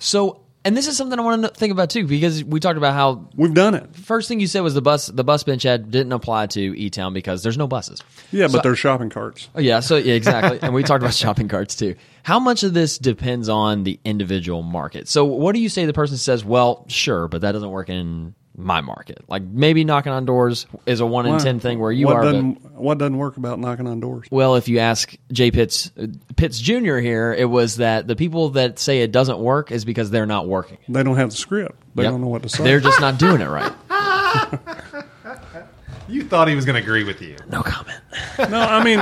So, 0.00 0.43
and 0.64 0.76
this 0.76 0.86
is 0.88 0.96
something 0.96 1.18
I 1.18 1.22
want 1.22 1.42
to 1.42 1.48
think 1.48 1.72
about 1.72 1.90
too, 1.90 2.06
because 2.06 2.42
we 2.44 2.60
talked 2.60 2.76
about 2.78 2.94
how 2.94 3.28
We've 3.36 3.52
done 3.54 3.74
it. 3.74 3.94
first 3.96 4.28
thing 4.28 4.40
you 4.40 4.46
said 4.46 4.60
was 4.60 4.74
the 4.74 4.82
bus 4.82 5.06
the 5.06 5.24
bus 5.24 5.42
bench 5.44 5.64
ad 5.66 5.90
didn't 5.90 6.12
apply 6.12 6.46
to 6.48 6.60
E 6.78 6.90
Town 6.90 7.12
because 7.12 7.42
there's 7.42 7.58
no 7.58 7.66
buses. 7.66 8.00
Yeah, 8.32 8.46
So- 8.46 8.54
but 8.54 8.62
there's 8.62 8.78
shopping 8.78 9.10
carts. 9.10 9.48
Oh 9.54 9.60
yeah, 9.60 9.80
so 9.80 9.96
yeah, 9.96 10.14
exactly. 10.14 10.58
and 10.62 10.72
we 10.74 10.82
talked 10.82 11.02
about 11.02 11.14
shopping 11.24 11.48
carts 11.48 11.74
too. 11.76 11.94
How 12.22 12.38
much 12.40 12.62
of 12.62 12.72
this 12.74 12.96
depends 12.98 13.48
on 13.48 13.84
the 13.84 14.00
individual 14.04 14.62
market? 14.62 15.08
So, 15.08 15.24
what 15.24 15.54
do 15.54 15.60
you 15.60 15.68
say 15.68 15.84
the 15.84 15.92
person 15.92 16.16
says? 16.16 16.44
Well, 16.44 16.86
sure, 16.88 17.28
but 17.28 17.42
that 17.42 17.52
doesn't 17.52 17.70
work 17.70 17.90
in 17.90 18.34
my 18.56 18.80
market. 18.80 19.24
Like 19.28 19.42
maybe 19.42 19.84
knocking 19.84 20.12
on 20.12 20.24
doors 20.24 20.66
is 20.86 21.00
a 21.00 21.06
one 21.06 21.26
in 21.26 21.32
Why? 21.32 21.38
ten 21.38 21.60
thing 21.60 21.78
where 21.78 21.90
you 21.92 22.06
what 22.06 22.16
are. 22.16 22.22
But, 22.22 22.32
Doesn't, 22.32 22.70
what 22.74 22.98
doesn't 22.98 23.16
work 23.16 23.36
about 23.36 23.58
knocking 23.58 23.86
on 23.86 24.00
doors? 24.00 24.28
well, 24.30 24.54
if 24.56 24.68
you 24.68 24.78
ask 24.78 25.16
Jay 25.32 25.50
Pitts 25.50 25.90
uh, 26.00 26.06
Pitts 26.36 26.58
Jr. 26.60 26.98
here, 26.98 27.32
it 27.32 27.46
was 27.46 27.76
that 27.76 28.06
the 28.06 28.16
people 28.16 28.50
that 28.50 28.78
say 28.78 29.00
it 29.00 29.10
doesn't 29.12 29.38
work 29.38 29.72
is 29.72 29.84
because 29.84 30.10
they're 30.10 30.26
not 30.26 30.46
working. 30.46 30.78
They 30.88 31.02
don't 31.02 31.16
have 31.16 31.30
the 31.30 31.36
script. 31.36 31.76
They 31.94 32.04
Yep. 32.04 32.12
don't 32.12 32.20
know 32.20 32.28
what 32.28 32.42
to 32.44 32.48
say. 32.48 32.64
They're 32.64 32.80
just 32.80 33.00
not 33.00 33.18
doing 33.18 33.40
it 33.40 33.48
right. 33.48 33.72
You 36.06 36.22
thought 36.22 36.48
he 36.48 36.54
was 36.54 36.66
going 36.66 36.76
to 36.76 36.82
agree 36.82 37.02
with 37.02 37.22
you. 37.22 37.34
No 37.50 37.62
comment. 37.62 37.98
no, 38.50 38.60
I 38.60 38.84
mean, 38.84 39.00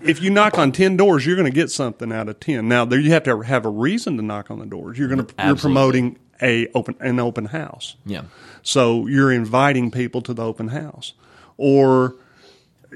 if 0.00 0.22
you 0.22 0.30
knock 0.30 0.56
on 0.56 0.70
ten 0.70 0.96
doors, 0.96 1.26
you're 1.26 1.34
going 1.34 1.50
to 1.50 1.54
get 1.54 1.68
something 1.68 2.12
out 2.12 2.28
of 2.28 2.38
ten. 2.38 2.68
Now, 2.68 2.84
there 2.84 3.00
you 3.00 3.10
have 3.10 3.24
to 3.24 3.40
have 3.40 3.66
a 3.66 3.68
reason 3.68 4.16
to 4.18 4.22
knock 4.22 4.48
on 4.48 4.60
the 4.60 4.66
doors. 4.66 4.96
You're 4.98 5.08
going 5.08 5.26
to 5.26 5.34
you're 5.44 5.56
promoting 5.56 6.16
a 6.40 6.68
open 6.74 6.94
an 7.00 7.18
open 7.18 7.46
house. 7.46 7.96
Yeah. 8.06 8.22
So 8.68 9.06
you're 9.06 9.32
inviting 9.32 9.90
people 9.90 10.20
to 10.22 10.34
the 10.34 10.44
open 10.44 10.68
house, 10.68 11.14
or 11.56 12.16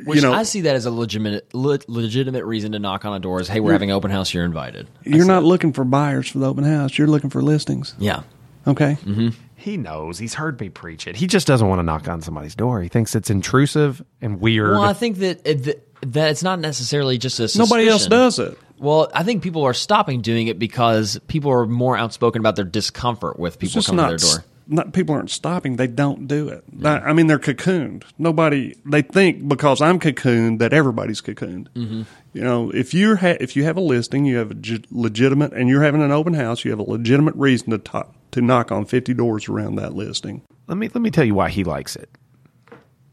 Which 0.04 0.16
you 0.16 0.22
know, 0.22 0.34
I 0.34 0.42
see 0.42 0.60
that 0.62 0.76
as 0.76 0.84
a 0.84 0.90
legitimate 0.90 1.54
le- 1.54 1.78
legitimate 1.88 2.44
reason 2.44 2.72
to 2.72 2.78
knock 2.78 3.06
on 3.06 3.14
a 3.14 3.20
door 3.20 3.40
is 3.40 3.48
hey, 3.48 3.58
we're 3.60 3.72
having 3.72 3.90
an 3.90 3.96
open 3.96 4.10
house, 4.10 4.34
you're 4.34 4.44
invited. 4.44 4.86
you're 5.02 5.24
not 5.24 5.44
looking 5.44 5.72
for 5.72 5.84
buyers 5.84 6.28
for 6.28 6.40
the 6.40 6.46
open 6.46 6.64
house. 6.64 6.98
You're 6.98 7.08
looking 7.08 7.30
for 7.30 7.40
listings. 7.40 7.94
Yeah. 7.98 8.24
Okay. 8.66 8.98
Mm-hmm. 9.02 9.28
He 9.56 9.78
knows. 9.78 10.18
He's 10.18 10.34
heard 10.34 10.60
me 10.60 10.68
preach 10.68 11.06
it. 11.06 11.16
He 11.16 11.26
just 11.26 11.46
doesn't 11.46 11.66
want 11.66 11.78
to 11.78 11.82
knock 11.84 12.06
on 12.06 12.20
somebody's 12.20 12.54
door. 12.54 12.82
He 12.82 12.90
thinks 12.90 13.14
it's 13.14 13.30
intrusive 13.30 14.04
and 14.20 14.42
weird. 14.42 14.72
Well, 14.72 14.82
I 14.82 14.92
think 14.92 15.18
that 15.18 15.46
it, 15.46 15.88
that 16.12 16.30
it's 16.32 16.42
not 16.42 16.58
necessarily 16.58 17.16
just 17.16 17.40
a 17.40 17.48
Nobody 17.58 17.88
else 17.88 18.06
does 18.06 18.38
it. 18.38 18.58
Well, 18.76 19.10
I 19.14 19.22
think 19.22 19.42
people 19.42 19.62
are 19.64 19.72
stopping 19.72 20.20
doing 20.20 20.48
it 20.48 20.58
because 20.58 21.18
people 21.28 21.50
are 21.50 21.64
more 21.64 21.96
outspoken 21.96 22.40
about 22.40 22.56
their 22.56 22.66
discomfort 22.66 23.38
with 23.38 23.54
It's 23.54 23.60
people 23.60 23.72
just 23.74 23.88
coming 23.88 24.04
not. 24.04 24.18
to 24.18 24.26
their 24.26 24.34
door. 24.36 24.44
Not 24.72 24.92
people 24.92 25.14
aren't 25.14 25.30
stopping. 25.30 25.76
They 25.76 25.86
don't 25.86 26.26
do 26.26 26.48
it. 26.48 26.64
That- 26.80 27.02
I 27.04 27.12
mean, 27.12 27.26
they're 27.28 27.38
cocooned. 27.38 28.04
Nobody. 28.18 28.74
They 28.86 29.02
think 29.02 29.46
because 29.46 29.80
I'm 29.82 30.00
cocooned 30.00 30.58
that 30.60 30.72
everybody's 30.72 31.20
cocooned. 31.20 31.68
Mm-hmm. 31.74 32.02
You 32.32 32.40
know, 32.42 32.70
if 32.70 32.94
you 32.94 33.16
ha- 33.16 33.36
if 33.40 33.54
you 33.56 33.64
have 33.64 33.76
a 33.76 33.80
listing, 33.80 34.24
you 34.24 34.38
have 34.38 34.50
a 34.50 34.54
ge- 34.54 34.82
legitimate, 34.90 35.52
and 35.52 35.68
you're 35.68 35.82
having 35.82 36.02
an 36.02 36.10
open 36.10 36.32
house, 36.34 36.64
you 36.64 36.70
have 36.70 36.80
a 36.80 36.90
legitimate 36.90 37.34
reason 37.36 37.70
to 37.70 37.78
to 37.78 38.06
to 38.32 38.40
knock 38.40 38.72
on 38.72 38.86
50 38.86 39.12
doors 39.14 39.48
around 39.48 39.76
that 39.76 39.94
listing. 39.94 40.40
let 40.66 40.78
me 40.78 40.88
let 40.88 41.02
me 41.02 41.10
tell 41.10 41.24
you 41.24 41.34
why 41.34 41.50
he 41.50 41.62
likes 41.64 41.94
it. 41.96 42.08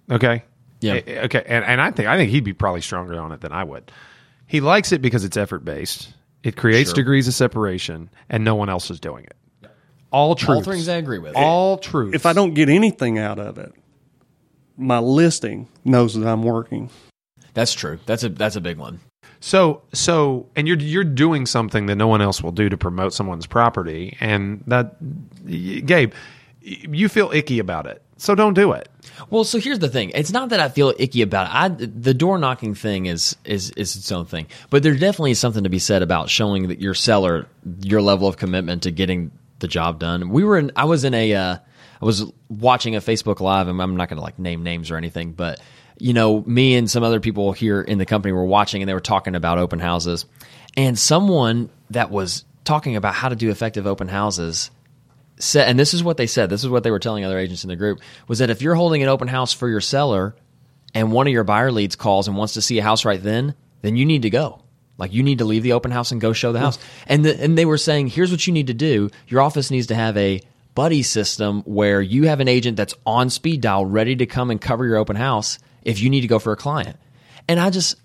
Okay. 0.09 0.43
Yeah. 0.81 1.01
Eh, 1.05 1.25
Okay. 1.25 1.43
And 1.45 1.63
and 1.65 1.81
I 1.81 1.91
think 1.91 2.07
I 2.07 2.17
think 2.17 2.31
he'd 2.31 2.43
be 2.43 2.53
probably 2.53 2.81
stronger 2.81 3.19
on 3.19 3.31
it 3.31 3.41
than 3.41 3.51
I 3.51 3.63
would. 3.63 3.91
He 4.47 4.61
likes 4.61 4.91
it 4.91 5.01
because 5.01 5.23
it's 5.25 5.37
effort 5.37 5.63
based. 5.65 6.13
It 6.43 6.55
creates 6.55 6.91
Sure. 6.91 6.95
degrees 6.95 7.27
of 7.27 7.33
separation, 7.33 8.09
and 8.29 8.43
no 8.45 8.55
one 8.55 8.69
else 8.69 8.89
is 8.89 8.99
doing 8.99 9.25
it. 9.25 9.35
All 10.11 10.35
truths. 10.35 10.67
All 10.67 10.73
things 10.73 10.89
I 10.89 10.95
agree 10.95 11.19
with. 11.19 11.35
All 11.35 11.77
truths. 11.77 12.15
If 12.15 12.25
I 12.25 12.33
don't 12.33 12.53
get 12.53 12.69
anything 12.69 13.19
out 13.19 13.39
of 13.39 13.57
it, 13.57 13.73
my 14.77 14.99
listing 14.99 15.67
knows 15.85 16.15
that 16.15 16.27
I'm 16.27 16.43
working. 16.43 16.89
That's 17.53 17.73
true. 17.73 17.99
That's 18.05 18.23
a 18.23 18.29
that's 18.29 18.55
a 18.55 18.61
big 18.61 18.77
one. 18.77 18.99
So 19.39 19.83
so 19.93 20.47
and 20.55 20.67
you're 20.67 20.77
you're 20.77 21.03
doing 21.03 21.45
something 21.45 21.85
that 21.87 21.95
no 21.95 22.07
one 22.07 22.21
else 22.21 22.41
will 22.41 22.51
do 22.51 22.69
to 22.69 22.77
promote 22.77 23.13
someone's 23.13 23.45
property 23.45 24.17
and 24.19 24.63
that 24.67 24.95
Gabe 25.45 26.13
you 26.61 27.09
feel 27.09 27.31
icky 27.31 27.59
about 27.59 27.85
it. 27.87 28.01
So 28.17 28.35
don't 28.35 28.53
do 28.53 28.73
it. 28.73 28.89
Well, 29.29 29.45
so 29.45 29.59
here's 29.59 29.79
the 29.79 29.87
thing. 29.87 30.11
It's 30.13 30.31
not 30.31 30.49
that 30.49 30.59
I 30.59 30.67
feel 30.67 30.93
icky 30.99 31.21
about 31.21 31.47
it. 31.47 31.55
I, 31.55 31.67
the 31.69 32.13
door 32.13 32.37
knocking 32.37 32.75
thing 32.75 33.05
is 33.05 33.35
is 33.45 33.71
is 33.71 33.95
its 33.95 34.11
own 34.11 34.25
thing. 34.25 34.47
But 34.69 34.83
there 34.83 34.93
definitely 34.93 35.31
is 35.31 35.39
something 35.39 35.63
to 35.63 35.69
be 35.69 35.79
said 35.79 36.01
about 36.01 36.29
showing 36.29 36.67
that 36.67 36.79
your 36.79 36.93
seller 36.93 37.47
your 37.81 38.01
level 38.01 38.27
of 38.27 38.37
commitment 38.37 38.83
to 38.83 38.91
getting 38.91 39.31
the 39.59 39.67
job 39.67 39.99
done. 39.99 40.29
We 40.29 40.43
were 40.43 40.57
in. 40.57 40.71
I 40.75 40.85
was 40.85 41.03
in 41.03 41.13
a. 41.13 41.33
Uh, 41.33 41.57
I 42.01 42.05
was 42.05 42.31
watching 42.47 42.95
a 42.95 43.01
Facebook 43.01 43.39
Live, 43.41 43.67
and 43.67 43.81
I'm 43.81 43.97
not 43.97 44.09
going 44.09 44.17
to 44.17 44.23
like 44.23 44.39
name 44.39 44.63
names 44.63 44.89
or 44.89 44.95
anything, 44.95 45.33
but 45.33 45.59
you 45.97 46.13
know, 46.13 46.41
me 46.41 46.75
and 46.75 46.89
some 46.89 47.03
other 47.03 47.19
people 47.19 47.51
here 47.51 47.81
in 47.81 47.97
the 47.97 48.05
company 48.05 48.31
were 48.31 48.45
watching, 48.45 48.81
and 48.81 48.87
they 48.87 48.93
were 48.93 49.01
talking 49.01 49.35
about 49.35 49.57
open 49.57 49.79
houses, 49.79 50.25
and 50.77 50.97
someone 50.97 51.69
that 51.89 52.09
was 52.09 52.45
talking 52.63 52.95
about 52.95 53.13
how 53.13 53.29
to 53.29 53.35
do 53.35 53.49
effective 53.49 53.85
open 53.85 54.07
houses 54.07 54.71
said, 55.39 55.67
and 55.67 55.79
this 55.79 55.93
is 55.93 56.03
what 56.03 56.17
they 56.17 56.27
said. 56.27 56.49
This 56.49 56.63
is 56.63 56.69
what 56.69 56.83
they 56.83 56.91
were 56.91 56.99
telling 56.99 57.25
other 57.25 57.39
agents 57.39 57.63
in 57.63 57.69
the 57.69 57.75
group 57.75 57.99
was 58.27 58.39
that 58.39 58.49
if 58.49 58.61
you're 58.61 58.75
holding 58.75 59.01
an 59.01 59.09
open 59.09 59.27
house 59.27 59.53
for 59.53 59.67
your 59.67 59.81
seller, 59.81 60.35
and 60.93 61.11
one 61.11 61.27
of 61.27 61.33
your 61.33 61.43
buyer 61.43 61.71
leads 61.71 61.95
calls 61.95 62.27
and 62.27 62.37
wants 62.37 62.53
to 62.53 62.61
see 62.61 62.79
a 62.79 62.83
house 62.83 63.05
right 63.05 63.21
then, 63.21 63.55
then 63.81 63.95
you 63.95 64.05
need 64.05 64.23
to 64.23 64.29
go. 64.29 64.61
Like 64.99 65.13
you 65.13 65.23
need 65.23 65.39
to 65.39 65.45
leave 65.45 65.63
the 65.63 65.73
open 65.73 65.91
house 65.91 66.11
and 66.11 66.19
go 66.19 66.33
show 66.33 66.51
the 66.51 66.59
house. 66.59 66.77
And 67.07 67.25
the, 67.25 67.41
and 67.41 67.57
they 67.57 67.65
were 67.65 67.77
saying, 67.77 68.07
here's 68.07 68.31
what 68.31 68.45
you 68.45 68.53
need 68.53 68.67
to 68.67 68.73
do. 68.73 69.09
Your 69.27 69.41
office 69.41 69.71
needs 69.71 69.87
to 69.87 69.95
have 69.95 70.15
a 70.17 70.41
buddy 70.75 71.01
system 71.01 71.61
where 71.63 72.01
you 72.01 72.27
have 72.27 72.41
an 72.41 72.47
agent 72.47 72.77
that's 72.77 72.93
on 73.05 73.29
speed 73.29 73.61
dial 73.61 73.85
ready 73.85 74.15
to 74.17 74.25
come 74.25 74.51
and 74.51 74.61
cover 74.61 74.85
your 74.85 74.97
open 74.97 75.15
house 75.15 75.57
if 75.83 75.99
you 76.01 76.09
need 76.09 76.21
to 76.21 76.27
go 76.27 76.37
for 76.37 76.51
a 76.51 76.57
client. 76.57 76.97
And 77.47 77.59
I 77.59 77.69
just 77.69 77.95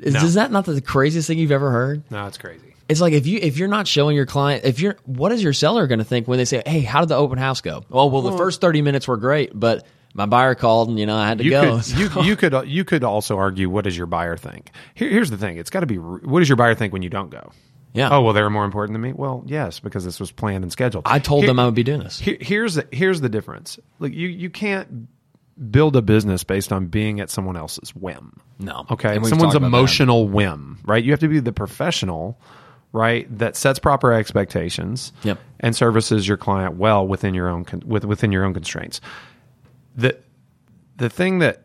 is, 0.00 0.14
is 0.14 0.34
that 0.34 0.50
not 0.50 0.64
the 0.64 0.80
craziest 0.80 1.26
thing 1.26 1.38
you've 1.38 1.52
ever 1.52 1.70
heard? 1.70 2.02
No, 2.10 2.26
it's 2.26 2.38
crazy. 2.38 2.74
It's 2.88 3.00
like 3.00 3.12
if 3.12 3.26
you 3.26 3.38
if 3.40 3.56
you're 3.56 3.68
not 3.68 3.86
showing 3.86 4.16
your 4.16 4.26
client 4.26 4.64
if 4.64 4.80
you're 4.80 4.96
what 5.04 5.32
is 5.32 5.42
your 5.42 5.52
seller 5.52 5.86
going 5.86 5.98
to 5.98 6.04
think 6.04 6.28
when 6.28 6.38
they 6.38 6.44
say, 6.44 6.62
"Hey, 6.66 6.80
how 6.80 7.00
did 7.00 7.08
the 7.08 7.16
open 7.16 7.38
house 7.38 7.60
go?" 7.60 7.84
Oh, 7.90 8.06
well, 8.06 8.22
the 8.22 8.36
first 8.36 8.60
30 8.60 8.82
minutes 8.82 9.08
were 9.08 9.16
great, 9.16 9.50
but 9.54 9.86
my 10.14 10.26
buyer 10.26 10.54
called 10.54 10.88
and 10.88 10.98
you 10.98 11.06
know 11.06 11.16
I 11.16 11.28
had 11.28 11.38
to 11.38 11.44
You 11.44 11.50
go. 11.50 11.80
could 11.80 11.88
you, 12.16 12.22
you 12.22 12.36
could 12.36 12.54
uh, 12.54 12.62
you 12.62 12.84
could 12.84 13.04
also 13.04 13.36
argue 13.38 13.68
what 13.70 13.84
does 13.84 13.96
your 13.96 14.06
buyer 14.06 14.36
think? 14.36 14.70
Here, 14.94 15.08
here's 15.08 15.30
the 15.30 15.38
thing: 15.38 15.56
it's 15.58 15.70
got 15.70 15.80
to 15.80 15.86
be 15.86 15.96
what 15.96 16.40
does 16.40 16.48
your 16.48 16.56
buyer 16.56 16.74
think 16.74 16.92
when 16.92 17.02
you 17.02 17.10
don't 17.10 17.30
go? 17.30 17.52
yeah. 17.94 18.08
Oh 18.10 18.22
well, 18.22 18.32
they 18.32 18.42
were 18.42 18.50
more 18.50 18.64
important 18.64 18.94
than 18.94 19.02
me. 19.02 19.12
Well, 19.12 19.42
yes, 19.46 19.78
because 19.80 20.04
this 20.04 20.18
was 20.18 20.30
planned 20.32 20.64
and 20.64 20.72
scheduled. 20.72 21.04
I 21.06 21.18
told 21.18 21.42
Here- 21.42 21.48
them 21.48 21.58
I 21.58 21.66
would 21.66 21.74
be 21.74 21.82
doing 21.82 22.02
this. 22.02 22.18
Here, 22.18 22.36
here's 22.40 22.74
the, 22.76 22.86
here's 22.90 23.20
the 23.20 23.28
difference. 23.28 23.78
Like 23.98 24.12
you 24.14 24.28
you 24.28 24.48
can't 24.50 25.08
build 25.70 25.94
a 25.96 26.02
business 26.02 26.42
based 26.44 26.72
on 26.72 26.86
being 26.86 27.20
at 27.20 27.28
someone 27.30 27.56
else's 27.56 27.94
whim. 27.94 28.40
No. 28.58 28.86
Okay. 28.90 29.14
Someone's 29.14 29.54
about 29.54 29.60
that. 29.60 29.66
emotional 29.66 30.26
whim, 30.26 30.78
right? 30.84 31.04
You 31.04 31.10
have 31.12 31.20
to 31.20 31.28
be 31.28 31.40
the 31.40 31.52
professional, 31.52 32.38
right? 32.92 33.26
That 33.38 33.54
sets 33.56 33.78
proper 33.78 34.12
expectations. 34.14 35.12
Yep. 35.24 35.38
And 35.60 35.76
services 35.76 36.26
your 36.26 36.38
client 36.38 36.76
well 36.76 37.06
within 37.06 37.34
your 37.34 37.48
own 37.48 37.64
con- 37.64 37.82
with, 37.86 38.04
within 38.04 38.32
your 38.32 38.44
own 38.44 38.54
constraints. 38.54 39.00
The 39.96 40.18
the 40.96 41.08
thing 41.10 41.38
that 41.40 41.62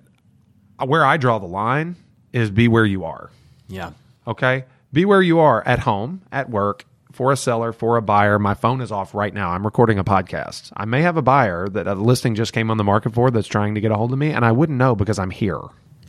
where 0.84 1.06
I 1.06 1.18
draw 1.18 1.40
the 1.40 1.46
line 1.48 1.96
is 2.34 2.50
be 2.52 2.68
where 2.68 2.86
you 2.86 3.04
are. 3.06 3.32
Yeah. 3.68 3.92
Okay. 4.28 4.66
Be 4.94 5.06
where 5.06 5.22
you 5.22 5.40
are 5.40 5.66
at 5.68 5.80
home, 5.80 6.22
at 6.32 6.50
work, 6.50 6.86
for 7.12 7.32
a 7.32 7.38
seller, 7.38 7.74
for 7.74 7.98
a 7.98 8.02
buyer. 8.02 8.40
My 8.40 8.54
phone 8.54 8.80
is 8.82 8.92
off 8.92 9.14
right 9.14 9.34
now. 9.34 9.50
I'm 9.52 9.66
recording 9.66 10.00
a 10.00 10.04
podcast. 10.04 10.72
I 10.78 10.86
may 10.86 11.02
have 11.02 11.18
a 11.18 11.22
buyer 11.22 11.68
that 11.70 11.88
a 11.88 11.94
listing 11.96 12.36
just 12.36 12.54
came 12.54 12.70
on 12.72 12.78
the 12.78 12.84
market 12.84 13.14
for 13.14 13.32
that's 13.32 13.48
trying 13.48 13.76
to 13.76 13.82
get 13.82 13.92
a 13.92 13.96
hold 13.96 14.14
of 14.14 14.20
me, 14.20 14.32
and 14.32 14.46
I 14.46 14.52
wouldn't 14.52 14.78
know 14.78 14.96
because 14.96 15.20
I'm 15.20 15.32
here. 15.32 15.60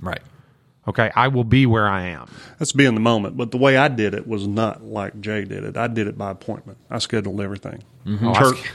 Right. 0.00 0.20
Okay. 0.87 1.11
I 1.16 1.28
will 1.28 1.44
be 1.44 1.66
where 1.66 1.88
I 1.88 2.02
am. 2.07 2.28
Let's 2.61 2.72
be 2.72 2.85
in 2.87 2.94
the 2.94 3.00
moment. 3.00 3.37
But 3.37 3.50
the 3.50 3.59
way 3.59 3.76
I 3.76 3.88
did 3.88 4.14
it 4.14 4.26
was 4.26 4.46
not 4.46 4.83
like 4.83 5.20
Jay 5.20 5.44
did 5.44 5.64
it. 5.64 5.76
I 5.76 5.87
did 5.88 6.07
it 6.07 6.16
by 6.16 6.31
appointment. 6.31 6.78
I 6.90 6.98
scheduled 6.98 7.40
everything. 7.40 7.83
Mm-hmm. 8.07 8.26
Oh, 8.26 8.33
I- 8.33 8.38
Church, 8.38 8.70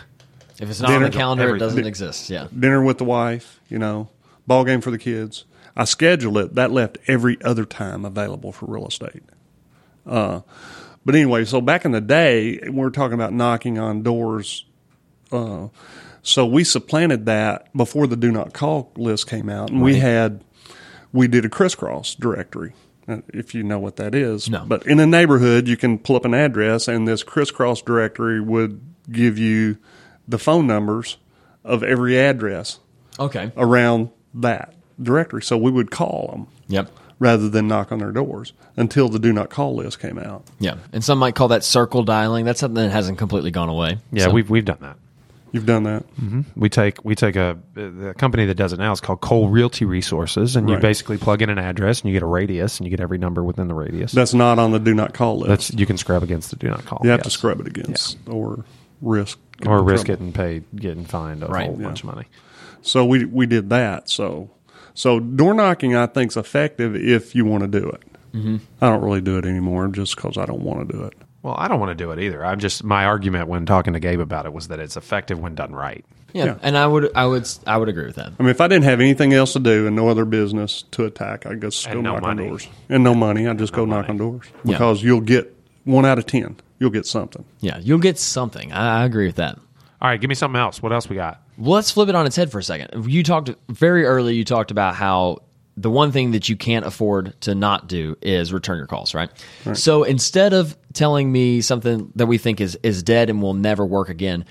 If 0.59 0.69
it's 0.69 0.79
not 0.81 0.91
on 0.91 1.01
the 1.01 1.09
Dinner- 1.09 1.17
calendar, 1.19 1.55
it 1.55 1.59
doesn't 1.59 1.85
exist. 1.85 2.29
Yeah. 2.29 2.47
dinner 2.57 2.83
with 2.83 2.97
the 2.99 3.03
wife, 3.05 3.59
you 3.69 3.79
know, 3.79 4.09
ball 4.47 4.63
game 4.63 4.81
for 4.81 4.91
the 4.91 4.97
kids. 4.99 5.45
I 5.75 5.85
scheduled 5.85 6.37
it. 6.37 6.55
That 6.55 6.71
left 6.71 6.97
every 7.07 7.41
other 7.43 7.65
time 7.65 8.05
available 8.05 8.51
for 8.51 8.67
real 8.67 8.87
estate. 8.87 9.23
Uh, 10.05 10.41
but 11.05 11.15
anyway, 11.15 11.45
so 11.45 11.59
back 11.61 11.85
in 11.85 11.91
the 11.91 12.01
day, 12.01 12.59
we're 12.69 12.91
talking 12.91 13.15
about 13.15 13.33
knocking 13.33 13.79
on 13.79 14.03
doors. 14.03 14.65
Uh, 15.31 15.69
so 16.21 16.45
we 16.45 16.63
supplanted 16.63 17.25
that 17.25 17.75
before 17.75 18.05
the 18.07 18.15
do 18.15 18.31
not 18.31 18.53
call 18.53 18.91
list 18.95 19.27
came 19.27 19.49
out, 19.49 19.71
and 19.71 19.81
we 19.81 19.95
had 19.97 20.43
we 21.11 21.27
did 21.27 21.43
a 21.45 21.49
crisscross 21.49 22.13
directory. 22.15 22.73
If 23.33 23.53
you 23.53 23.63
know 23.63 23.79
what 23.79 23.97
that 23.97 24.15
is, 24.15 24.49
No. 24.49 24.63
but 24.65 24.85
in 24.87 24.99
a 24.99 25.05
neighborhood, 25.05 25.67
you 25.67 25.75
can 25.75 25.97
pull 25.97 26.15
up 26.15 26.23
an 26.23 26.33
address, 26.33 26.87
and 26.87 27.05
this 27.07 27.21
crisscross 27.23 27.81
directory 27.81 28.39
would 28.39 28.79
give 29.11 29.37
you 29.37 29.77
the 30.27 30.37
phone 30.37 30.67
numbers 30.67 31.17
of 31.63 31.83
every 31.83 32.17
address 32.19 32.79
Okay. 33.19 33.51
around 33.57 34.09
that 34.33 34.73
directory. 35.01 35.41
So 35.43 35.57
we 35.57 35.71
would 35.71 35.91
call 35.91 36.29
them 36.31 36.47
Yep. 36.67 36.89
rather 37.19 37.49
than 37.49 37.67
knock 37.67 37.91
on 37.91 37.99
their 37.99 38.11
doors 38.11 38.53
until 38.75 39.09
the 39.09 39.19
do 39.19 39.31
not 39.33 39.49
call 39.49 39.75
list 39.75 39.99
came 39.99 40.17
out. 40.17 40.43
Yeah. 40.59 40.75
And 40.91 41.03
some 41.03 41.19
might 41.19 41.35
call 41.35 41.47
that 41.49 41.63
circle 41.63 42.03
dialing. 42.03 42.45
That's 42.45 42.59
something 42.59 42.83
that 42.83 42.91
hasn't 42.91 43.17
completely 43.17 43.51
gone 43.51 43.69
away. 43.69 43.97
Yeah, 44.11 44.25
So- 44.25 44.31
we've 44.31 44.49
we've 44.49 44.65
done 44.65 44.77
that. 44.81 44.97
You've 45.51 45.67
done 45.67 45.83
that. 45.83 46.03
Mm-hmm. 46.19 46.41
We 46.55 46.67
take 46.67 47.05
we 47.05 47.13
take 47.13 47.35
a 47.35 47.55
the 47.75 48.15
company 48.17 48.45
that 48.47 48.55
does 48.55 48.73
it 48.73 48.79
now 48.79 48.91
is 48.91 48.99
called 48.99 49.21
Cole 49.21 49.49
Realty 49.49 49.85
Resources, 49.85 50.55
and 50.55 50.67
you 50.67 50.73
Right. 50.75 50.81
basically 50.81 51.19
plug 51.19 51.43
in 51.43 51.49
an 51.51 51.59
address 51.59 52.01
and 52.01 52.09
you 52.09 52.13
get 52.15 52.23
a 52.23 52.27
radius, 52.27 52.79
and 52.79 52.87
you 52.87 52.89
get 52.89 52.99
every 52.99 53.19
number 53.19 53.43
within 53.43 53.67
the 53.67 53.75
radius. 53.75 54.13
That's 54.13 54.33
not 54.33 54.57
on 54.57 54.71
the 54.71 54.79
do 54.79 54.95
not 54.95 55.13
call 55.13 55.37
list. 55.37 55.49
That's 55.49 55.73
you 55.75 55.85
can 55.85 55.97
scrub 55.97 56.23
against 56.23 56.49
the 56.49 56.55
do 56.55 56.69
not 56.69 56.85
call. 56.87 57.01
you 57.03 57.11
have 57.11 57.21
to 57.21 57.27
yes. 57.27 57.33
scrub 57.33 57.59
it 57.61 57.67
against 57.67 58.17
or 58.27 58.65
risk 58.99 59.37
or 59.67 59.83
risk 59.83 60.05
trouble. 60.05 60.25
getting 60.27 60.33
paid, 60.33 60.63
getting 60.75 61.05
fined 61.05 61.43
a 61.43 61.47
Right, 61.47 61.67
whole 61.67 61.77
yeah. 61.79 61.87
bunch 61.87 62.03
of 62.03 62.13
money. 62.15 62.27
So 62.81 63.05
we 63.05 63.25
we 63.25 63.45
did 63.45 63.69
that. 63.69 64.09
So 64.09 64.49
so 64.93 65.19
door 65.19 65.53
knocking 65.53 65.95
I 65.95 66.05
think 66.05 66.31
is 66.31 66.37
effective 66.37 66.95
if 66.95 67.33
you 67.35 67.45
want 67.45 67.63
to 67.63 67.79
do 67.79 67.89
it. 67.89 68.03
Mm-hmm. 68.33 68.57
I 68.81 68.89
don't 68.89 69.03
really 69.03 69.21
do 69.21 69.37
it 69.37 69.45
anymore 69.45 69.87
just 69.89 70.15
because 70.15 70.37
I 70.37 70.45
don't 70.45 70.61
want 70.61 70.87
to 70.89 70.97
do 70.97 71.03
it. 71.03 71.13
Well, 71.43 71.55
I 71.57 71.67
don't 71.67 71.79
want 71.79 71.89
to 71.97 72.03
do 72.03 72.11
it 72.11 72.19
either. 72.19 72.43
I'm 72.43 72.59
just 72.59 72.83
my 72.83 73.05
argument 73.05 73.47
when 73.49 73.65
talking 73.65 73.93
to 73.93 73.99
Gabe 73.99 74.19
about 74.21 74.45
it 74.45 74.53
was 74.53 74.69
that 74.69 74.79
it's 74.79 74.95
effective 74.97 75.39
when 75.39 75.55
done 75.55 75.73
right. 75.73 76.03
Yeah, 76.33 76.45
Yeah. 76.45 76.55
and 76.63 76.75
I 76.77 76.87
would, 76.87 77.11
I 77.15 77.25
would, 77.27 77.47
I 77.67 77.77
would 77.77 77.89
agree 77.89 78.05
with 78.05 78.15
that. 78.15 78.31
I 78.39 78.41
mean, 78.41 78.49
if 78.49 78.59
I 78.61 78.67
didn't 78.67 78.85
have 78.85 78.99
anything 79.01 79.33
else 79.33 79.53
to 79.53 79.59
do 79.59 79.85
and 79.85 79.95
no 79.95 80.07
other 80.09 80.25
business 80.25 80.83
to 80.91 81.05
attack, 81.05 81.45
I'd 81.45 81.61
just 81.61 81.85
And 81.85 81.95
go 81.95 82.01
no 82.01 82.13
knock 82.13 82.21
money. 82.23 82.43
on 82.43 82.47
doors. 82.49 82.67
And 82.89 83.03
no 83.03 83.13
money, 83.13 83.45
I'd 83.47 83.59
just 83.59 83.73
go 83.73 83.85
knock 83.85 84.09
on 84.09 84.17
doors 84.17 84.47
Yeah. 84.63 84.71
because 84.77 85.03
you'll 85.03 85.21
get 85.21 85.55
one 85.83 86.05
out 86.05 86.17
of 86.17 86.25
ten. 86.25 86.55
You'll 86.83 86.91
get 86.91 87.05
something. 87.05 87.45
Yeah, 87.61 87.77
you'll 87.81 87.99
get 87.99 88.19
something. 88.19 88.73
I, 88.73 89.03
I 89.03 89.05
agree 89.05 89.25
with 89.25 89.37
that. 89.37 89.57
All 90.01 90.09
right, 90.09 90.19
give 90.19 90.27
me 90.27 90.35
something 90.35 90.59
else. 90.59 90.81
What 90.83 90.91
else 90.91 91.07
we 91.07 91.15
got? 91.15 91.41
Let's 91.57 91.91
flip 91.91 92.09
it 92.09 92.15
on 92.15 92.25
its 92.25 92.35
head 92.35 92.51
for 92.51 92.59
a 92.59 92.63
second. 92.63 93.09
You 93.09 93.23
talked 93.23 93.51
very 93.69 94.03
early. 94.03 94.35
You 94.35 94.43
talked 94.43 94.69
about 94.69 94.93
how 94.95 95.43
the 95.77 95.89
one 95.89 96.11
thing 96.11 96.31
that 96.31 96.49
you 96.49 96.57
can't 96.57 96.85
afford 96.85 97.39
to 97.39 97.55
not 97.55 97.87
do 97.87 98.17
is 98.21 98.51
return 98.51 98.79
your 98.79 98.87
calls, 98.87 99.13
right? 99.13 99.29
So 99.71 100.03
instead 100.03 100.51
of 100.51 100.77
telling 100.91 101.31
me 101.31 101.61
something 101.61 102.11
that 102.15 102.25
we 102.25 102.37
think 102.37 102.59
is 102.59 102.77
is 102.83 103.01
dead 103.01 103.29
and 103.29 103.41
will 103.41 103.53
never 103.53 103.85
work 103.85 104.09
again, 104.09 104.43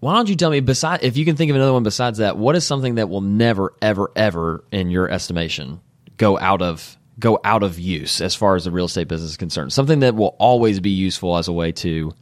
why 0.00 0.14
don't 0.16 0.28
you 0.28 0.34
tell 0.34 0.50
me 0.50 0.58
beside 0.58 1.04
if 1.04 1.16
you 1.16 1.24
can 1.24 1.36
think 1.36 1.50
of 1.50 1.54
another 1.54 1.74
one 1.74 1.84
besides 1.84 2.18
that, 2.18 2.36
what 2.36 2.56
is 2.56 2.66
something 2.66 2.96
that 2.96 3.08
will 3.08 3.20
never 3.20 3.72
ever 3.80 4.10
ever 4.16 4.64
in 4.72 4.90
your 4.90 5.08
estimation 5.08 5.80
go 6.16 6.36
out 6.40 6.60
of 6.60 6.98
go 7.22 7.40
out 7.42 7.62
of 7.62 7.78
use 7.78 8.20
as 8.20 8.34
far 8.34 8.54
as 8.56 8.64
the 8.64 8.70
real 8.70 8.84
estate 8.84 9.08
business 9.08 9.30
is 9.30 9.36
concerned? 9.38 9.72
Something 9.72 10.00
that 10.00 10.14
will 10.14 10.36
always 10.38 10.78
be 10.80 10.90
useful 10.90 11.38
as 11.38 11.48
a 11.48 11.52
way 11.52 11.72
to 11.72 12.12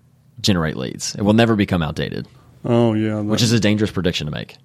generate 0.40 0.76
leads. 0.76 1.16
It 1.16 1.22
will 1.22 1.32
never 1.34 1.56
become 1.56 1.82
outdated, 1.82 2.28
Oh 2.64 2.94
yeah, 2.94 3.20
which 3.20 3.42
is 3.42 3.50
a 3.52 3.58
dangerous 3.58 3.90
prediction 3.90 4.26
to 4.26 4.30
make. 4.30 4.56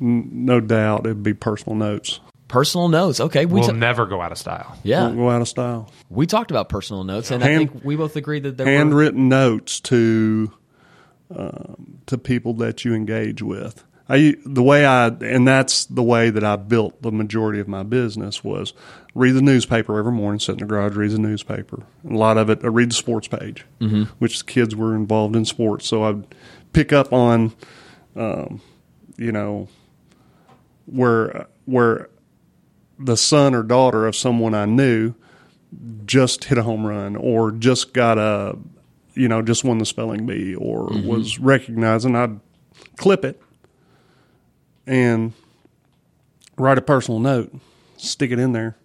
no 0.00 0.60
doubt 0.60 1.04
it'd 1.06 1.22
be 1.22 1.34
personal 1.34 1.76
notes. 1.76 2.18
Personal 2.48 2.88
notes. 2.88 3.18
Okay, 3.20 3.46
we 3.46 3.60
We'll 3.60 3.68
ta- 3.70 3.72
never 3.74 4.04
go 4.06 4.20
out 4.20 4.30
of 4.32 4.36
style. 4.38 4.76
yeah 4.82 5.04
Won't 5.04 5.16
go 5.16 5.30
out 5.30 5.40
of 5.42 5.48
style. 5.48 5.90
we 6.10 6.26
talked 6.26 6.50
about 6.50 6.68
personal 6.68 7.02
notes, 7.04 7.30
and 7.30 7.42
I 7.42 7.56
think 7.56 7.82
we 7.84 7.96
both 7.96 8.14
agreed 8.16 8.42
that 8.44 8.56
there 8.56 8.66
were 8.66 8.72
Handwritten 8.72 9.28
notes 9.28 9.80
to 9.80 10.52
um, 11.34 11.98
to 12.06 12.18
people 12.18 12.54
that 12.54 12.84
you 12.84 12.94
engage 12.94 13.42
with. 13.42 13.82
I 14.08 14.34
the 14.44 14.62
way 14.62 14.84
I 14.84 15.06
and 15.08 15.46
that's 15.46 15.86
the 15.86 16.02
way 16.02 16.30
that 16.30 16.44
I 16.44 16.56
built 16.56 17.02
the 17.02 17.12
majority 17.12 17.60
of 17.60 17.68
my 17.68 17.82
business 17.82 18.42
was 18.42 18.72
read 19.14 19.32
the 19.32 19.42
newspaper 19.42 19.98
every 19.98 20.12
morning, 20.12 20.40
sit 20.40 20.52
in 20.52 20.58
the 20.58 20.64
garage, 20.66 20.96
read 20.96 21.10
the 21.10 21.18
newspaper. 21.18 21.84
A 22.08 22.14
lot 22.14 22.38
of 22.38 22.50
it, 22.50 22.64
I 22.64 22.68
read 22.68 22.90
the 22.90 22.94
sports 22.94 23.28
page, 23.28 23.64
mm-hmm. 23.80 24.04
which 24.18 24.38
the 24.38 24.44
kids 24.44 24.74
were 24.74 24.94
involved 24.94 25.36
in 25.36 25.44
sports, 25.44 25.86
so 25.86 26.04
I'd 26.04 26.26
pick 26.72 26.92
up 26.92 27.12
on, 27.12 27.52
um, 28.16 28.60
you 29.16 29.32
know, 29.32 29.68
where 30.86 31.46
where 31.66 32.08
the 32.98 33.16
son 33.16 33.54
or 33.54 33.62
daughter 33.62 34.06
of 34.06 34.16
someone 34.16 34.54
I 34.54 34.64
knew 34.64 35.14
just 36.04 36.44
hit 36.44 36.58
a 36.58 36.62
home 36.62 36.86
run 36.86 37.16
or 37.16 37.50
just 37.50 37.94
got 37.94 38.18
a, 38.18 38.58
you 39.14 39.28
know, 39.28 39.42
just 39.42 39.64
won 39.64 39.78
the 39.78 39.86
spelling 39.86 40.26
bee 40.26 40.54
or 40.54 40.84
was 41.04 41.38
recognized 41.38 42.04
and 42.04 42.16
I'd 42.16 42.40
clip 42.96 43.24
it 43.24 43.40
and 44.86 45.32
write 46.56 46.78
a 46.78 46.82
personal 46.82 47.20
note, 47.20 47.52
stick 47.96 48.30
it 48.30 48.38
in 48.38 48.52
there, 48.52 48.76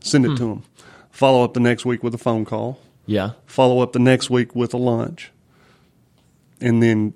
send 0.00 0.24
it 0.24 0.30
hmm. 0.30 0.36
to 0.36 0.44
them. 0.44 0.62
Follow 1.10 1.44
up 1.44 1.54
the 1.54 1.60
next 1.60 1.84
week 1.84 2.02
with 2.02 2.14
a 2.14 2.18
phone 2.18 2.44
call. 2.44 2.78
yeah. 3.06 3.32
Follow 3.46 3.80
up 3.80 3.92
the 3.92 3.98
next 3.98 4.30
week 4.30 4.54
with 4.54 4.72
a 4.72 4.78
lunch, 4.78 5.30
and 6.60 6.82
then 6.82 7.12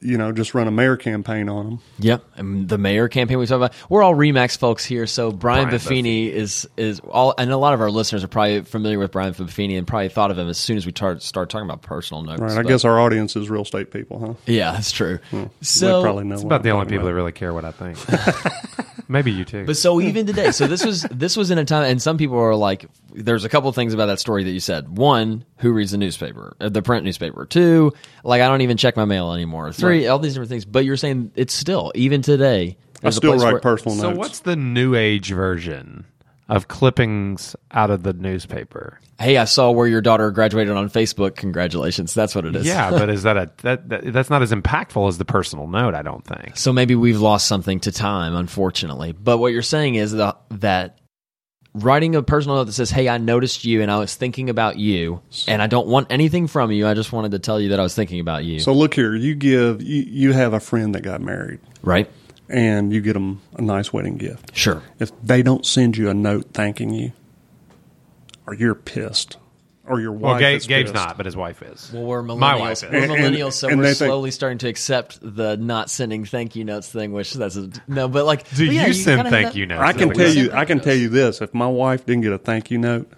you 0.00 0.16
know 0.18 0.32
just 0.32 0.54
run 0.54 0.68
a 0.68 0.70
mayor 0.70 0.96
campaign 0.96 1.48
on 1.48 1.64
them. 1.64 1.78
Yep, 1.98 2.24
and 2.36 2.68
the 2.68 2.78
mayor 2.78 3.08
campaign 3.08 3.38
we 3.38 3.46
talked 3.46 3.56
about. 3.56 3.74
We're 3.90 4.02
all 4.02 4.14
Remax 4.14 4.56
folks 4.56 4.84
here, 4.84 5.06
so 5.06 5.30
Brian, 5.32 5.68
Brian 5.68 5.78
Buffini 5.80 6.30
is 6.30 6.68
is 6.76 7.00
all, 7.00 7.34
and 7.36 7.50
a 7.50 7.56
lot 7.56 7.74
of 7.74 7.80
our 7.80 7.90
listeners 7.90 8.22
are 8.24 8.28
probably 8.28 8.62
familiar 8.62 8.98
with 8.98 9.10
Brian 9.12 9.34
Buffini 9.34 9.76
and 9.76 9.86
probably 9.86 10.08
thought 10.08 10.30
of 10.30 10.38
him 10.38 10.48
as 10.48 10.58
soon 10.58 10.76
as 10.76 10.86
we 10.86 10.92
tar- 10.92 11.20
start 11.20 11.50
talking 11.50 11.66
about 11.68 11.82
personal 11.82 12.22
notes. 12.22 12.40
Right. 12.40 12.52
I 12.52 12.62
but- 12.62 12.68
guess 12.68 12.84
our 12.84 13.00
audience 13.00 13.34
is 13.36 13.50
real 13.50 13.62
estate 13.62 13.90
people, 13.90 14.20
huh? 14.20 14.34
yeah, 14.46 14.72
that's 14.72 14.92
true. 14.92 15.18
they 15.32 15.48
So 15.62 16.02
probably 16.02 16.24
know. 16.24 16.34
It's 16.34 16.44
about 16.44 16.62
the 16.62 16.70
I'm 16.70 16.76
only 16.76 16.84
talking 16.86 16.96
people 16.98 17.06
that 17.08 17.14
really 17.14 17.32
care 17.32 17.52
what 17.52 17.64
I 17.64 17.72
think. 17.72 17.98
Maybe 19.10 19.32
you 19.32 19.46
too. 19.46 19.64
But 19.64 19.78
so 19.78 20.02
even 20.02 20.26
today, 20.26 20.50
so 20.50 20.66
this 20.66 20.84
was 20.84 21.02
this 21.10 21.34
was 21.34 21.50
in 21.50 21.56
a 21.56 21.64
time, 21.64 21.84
and 21.90 22.00
some 22.02 22.18
people 22.18 22.38
are 22.38 22.54
like, 22.54 22.84
"There's 23.14 23.46
a 23.46 23.48
couple 23.48 23.72
things 23.72 23.94
about 23.94 24.06
that 24.06 24.20
story 24.20 24.44
that 24.44 24.50
you 24.50 24.60
said. 24.60 24.98
One, 24.98 25.46
who 25.58 25.72
reads 25.72 25.92
the 25.92 25.96
newspaper, 25.96 26.54
uh, 26.60 26.68
the 26.68 26.82
print 26.82 27.06
newspaper? 27.06 27.46
Two, 27.46 27.94
like 28.22 28.42
I 28.42 28.48
don't 28.48 28.60
even 28.60 28.76
check 28.76 28.96
my 28.98 29.06
mail 29.06 29.32
anymore. 29.32 29.72
Three, 29.72 29.87
all 30.08 30.18
these 30.18 30.34
different 30.34 30.50
things. 30.50 30.64
But 30.64 30.84
you're 30.84 30.96
saying 30.96 31.32
it's 31.34 31.54
still 31.54 31.92
even 31.94 32.22
today. 32.22 32.76
I 33.02 33.10
still 33.10 33.36
write 33.36 33.52
where- 33.52 33.60
personal 33.60 33.96
so 33.96 34.08
notes. 34.08 34.18
what's 34.18 34.38
the 34.40 34.56
new 34.56 34.94
age 34.94 35.30
version 35.30 36.04
of 36.48 36.66
clippings 36.68 37.54
out 37.70 37.90
of 37.90 38.02
the 38.02 38.12
newspaper? 38.12 38.98
Hey, 39.20 39.36
I 39.36 39.44
saw 39.46 39.70
where 39.72 39.86
your 39.88 40.00
daughter 40.00 40.30
graduated 40.30 40.76
on 40.76 40.88
Facebook. 40.88 41.34
Congratulations. 41.36 42.14
That's 42.14 42.34
what 42.34 42.44
it 42.44 42.54
is. 42.54 42.64
Yeah, 42.66 42.90
but 42.90 43.10
is 43.10 43.22
that 43.24 43.36
a 43.36 43.50
that, 43.62 43.88
that 43.88 44.12
that's 44.12 44.30
not 44.30 44.42
as 44.42 44.52
impactful 44.52 45.08
as 45.08 45.18
the 45.18 45.24
personal 45.24 45.66
note? 45.66 45.94
I 45.94 46.02
don't 46.02 46.24
think. 46.24 46.56
So 46.56 46.72
maybe 46.72 46.94
we've 46.94 47.20
lost 47.20 47.46
something 47.46 47.80
to 47.80 47.92
time, 47.92 48.34
unfortunately. 48.34 49.12
But 49.12 49.38
what 49.38 49.52
you're 49.52 49.62
saying 49.62 49.96
is 49.96 50.12
that, 50.12 50.38
that 50.50 50.98
writing 51.78 52.14
a 52.14 52.22
personal 52.22 52.56
note 52.56 52.64
that 52.64 52.72
says, 52.72 52.90
"Hey, 52.90 53.08
I 53.08 53.18
noticed 53.18 53.64
you, 53.64 53.82
and 53.82 53.90
I 53.90 53.98
was 53.98 54.14
thinking 54.14 54.50
about 54.50 54.78
you, 54.78 55.20
and 55.46 55.62
I 55.62 55.66
don't 55.66 55.86
want 55.86 56.08
anything 56.10 56.46
from 56.46 56.70
you. 56.72 56.86
I 56.86 56.94
just 56.94 57.12
wanted 57.12 57.32
to 57.32 57.38
tell 57.38 57.60
you 57.60 57.70
that 57.70 57.80
I 57.80 57.82
was 57.82 57.94
thinking 57.94 58.20
about 58.20 58.44
you." 58.44 58.60
So 58.60 58.72
look 58.72 58.94
here, 58.94 59.14
you 59.14 59.34
give 59.34 59.82
you, 59.82 60.02
you 60.02 60.32
have 60.32 60.52
a 60.52 60.60
friend 60.60 60.94
that 60.94 61.02
got 61.02 61.20
married, 61.20 61.60
right? 61.82 62.08
and 62.48 62.92
you 62.92 63.00
get 63.00 63.12
them 63.12 63.40
a 63.56 63.62
nice 63.62 63.92
wedding 63.92 64.16
gift. 64.16 64.56
Sure. 64.56 64.82
If 64.98 65.12
they 65.22 65.42
don't 65.42 65.66
send 65.66 65.96
you 65.96 66.08
a 66.08 66.14
note 66.14 66.46
thanking 66.52 66.94
you, 66.94 67.12
or 68.46 68.54
you're 68.54 68.74
pissed, 68.74 69.36
or 69.88 70.00
your 70.00 70.12
Well, 70.12 70.32
wife 70.32 70.40
Gabe, 70.40 70.56
is 70.56 70.66
Gabe's 70.66 70.90
pissed. 70.92 70.94
not, 71.06 71.16
but 71.16 71.26
his 71.26 71.36
wife 71.36 71.62
is. 71.62 71.90
Well, 71.92 72.04
we're 72.04 72.22
millennials. 72.22 72.38
My 72.38 72.54
wife 72.56 72.72
is. 72.72 72.82
We're 72.82 72.88
And- 72.98 73.12
and- 73.12 73.36
millennials, 73.36 73.52
so 73.54 73.68
and 73.68 73.78
we're 73.78 73.84
they 73.84 73.94
think- 73.94 74.08
slowly 74.08 74.30
starting 74.30 74.58
to 74.58 74.68
accept 74.68 75.18
the 75.22 75.56
not 75.56 75.90
sending 75.90 76.24
thank 76.24 76.56
you 76.56 76.64
notes 76.64 76.88
thing. 76.88 77.12
Which 77.12 77.32
that's 77.34 77.56
a 77.56 77.70
no, 77.88 78.08
but 78.08 78.26
like, 78.26 78.48
Do 78.54 78.66
but 78.66 78.74
yeah, 78.74 78.86
you 78.86 78.92
send 78.92 79.28
thank 79.28 79.54
you 79.56 79.66
that- 79.66 79.74
notes? 79.74 79.82
I 79.88 79.92
can 79.92 80.10
tell 80.14 80.28
you, 80.28 80.52
I 80.52 80.64
can 80.64 80.78
thank 80.78 80.82
tell 80.84 80.94
you 80.94 81.02
you 81.02 81.08
this: 81.08 81.40
if 81.40 81.52
my 81.54 81.66
wife 81.68 82.06
didn't 82.06 82.22
get 82.22 82.32
a 82.32 82.38
thank 82.38 82.70
you 82.70 82.78
note, 82.78 83.10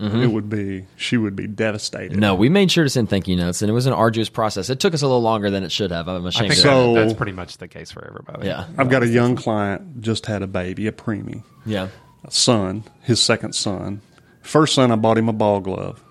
Mm-hmm. 0.00 0.22
it 0.22 0.28
would 0.32 0.48
be 0.48 0.86
she 0.96 1.18
would 1.18 1.36
be 1.36 1.46
devastated. 1.46 2.18
No, 2.18 2.34
we 2.34 2.48
made 2.48 2.70
sure 2.72 2.84
to 2.84 2.88
send 2.88 3.10
thank 3.10 3.28
you 3.28 3.36
notes, 3.36 3.60
and 3.60 3.68
it 3.70 3.74
was 3.74 3.84
an 3.84 3.92
arduous 3.92 4.30
process. 4.30 4.70
It 4.70 4.80
took 4.80 4.94
us 4.94 5.02
a 5.02 5.06
little 5.06 5.20
longer 5.20 5.50
than 5.50 5.62
it 5.62 5.70
should 5.70 5.90
have. 5.90 6.08
I'm 6.08 6.24
I 6.24 6.28
ashamed. 6.30 6.48
think 6.52 6.54
to 6.54 6.60
So- 6.68 6.94
that, 6.94 7.00
that's 7.02 7.12
pretty 7.12 7.32
much 7.32 7.58
the 7.58 7.68
case 7.68 7.90
for 7.90 8.06
everybody. 8.08 8.46
yeah, 8.46 8.64
I've 8.78 8.88
got 8.88 9.02
a 9.02 9.06
young 9.08 9.36
client 9.36 10.00
just 10.00 10.24
had 10.24 10.40
a 10.40 10.46
baby, 10.46 10.86
a 10.86 10.92
preemie, 10.92 11.42
yeah. 11.66 11.88
a 12.24 12.30
son, 12.30 12.84
his 13.02 13.20
second 13.20 13.54
son. 13.54 14.00
First 14.42 14.74
son, 14.74 14.90
I 14.90 14.96
bought 14.96 15.18
him 15.18 15.28
a 15.28 15.32
ball 15.32 15.60
glove 15.60 16.02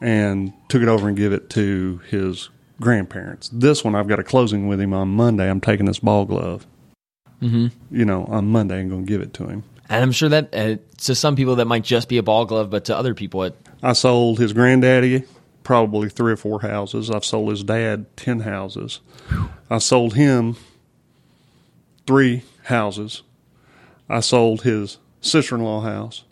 and 0.00 0.52
took 0.68 0.82
it 0.82 0.88
over 0.88 1.08
and 1.08 1.16
give 1.16 1.32
it 1.32 1.50
to 1.50 2.00
his 2.08 2.48
grandparents. 2.80 3.50
This 3.52 3.84
one, 3.84 3.94
I've 3.94 4.08
got 4.08 4.18
a 4.18 4.24
closing 4.24 4.66
with 4.66 4.80
him 4.80 4.94
on 4.94 5.08
Monday. 5.08 5.48
I'm 5.48 5.60
taking 5.60 5.86
this 5.86 5.98
ball 5.98 6.24
glove, 6.24 6.66
mm-hmm. 7.42 7.68
you 7.90 8.04
know, 8.04 8.24
on 8.24 8.46
Monday 8.46 8.80
and 8.80 8.90
going 8.90 9.04
to 9.04 9.08
give 9.08 9.20
it 9.20 9.34
to 9.34 9.46
him. 9.46 9.64
And 9.88 10.02
I'm 10.02 10.12
sure 10.12 10.28
that 10.28 10.54
uh, 10.54 10.76
to 10.98 11.14
some 11.14 11.36
people 11.36 11.56
that 11.56 11.66
might 11.66 11.82
just 11.82 12.08
be 12.08 12.18
a 12.18 12.22
ball 12.22 12.44
glove, 12.44 12.70
but 12.70 12.86
to 12.86 12.96
other 12.96 13.14
people, 13.14 13.42
it 13.42 13.56
I 13.82 13.92
sold 13.92 14.38
his 14.38 14.52
granddaddy 14.52 15.24
probably 15.62 16.08
three 16.08 16.32
or 16.32 16.36
four 16.36 16.60
houses. 16.60 17.10
I've 17.10 17.24
sold 17.24 17.50
his 17.50 17.64
dad 17.64 18.06
10 18.16 18.40
houses. 18.40 19.00
I 19.68 19.78
sold 19.78 20.14
him 20.14 20.56
three 22.06 22.42
houses. 22.64 23.22
I 24.08 24.20
sold 24.20 24.62
his 24.62 24.98
sister 25.20 25.56
in 25.56 25.62
law 25.62 25.80
house. 25.80 26.24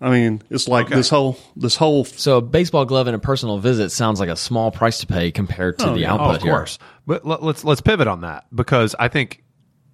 I 0.00 0.08
mean, 0.10 0.40
it's 0.48 0.66
like 0.66 0.86
Okay. 0.86 0.94
this 0.94 1.10
whole 1.10 1.36
this 1.56 1.76
whole 1.76 2.04
so 2.06 2.38
a 2.38 2.40
baseball 2.40 2.86
glove 2.86 3.06
and 3.06 3.14
a 3.14 3.18
personal 3.18 3.58
visit 3.58 3.90
sounds 3.90 4.18
like 4.18 4.30
a 4.30 4.36
small 4.36 4.70
price 4.70 4.98
to 5.00 5.06
pay 5.06 5.30
compared 5.30 5.78
to 5.80 5.90
Oh, 5.90 5.94
the 5.94 6.00
yeah. 6.00 6.12
output 6.14 6.28
Oh, 6.28 6.36
of 6.36 6.42
here. 6.42 6.52
course. 6.52 6.78
But 7.06 7.26
let, 7.26 7.42
let's 7.42 7.64
let's 7.64 7.80
pivot 7.82 8.08
on 8.08 8.22
that 8.22 8.46
because 8.54 8.94
I 8.98 9.08
think 9.08 9.42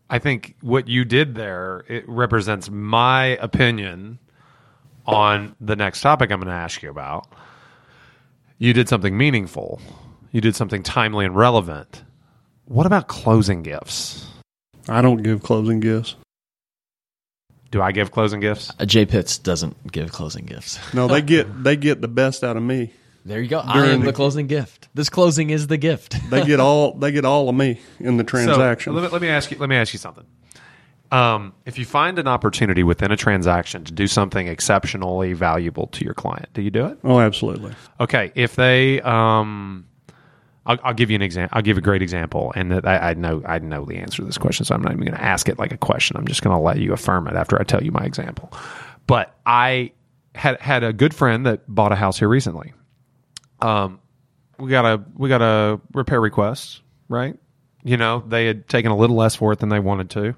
I 0.09 0.21
think 0.21 0.55
what 0.61 0.87
you 0.87 1.05
did 1.05 1.35
there 1.35 1.85
it 1.89 2.09
represents 2.09 2.71
my 2.71 3.37
opinion 3.41 4.21
on 5.07 5.57
the 5.61 5.75
next 5.75 6.01
topic 6.03 6.31
I'm 6.31 6.39
going 6.39 6.49
to 6.49 6.53
ask 6.55 6.83
you 6.83 6.91
about. 6.91 7.27
You 8.59 8.73
did 8.73 8.89
something 8.89 9.17
meaningful. 9.19 9.81
You 10.33 10.41
did 10.41 10.55
something 10.57 10.83
timely 10.83 11.25
and 11.27 11.35
relevant. 11.35 12.03
What 12.67 12.87
about 12.87 13.07
closing 13.09 13.63
gifts? 13.63 14.27
I 14.89 15.03
don't 15.03 15.23
give 15.23 15.43
closing 15.43 15.81
gifts. 15.81 16.15
Do 17.77 17.83
I 17.83 17.93
give 17.93 18.11
closing 18.11 18.41
gifts? 18.41 18.73
Uh, 18.81 18.87
Jay 18.87 19.05
Pitts 19.05 19.37
doesn't 19.37 19.93
give 19.93 20.11
closing 20.11 20.47
gifts. 20.47 20.79
No, 20.95 21.09
they 21.09 21.21
get 21.21 21.63
they 21.63 21.77
get 21.77 22.01
the 22.01 22.09
best 22.09 22.43
out 22.43 22.57
of 22.57 22.63
me. 22.63 22.91
There 23.27 23.39
you 23.39 23.49
go. 23.49 23.59
I 23.59 23.89
am 23.89 24.01
the 24.01 24.07
the- 24.07 24.13
closing 24.15 24.47
gift. 24.47 24.89
This 24.95 25.11
closing 25.11 25.51
is 25.51 25.67
the 25.67 25.77
gift. 25.77 26.17
They 26.31 26.43
get 26.47 26.59
all 26.59 26.95
they 26.95 27.13
get 27.13 27.27
all 27.27 27.51
of 27.51 27.55
me 27.55 27.79
in 28.01 28.17
the 28.17 28.25
transaction. 28.25 28.95
So, 28.95 28.99
let, 28.99 29.03
me, 29.03 29.09
let 29.11 29.21
me 29.21 29.29
ask 29.29 29.51
you. 29.51 29.59
Let 29.59 29.69
me 29.69 29.77
ask 29.77 29.93
you 29.93 29.99
something. 29.99 30.25
Um, 31.13 31.53
if 31.67 31.79
you 31.79 31.85
find 31.85 32.19
an 32.19 32.27
opportunity 32.27 32.83
within 32.83 33.13
a 33.13 33.17
transaction 33.19 33.85
to 33.85 33.93
do 33.93 34.07
something 34.07 34.49
exceptionally 34.49 35.35
valuable 35.35 35.89
to 35.89 36.03
your 36.03 36.15
client, 36.15 36.49
do 36.55 36.63
you 36.63 36.71
do 36.71 36.87
it? 36.87 36.99
oh, 37.05 37.21
absolutely. 37.21 37.75
Okay, 38.01 38.33
if 38.35 38.57
they, 38.57 39.03
um, 39.03 39.87
I'll, 40.67 40.79
I'll 40.83 40.95
give 40.95 41.11
you 41.11 41.17
an 41.17 41.23
example. 41.23 41.57
I'll 41.57 41.63
give 41.63 41.79
a 41.79 41.81
great 41.81 42.03
example, 42.03 42.53
and 42.55 42.73
that 42.73 42.87
I, 42.87 43.11
I 43.11 43.15
know 43.15 43.43
I 43.47 43.59
know 43.61 43.85
the 43.85 43.97
answer 43.97 44.19
to 44.19 44.25
this 44.25 44.39
question, 44.39 44.65
so 44.65 44.75
I'm 44.75 44.83
not 44.83 44.93
even 44.93 45.05
going 45.05 45.17
to 45.17 45.23
ask 45.23 45.49
it 45.49 45.59
like 45.59 45.73
a 45.73 45.77
question. 45.77 46.17
I'm 46.17 46.27
just 46.27 46.43
going 46.43 46.55
to 46.55 46.61
let 46.61 46.79
you 46.79 46.93
affirm 46.93 47.29
it 47.29 47.35
after 47.35 47.59
I 47.61 47.65
tell 47.65 47.83
you 47.83 47.93
my 47.93 48.05
example. 48.05 48.53
But 49.07 49.35
I 49.47 49.93
had 50.35 50.61
had 50.61 50.83
a 50.83 50.93
good 50.93 51.15
friend 51.15 51.47
that 51.47 51.63
bought 51.73 51.93
a 51.93 51.97
house 51.97 52.19
here 52.19 52.29
recently. 52.29 52.75
Um, 53.61 54.01
we 54.59 54.71
got 54.71 54.85
a 54.85 55.03
we 55.15 55.29
got 55.29 55.43
a 55.43 55.81
repair 55.95 56.21
request, 56.21 56.83
right? 57.09 57.37
You 57.85 57.97
know, 57.97 58.25
they 58.27 58.47
had 58.47 58.69
taken 58.69 58.91
a 58.91 58.97
little 58.97 59.17
less 59.17 59.37
for 59.37 59.53
it 59.53 59.61
than 59.61 59.69
they 59.69 59.79
wanted 59.79 60.11
to, 60.11 60.35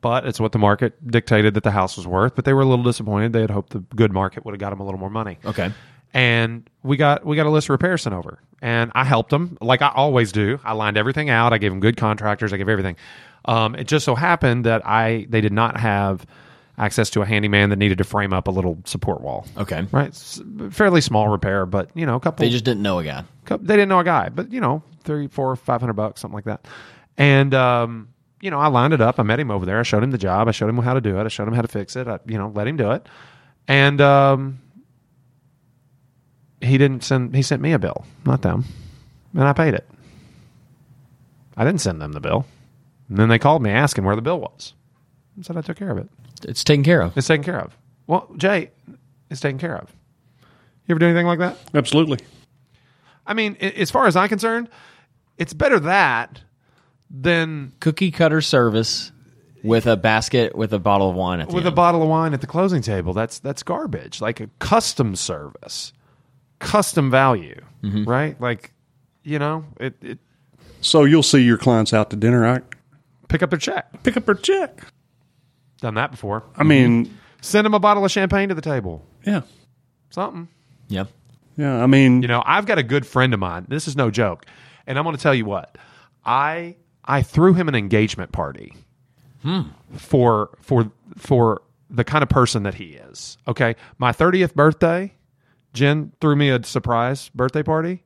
but 0.00 0.26
it's 0.26 0.38
what 0.38 0.52
the 0.52 0.58
market 0.58 1.10
dictated 1.10 1.54
that 1.54 1.64
the 1.64 1.72
house 1.72 1.96
was 1.96 2.06
worth. 2.06 2.36
But 2.36 2.44
they 2.44 2.52
were 2.52 2.62
a 2.62 2.66
little 2.66 2.84
disappointed. 2.84 3.32
They 3.32 3.40
had 3.40 3.50
hoped 3.50 3.70
the 3.70 3.80
good 3.96 4.12
market 4.12 4.44
would 4.44 4.52
have 4.52 4.60
got 4.60 4.70
them 4.70 4.78
a 4.80 4.84
little 4.84 5.00
more 5.00 5.10
money. 5.10 5.38
Okay. 5.44 5.72
And 6.14 6.68
we 6.82 6.96
got 6.96 7.24
we 7.24 7.36
got 7.36 7.46
a 7.46 7.50
list 7.50 7.66
of 7.66 7.70
repairs 7.70 8.02
sent 8.02 8.14
over, 8.14 8.38
and 8.60 8.90
I 8.94 9.04
helped 9.04 9.30
them 9.30 9.56
like 9.60 9.82
I 9.82 9.88
always 9.94 10.32
do. 10.32 10.58
I 10.64 10.72
lined 10.72 10.96
everything 10.96 11.30
out. 11.30 11.52
I 11.52 11.58
gave 11.58 11.70
them 11.70 11.80
good 11.80 11.96
contractors. 11.96 12.52
I 12.52 12.56
gave 12.56 12.68
everything. 12.68 12.96
Um, 13.44 13.74
it 13.74 13.88
just 13.88 14.04
so 14.04 14.14
happened 14.14 14.66
that 14.66 14.86
I 14.86 15.26
they 15.28 15.40
did 15.40 15.52
not 15.52 15.78
have 15.78 16.26
access 16.78 17.10
to 17.10 17.20
a 17.20 17.26
handyman 17.26 17.68
that 17.70 17.76
needed 17.76 17.98
to 17.98 18.04
frame 18.04 18.32
up 18.32 18.48
a 18.48 18.50
little 18.50 18.78
support 18.86 19.20
wall. 19.20 19.46
Okay. 19.58 19.86
Right, 19.92 20.08
S- 20.08 20.40
fairly 20.70 21.00
small 21.02 21.28
repair, 21.28 21.66
but 21.66 21.90
you 21.94 22.06
know, 22.06 22.16
a 22.16 22.20
couple. 22.20 22.44
They 22.46 22.50
just 22.50 22.64
didn't 22.64 22.82
know 22.82 22.98
a 22.98 23.04
guy. 23.04 23.24
cou- 23.44 23.58
they 23.58 23.74
didn't 23.74 23.90
know 23.90 23.98
a 23.98 24.04
guy, 24.04 24.30
but 24.30 24.50
you 24.52 24.60
know, 24.60 24.82
three, 25.04 25.26
four, 25.28 25.54
five 25.56 25.80
hundred 25.80 25.94
bucks, 25.94 26.20
something 26.20 26.34
like 26.34 26.44
that. 26.44 26.66
And 27.18 27.52
um, 27.52 28.08
you 28.40 28.50
know, 28.50 28.58
I 28.58 28.68
lined 28.68 28.94
it 28.94 29.00
up. 29.00 29.20
I 29.20 29.22
met 29.22 29.38
him 29.38 29.50
over 29.50 29.66
there. 29.66 29.78
I 29.80 29.82
showed 29.82 30.02
him 30.02 30.12
the 30.12 30.18
job. 30.18 30.48
I 30.48 30.52
showed 30.52 30.68
him 30.68 30.78
how 30.78 30.94
to 30.94 31.00
do 31.00 31.18
it. 31.20 31.24
I 31.24 31.28
showed 31.28 31.46
him 31.46 31.54
how 31.54 31.62
to 31.62 31.68
fix 31.68 31.94
it. 31.94 32.08
I, 32.08 32.18
you 32.26 32.38
know, 32.38 32.48
let 32.54 32.66
him 32.66 32.76
do 32.78 32.90
it. 32.92 33.06
And 33.68 34.00
um, 34.00 34.60
he 36.62 36.78
didn't 36.78 37.04
send. 37.04 37.34
He 37.34 37.42
sent 37.42 37.62
me 37.62 37.72
a 37.72 37.78
bill, 37.78 38.04
not 38.24 38.42
them, 38.42 38.64
and 39.34 39.44
I 39.44 39.52
paid 39.52 39.74
it. 39.74 39.88
I 41.56 41.64
didn't 41.64 41.80
send 41.80 42.00
them 42.00 42.12
the 42.12 42.20
bill. 42.20 42.46
And 43.08 43.18
then 43.18 43.28
they 43.28 43.38
called 43.38 43.62
me 43.62 43.70
asking 43.70 44.04
where 44.04 44.16
the 44.16 44.22
bill 44.22 44.40
was. 44.40 44.72
I 45.38 45.42
said 45.42 45.56
I 45.56 45.60
took 45.60 45.76
care 45.76 45.90
of 45.90 45.98
it. 45.98 46.08
It's 46.44 46.64
taken 46.64 46.84
care 46.84 47.02
of. 47.02 47.16
It's 47.16 47.26
taken 47.26 47.44
care 47.44 47.60
of. 47.60 47.76
Well, 48.06 48.28
Jay, 48.36 48.70
it's 49.30 49.40
taken 49.40 49.58
care 49.58 49.76
of. 49.76 49.90
You 50.86 50.94
ever 50.94 50.98
do 50.98 51.06
anything 51.06 51.26
like 51.26 51.38
that? 51.40 51.58
Absolutely. 51.74 52.18
I 53.26 53.34
mean, 53.34 53.56
as 53.56 53.90
far 53.90 54.06
as 54.06 54.16
I'm 54.16 54.28
concerned, 54.28 54.68
it's 55.38 55.52
better 55.52 55.78
that 55.80 56.42
than 57.10 57.72
Cookie 57.80 58.10
cutter 58.10 58.40
service 58.40 59.12
with 59.62 59.86
a 59.86 59.96
basket 59.96 60.56
with 60.56 60.72
a 60.72 60.78
bottle 60.78 61.10
of 61.10 61.16
wine 61.16 61.40
at 61.40 61.48
the 61.48 61.54
with 61.54 61.66
a 61.66 61.70
bottle 61.70 62.02
of 62.02 62.08
wine 62.08 62.34
at 62.34 62.40
the 62.40 62.46
closing 62.46 62.82
table. 62.82 63.12
That's 63.12 63.38
that's 63.38 63.62
garbage. 63.62 64.20
Like 64.20 64.40
a 64.40 64.48
custom 64.58 65.14
service, 65.14 65.92
custom 66.62 67.10
value, 67.10 67.60
mm-hmm. 67.82 68.04
right? 68.04 68.40
Like, 68.40 68.72
you 69.22 69.38
know, 69.38 69.64
it, 69.78 69.94
it 70.00 70.18
So 70.80 71.04
you'll 71.04 71.22
see 71.22 71.42
your 71.42 71.58
clients 71.58 71.92
out 71.92 72.10
to 72.10 72.16
dinner. 72.16 72.46
I 72.46 72.60
pick 73.28 73.42
up 73.42 73.50
their 73.50 73.58
check. 73.58 74.02
pick 74.02 74.16
up 74.16 74.24
their 74.24 74.34
check. 74.34 74.80
Done 75.80 75.94
that 75.94 76.12
before. 76.12 76.44
I 76.54 76.60
mm-hmm. 76.60 76.68
mean, 76.68 77.18
Send 77.42 77.64
them 77.64 77.74
a 77.74 77.80
bottle 77.80 78.04
of 78.04 78.10
champagne 78.10 78.48
to 78.50 78.54
the 78.54 78.62
table. 78.62 79.04
yeah, 79.26 79.42
Something. 80.10 80.46
yeah. 80.88 81.06
yeah. 81.56 81.82
I 81.82 81.86
mean, 81.86 82.22
You 82.22 82.28
know, 82.28 82.42
I've 82.46 82.66
got 82.66 82.78
a 82.78 82.84
good 82.84 83.04
friend 83.04 83.34
of 83.34 83.40
mine. 83.40 83.66
This 83.68 83.88
is 83.88 83.96
no 83.96 84.10
joke, 84.10 84.46
and 84.86 84.96
I'm 84.96 85.04
going 85.04 85.16
to 85.16 85.22
tell 85.22 85.34
you 85.34 85.44
what. 85.44 85.76
I 86.24 86.76
I 87.04 87.22
threw 87.22 87.52
him 87.52 87.68
an 87.68 87.74
engagement 87.74 88.30
party 88.30 88.74
hmm. 89.42 89.62
for 89.96 90.56
for 90.60 90.92
for 91.16 91.62
the 91.90 92.04
kind 92.04 92.22
of 92.22 92.28
person 92.28 92.62
that 92.62 92.74
he 92.74 92.92
is. 92.92 93.38
Okay, 93.48 93.74
my 93.98 94.12
30th 94.12 94.54
birthday, 94.54 95.12
Jen 95.72 96.12
threw 96.20 96.36
me 96.36 96.50
a 96.50 96.62
surprise 96.64 97.30
birthday 97.34 97.62
party. 97.62 98.04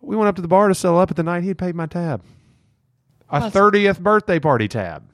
We 0.00 0.16
went 0.16 0.28
up 0.28 0.36
to 0.36 0.42
the 0.42 0.48
bar 0.48 0.68
to 0.68 0.74
settle 0.74 0.98
up 0.98 1.10
at 1.10 1.16
the 1.16 1.22
night 1.22 1.42
he 1.42 1.48
had 1.48 1.58
paid 1.58 1.74
my 1.74 1.86
tab. 1.86 2.22
A 3.30 3.50
30th 3.50 4.00
birthday 4.00 4.38
party 4.40 4.68
tab. 4.68 5.08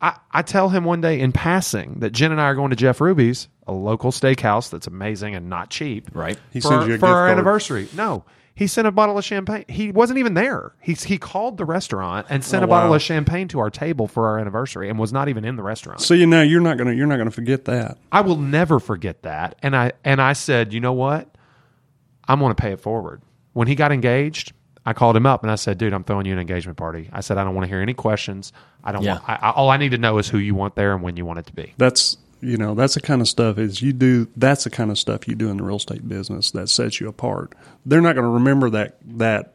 I, 0.00 0.18
I 0.30 0.42
tell 0.42 0.68
him 0.70 0.84
one 0.84 1.00
day 1.00 1.20
in 1.20 1.32
passing 1.32 1.98
that 2.00 2.10
Jen 2.12 2.32
and 2.32 2.40
I 2.40 2.44
are 2.44 2.54
going 2.54 2.70
to 2.70 2.76
Jeff 2.76 3.00
Ruby's, 3.00 3.48
a 3.66 3.72
local 3.72 4.12
steakhouse 4.12 4.70
that's 4.70 4.86
amazing 4.86 5.34
and 5.34 5.48
not 5.50 5.68
cheap 5.70 6.10
Right. 6.14 6.38
He 6.52 6.60
for, 6.60 6.68
sends 6.68 6.86
you 6.86 6.94
a 6.94 6.96
for 6.98 7.00
gift 7.00 7.04
our 7.04 7.26
card. 7.26 7.30
anniversary. 7.32 7.88
No, 7.94 8.24
he 8.54 8.66
sent 8.66 8.86
a 8.86 8.90
bottle 8.90 9.16
of 9.16 9.24
champagne. 9.24 9.64
He 9.68 9.90
wasn't 9.90 10.18
even 10.18 10.34
there. 10.34 10.72
He 10.80 10.92
he 10.94 11.16
called 11.18 11.56
the 11.56 11.64
restaurant 11.64 12.26
and 12.30 12.44
sent 12.44 12.62
Oh, 12.62 12.66
a 12.66 12.68
bottle 12.68 12.90
wow. 12.90 12.96
of 12.96 13.02
champagne 13.02 13.48
to 13.48 13.58
our 13.60 13.70
table 13.70 14.06
for 14.06 14.26
our 14.28 14.38
anniversary 14.38 14.88
and 14.90 14.98
was 14.98 15.12
not 15.12 15.28
even 15.28 15.44
in 15.44 15.56
the 15.56 15.62
restaurant. 15.62 16.00
so 16.00 16.12
you 16.14 16.26
know 16.26 16.42
you're 16.42 16.60
not 16.60 16.76
gonna 16.76 16.92
you're 16.92 17.06
not 17.06 17.16
gonna 17.16 17.30
forget 17.30 17.64
that. 17.66 17.96
I 18.12 18.20
will 18.20 18.36
never 18.36 18.78
forget 18.80 19.22
that. 19.22 19.56
And 19.62 19.74
I 19.74 19.92
and 20.04 20.20
I 20.20 20.34
said, 20.34 20.72
you 20.72 20.80
know 20.80 20.92
what? 20.92 21.28
I'm 22.28 22.38
going 22.38 22.54
to 22.54 22.60
pay 22.60 22.72
it 22.72 22.80
forward. 22.80 23.22
When 23.54 23.66
he 23.66 23.74
got 23.74 23.90
engaged, 23.90 24.52
I 24.86 24.92
called 24.92 25.16
him 25.16 25.26
up 25.26 25.42
and 25.42 25.50
I 25.50 25.56
said, 25.56 25.78
dude, 25.78 25.92
I'm 25.92 26.04
throwing 26.04 26.26
you 26.26 26.32
an 26.32 26.38
engagement 26.38 26.78
party. 26.78 27.08
I 27.12 27.22
said, 27.22 27.38
I 27.38 27.44
don't 27.44 27.54
want 27.56 27.64
to 27.64 27.68
hear 27.68 27.80
any 27.82 27.94
questions. 27.94 28.52
I 28.84 28.92
don't 28.92 29.02
Yeah. 29.02 29.14
want. 29.14 29.28
I, 29.28 29.34
I, 29.34 29.50
all 29.50 29.68
I 29.70 29.78
need 29.78 29.90
to 29.90 29.98
know 29.98 30.18
is 30.18 30.28
who 30.28 30.38
you 30.38 30.54
want 30.54 30.76
there 30.76 30.92
and 30.94 31.02
when 31.02 31.16
you 31.16 31.24
want 31.26 31.40
it 31.40 31.46
to 31.46 31.52
be. 31.52 31.74
That's 31.76 32.18
you 32.40 32.56
know 32.56 32.74
that's 32.74 32.94
the 32.94 33.00
kind 33.00 33.20
of 33.20 33.28
stuff 33.28 33.58
is 33.58 33.82
you 33.82 33.92
do. 33.92 34.28
That's 34.36 34.64
the 34.64 34.70
kind 34.70 34.90
of 34.90 34.98
stuff 34.98 35.26
you 35.28 35.34
do 35.34 35.48
in 35.50 35.56
the 35.58 35.62
real 35.62 35.76
estate 35.76 36.06
business 36.08 36.50
that 36.52 36.68
sets 36.68 37.00
you 37.00 37.08
apart. 37.08 37.54
They're 37.86 38.00
not 38.00 38.14
going 38.14 38.24
to 38.26 38.30
remember 38.32 38.70
that 38.70 38.98
that 39.18 39.54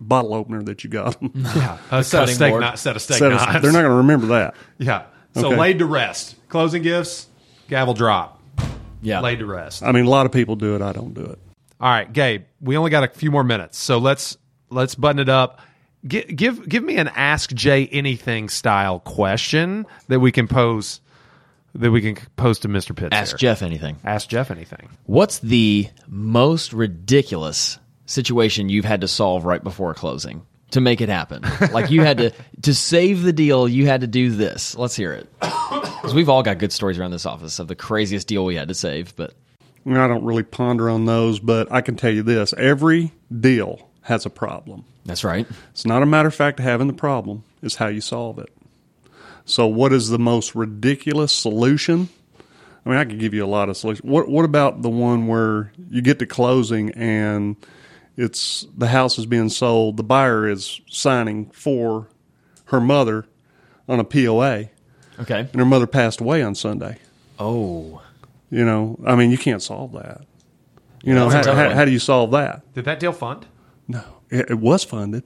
bottle 0.00 0.34
opener 0.34 0.62
that 0.64 0.84
you 0.84 0.90
got. 0.90 1.16
Yeah, 1.34 1.78
a 1.90 2.04
set 2.04 2.24
of 2.24 2.30
steak 2.30 2.50
board. 2.52 2.60
knives. 2.62 2.80
Set 2.82 2.96
of 2.96 3.02
steak 3.02 3.18
Set 3.18 3.32
of- 3.32 3.62
they're 3.62 3.72
not 3.72 3.80
going 3.82 3.84
to 3.90 3.96
remember 3.96 4.26
that. 4.28 4.54
Yeah. 4.78 5.04
So 5.34 5.48
Okay. 5.48 5.56
laid 5.58 5.78
to 5.80 5.86
rest. 5.86 6.34
Closing 6.48 6.82
gifts. 6.82 7.26
Gavel 7.68 7.92
drop. 7.94 8.40
Yeah. 9.02 9.20
Laid 9.20 9.40
to 9.40 9.46
rest. 9.46 9.82
I 9.82 9.92
mean, 9.92 10.06
a 10.06 10.10
lot 10.10 10.24
of 10.26 10.32
people 10.32 10.56
do 10.56 10.74
it. 10.76 10.82
I 10.82 10.92
don't 10.92 11.12
do 11.14 11.22
it. 11.22 11.38
All 11.80 11.90
right, 11.90 12.10
Gabe. 12.10 12.44
We 12.60 12.76
only 12.76 12.90
got 12.90 13.04
a 13.04 13.08
few 13.08 13.30
more 13.30 13.44
minutes, 13.44 13.76
so 13.76 13.98
let's 13.98 14.36
let's 14.70 14.94
button 14.94 15.18
it 15.18 15.28
up. 15.28 15.60
Give 16.08 16.26
give 16.34 16.68
give 16.68 16.82
me 16.82 16.96
an 16.96 17.08
ask 17.08 17.52
Jay 17.52 17.86
anything 17.88 18.48
style 18.48 19.00
question 19.00 19.84
that 20.08 20.20
we 20.20 20.32
can 20.32 20.48
pose 20.48 21.00
that 21.80 21.90
we 21.90 22.00
can 22.00 22.16
post 22.36 22.62
to 22.62 22.68
Mister 22.68 22.94
Pitts. 22.94 23.14
Ask 23.14 23.32
here. 23.32 23.38
Jeff 23.38 23.62
anything. 23.62 23.96
Ask 24.04 24.28
Jeff 24.28 24.50
anything. 24.50 24.88
What's 25.04 25.38
the 25.40 25.88
most 26.06 26.72
ridiculous 26.72 27.78
situation 28.06 28.68
you've 28.68 28.84
had 28.84 29.00
to 29.02 29.08
solve 29.08 29.44
right 29.44 29.62
before 29.62 29.92
closing 29.94 30.46
to 30.70 30.80
make 30.80 31.00
it 31.00 31.08
happen? 31.08 31.42
like 31.72 31.90
you 31.90 32.02
had 32.02 32.18
to 32.18 32.32
to 32.62 32.74
save 32.74 33.22
the 33.22 33.32
deal, 33.32 33.68
you 33.68 33.86
had 33.86 34.00
to 34.02 34.06
do 34.06 34.30
this. 34.30 34.76
Let's 34.76 34.96
hear 34.96 35.12
it. 35.12 35.28
Because 35.96 36.14
we've 36.14 36.28
all 36.28 36.44
got 36.44 36.58
good 36.58 36.72
stories 36.72 37.00
around 37.00 37.10
this 37.10 37.26
office 37.26 37.58
of 37.58 37.66
the 37.66 37.74
craziest 37.74 38.28
deal 38.28 38.44
we 38.44 38.54
had 38.54 38.68
to 38.68 38.74
save. 38.74 39.16
But 39.16 39.34
I, 39.84 39.88
mean, 39.88 39.98
I 39.98 40.06
don't 40.06 40.24
really 40.24 40.44
ponder 40.44 40.88
on 40.88 41.04
those, 41.04 41.40
but 41.40 41.72
I 41.72 41.80
can 41.80 41.96
tell 41.96 42.12
you 42.12 42.22
this: 42.22 42.54
every 42.56 43.10
deal 43.40 43.88
has 44.02 44.24
a 44.24 44.30
problem. 44.30 44.84
that's 45.04 45.24
right. 45.24 45.48
It's 45.72 45.84
not 45.84 46.04
a 46.04 46.06
matter 46.06 46.28
of 46.28 46.34
fact 46.34 46.60
having 46.60 46.86
the 46.86 46.92
problem; 46.92 47.42
it's 47.60 47.74
how 47.74 47.88
you 47.88 48.00
solve 48.00 48.38
it. 48.38 48.55
So, 49.46 49.66
what 49.66 49.92
is 49.92 50.08
the 50.10 50.18
most 50.18 50.54
ridiculous 50.54 51.32
solution? 51.32 52.08
I 52.84 52.88
mean, 52.90 52.98
I 52.98 53.04
could 53.04 53.18
give 53.18 53.32
you 53.32 53.44
a 53.44 53.46
lot 53.48 53.68
of 53.68 53.76
solutions. 53.76 54.04
What 54.08 54.28
What 54.28 54.44
about 54.44 54.82
the 54.82 54.90
one 54.90 55.26
where 55.28 55.72
you 55.88 56.02
get 56.02 56.18
to 56.18 56.26
closing 56.26 56.90
and 56.90 57.56
it's 58.16 58.66
the 58.76 58.88
house 58.88 59.18
is 59.18 59.26
being 59.26 59.48
sold, 59.48 59.96
the 59.96 60.02
buyer 60.04 60.48
is 60.48 60.80
signing 60.88 61.46
for 61.50 62.08
her 62.66 62.80
mother 62.80 63.26
on 63.88 64.00
a 64.00 64.04
POA, 64.04 64.70
Okay. 65.20 65.40
and 65.40 65.54
her 65.54 65.64
mother 65.64 65.86
passed 65.86 66.20
away 66.20 66.42
on 66.42 66.54
Sunday. 66.54 66.98
Oh. 67.38 68.02
You 68.50 68.64
know, 68.64 68.98
I 69.06 69.14
mean, 69.16 69.30
you 69.30 69.38
can't 69.38 69.62
solve 69.62 69.92
that. 69.92 70.22
You 71.02 71.14
know, 71.14 71.28
how, 71.28 71.44
how, 71.54 71.70
how 71.70 71.84
do 71.84 71.90
you 71.92 71.98
solve 72.00 72.32
that? 72.32 72.62
Did 72.74 72.84
that 72.86 72.98
deal 72.98 73.12
fund? 73.12 73.46
No, 73.86 74.02
it, 74.30 74.50
it 74.50 74.58
was 74.58 74.82
funded, 74.82 75.22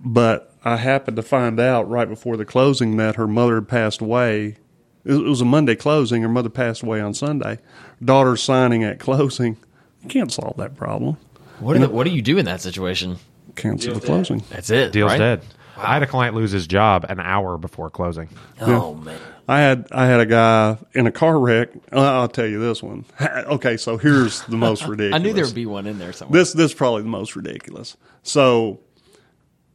but 0.00 0.54
I 0.68 0.76
happened 0.76 1.16
to 1.16 1.22
find 1.22 1.58
out 1.58 1.88
right 1.88 2.08
before 2.08 2.36
the 2.36 2.44
closing 2.44 2.96
that 2.96 3.16
her 3.16 3.26
mother 3.26 3.56
had 3.56 3.68
passed 3.68 4.00
away. 4.00 4.56
It 5.04 5.14
it 5.14 5.28
was 5.28 5.40
a 5.40 5.44
Monday 5.46 5.76
closing. 5.76 6.22
Her 6.22 6.28
mother 6.28 6.50
passed 6.50 6.82
away 6.82 7.00
on 7.00 7.14
Sunday. 7.14 7.58
Daughter 8.04 8.36
signing 8.36 8.84
at 8.84 8.98
closing. 8.98 9.56
You 10.02 10.08
can't 10.08 10.32
solve 10.32 10.56
that 10.58 10.76
problem. 10.76 11.16
What 11.60 11.74
do, 11.74 11.80
the, 11.80 11.88
what 11.88 12.04
do 12.04 12.10
you 12.10 12.22
do 12.22 12.38
in 12.38 12.44
that 12.44 12.60
situation? 12.60 13.16
Cancel 13.56 13.94
the 13.94 14.00
closing. 14.00 14.44
That's 14.50 14.70
it. 14.70 14.92
Deal's 14.92 15.12
right? 15.12 15.18
dead. 15.18 15.42
I 15.76 15.94
had 15.94 16.02
a 16.02 16.06
client 16.06 16.34
lose 16.34 16.50
his 16.50 16.66
job 16.66 17.06
an 17.08 17.20
hour 17.20 17.56
before 17.56 17.90
closing. 17.90 18.28
Oh 18.60 18.94
man. 18.94 19.18
I 19.46 19.60
had 19.60 19.88
I 19.90 20.06
had 20.06 20.20
a 20.20 20.26
guy 20.26 20.76
in 20.92 21.06
a 21.06 21.12
car 21.12 21.38
wreck. 21.38 21.70
uh, 21.92 22.00
I'll 22.00 22.28
tell 22.28 22.46
you 22.46 22.60
this 22.60 22.82
one. 22.82 23.04
Okay, 23.20 23.76
so 23.78 23.96
here's 23.96 24.42
the 24.42 24.56
most 24.56 24.86
ridiculous. 24.86 25.14
I 25.18 25.18
knew 25.22 25.32
there 25.32 25.46
would 25.46 25.54
be 25.54 25.66
one 25.66 25.86
in 25.86 25.98
there 25.98 26.12
somewhere. 26.12 26.38
This 26.38 26.52
this 26.52 26.72
is 26.72 26.74
probably 26.74 27.02
the 27.02 27.08
most 27.08 27.34
ridiculous. 27.34 27.96
So 28.22 28.80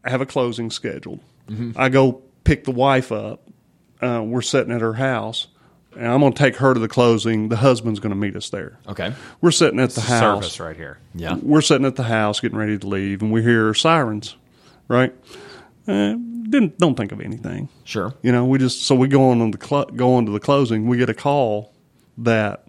I 0.04 0.10
have 0.10 0.22
a 0.22 0.26
closing 0.26 0.70
scheduled. 0.72 1.20
I 1.76 1.90
go 1.90 2.22
pick 2.44 2.64
the 2.64 2.72
wife 2.72 3.12
up. 3.12 3.48
Uh, 4.02 4.22
we're 4.26 4.42
sitting 4.42 4.74
at 4.74 4.82
her 4.82 4.94
house, 4.94 5.48
and 5.96 6.08
I'm 6.08 6.20
going 6.20 6.34
to 6.34 6.38
take 6.40 6.56
her 6.58 6.74
to 6.74 6.80
the 6.80 6.88
closing. 6.88 7.50
The 7.50 7.56
husband's 7.58 8.00
going 8.00 8.10
to 8.12 8.16
meet 8.18 8.36
us 8.36 8.50
there. 8.50 8.80
okay. 8.88 9.14
We're 9.42 9.52
sitting 9.52 9.80
at 9.80 9.92
the 9.92 10.02
house. 10.02 10.20
Service 10.20 10.60
right 10.60 10.76
here. 10.76 11.00
Yeah. 11.14 11.36
We're 11.42 11.62
sitting 11.62 11.86
at 11.86 11.96
the 11.96 12.04
house 12.04 12.40
getting 12.40 12.58
ready 12.58 12.78
to 12.78 12.88
leave, 12.88 13.22
and 13.22 13.32
we 13.32 13.42
hear 13.44 13.74
sirens. 13.74 14.36
Right? 14.90 15.14
Uh, 15.88 16.16
didn't 16.50 16.78
don't 16.78 16.96
think 16.96 17.12
of 17.12 17.22
anything. 17.22 17.70
Sure. 17.84 18.14
You 18.22 18.32
know, 18.32 18.46
we 18.46 18.58
just 18.60 18.84
so 18.84 18.96
we 18.96 19.08
go 19.08 19.30
on 19.30 19.52
to 19.52 19.58
the 19.58 19.66
cl- 19.66 19.86
go 19.86 20.16
on 20.16 20.26
to 20.26 20.32
the 20.32 20.40
closing. 20.40 20.88
We 20.88 20.98
get 20.98 21.10
a 21.10 21.14
call 21.14 21.74
that 22.18 22.68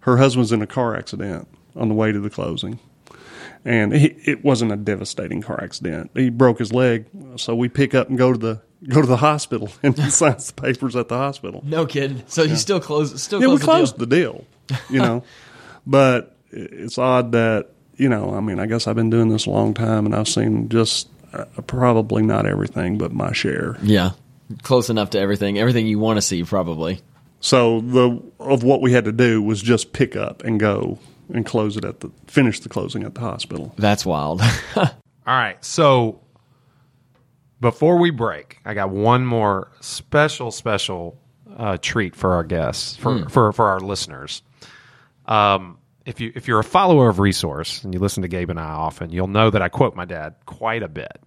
her 0.00 0.16
husband's 0.16 0.52
in 0.52 0.62
a 0.62 0.66
car 0.66 0.94
accident 0.96 1.48
on 1.74 1.88
the 1.88 1.94
way 1.94 2.12
to 2.12 2.20
the 2.20 2.30
closing, 2.30 2.78
and 3.66 3.92
he, 3.92 4.06
it 4.24 4.44
wasn't 4.44 4.70
a 4.70 4.76
devastating 4.76 5.42
car 5.42 5.62
accident. 5.62 6.12
He 6.14 6.30
broke 6.30 6.60
his 6.60 6.72
leg, 6.72 7.06
so 7.34 7.54
we 7.54 7.68
pick 7.68 7.94
up 7.94 8.08
and 8.08 8.16
go 8.16 8.32
to 8.32 8.38
the 8.38 8.62
go 8.88 9.02
to 9.02 9.06
the 9.06 9.16
hospital, 9.16 9.70
and 9.82 9.98
he 9.98 10.08
signs 10.08 10.46
the 10.46 10.54
papers 10.54 10.94
at 10.94 11.08
the 11.08 11.16
hospital. 11.16 11.62
No 11.66 11.84
kidding. 11.84 12.22
So 12.28 12.44
you 12.44 12.56
still 12.56 12.80
close 12.80 13.20
still 13.20 13.42
Yeah, 13.42 13.48
we 13.48 13.58
close 13.58 13.92
the 13.92 14.06
deal. 14.06 14.32
closed 14.32 14.48
the 14.68 14.76
deal, 14.76 14.84
you 14.88 15.00
know, 15.00 15.24
but 15.86 16.36
it's 16.50 16.96
odd 16.96 17.32
that 17.32 17.70
you 17.96 18.08
know, 18.08 18.34
I 18.34 18.40
mean, 18.40 18.60
I 18.60 18.66
guess 18.66 18.86
I've 18.86 18.96
been 18.96 19.10
doing 19.10 19.30
this 19.30 19.46
a 19.46 19.50
long 19.50 19.74
time, 19.74 20.06
and 20.06 20.14
I've 20.14 20.28
seen 20.28 20.68
just 20.68 21.08
uh, 21.32 21.46
probably 21.66 22.22
not 22.22 22.46
everything, 22.46 22.98
but 22.98 23.12
my 23.12 23.32
share. 23.32 23.76
Yeah. 23.82 24.10
Close 24.62 24.90
enough 24.90 25.10
to 25.10 25.18
everything. 25.18 25.58
Everything 25.58 25.88
you 25.88 25.98
want 25.98 26.18
to 26.18 26.22
see, 26.22 26.44
probably. 26.44 27.00
So 27.40 27.80
the 27.80 28.22
of 28.38 28.62
what 28.62 28.80
we 28.80 28.92
had 28.92 29.06
to 29.06 29.12
do 29.12 29.42
was 29.42 29.60
just 29.60 29.92
pick 29.92 30.14
up 30.14 30.44
and 30.44 30.60
go 30.60 30.98
and 31.32 31.44
close 31.44 31.76
it 31.76 31.84
at 31.84 32.00
the 32.00 32.10
finish 32.26 32.60
the 32.60 32.68
closing 32.68 33.04
at 33.04 33.14
the 33.14 33.20
hospital. 33.20 33.74
That's 33.76 34.06
wild. 34.06 34.42
All 34.76 34.86
right. 35.26 35.62
So 35.64 36.20
before 37.60 37.98
we 37.98 38.10
break, 38.10 38.58
I 38.64 38.74
got 38.74 38.90
one 38.90 39.26
more 39.26 39.70
special, 39.80 40.50
special 40.50 41.18
uh, 41.56 41.78
treat 41.80 42.14
for 42.14 42.34
our 42.34 42.44
guests, 42.44 42.96
for, 42.96 43.28
for, 43.28 43.52
for 43.52 43.66
our 43.66 43.80
listeners. 43.80 44.42
Um, 45.26 45.78
if 46.04 46.20
you 46.20 46.30
if 46.36 46.46
you're 46.46 46.60
a 46.60 46.64
follower 46.64 47.08
of 47.08 47.18
Resource 47.18 47.82
and 47.82 47.92
you 47.92 47.98
listen 47.98 48.22
to 48.22 48.28
Gabe 48.28 48.50
and 48.50 48.60
I 48.60 48.70
often, 48.70 49.10
you'll 49.10 49.26
know 49.26 49.50
that 49.50 49.62
I 49.62 49.68
quote 49.68 49.96
my 49.96 50.04
dad 50.04 50.36
quite 50.46 50.82
a 50.82 50.88
bit. 50.88 51.20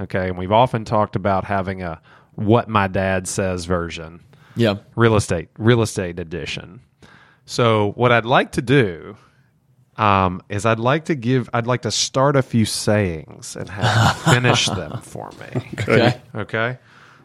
Okay, 0.00 0.28
and 0.28 0.38
we've 0.38 0.52
often 0.52 0.84
talked 0.84 1.16
about 1.16 1.44
having 1.44 1.82
a 1.82 2.00
what 2.36 2.68
my 2.68 2.86
dad 2.86 3.26
says 3.26 3.64
version 3.64 4.20
yeah. 4.56 4.76
real 4.96 5.16
estate 5.16 5.48
real 5.58 5.82
estate 5.82 6.18
edition. 6.18 6.80
So 7.44 7.92
what 7.96 8.12
I'd 8.12 8.24
like 8.24 8.52
to 8.52 8.62
do 8.62 9.16
um, 10.00 10.42
is 10.48 10.64
I'd 10.66 10.78
like 10.80 11.04
to 11.06 11.14
give 11.14 11.48
I'd 11.52 11.66
like 11.66 11.82
to 11.82 11.90
start 11.90 12.34
a 12.36 12.42
few 12.42 12.64
sayings 12.64 13.54
and 13.56 13.68
have 13.68 14.16
you 14.26 14.32
finish 14.34 14.66
them 14.66 15.00
for 15.02 15.30
me. 15.32 15.62
Okay. 15.80 16.20
Okay. 16.34 16.78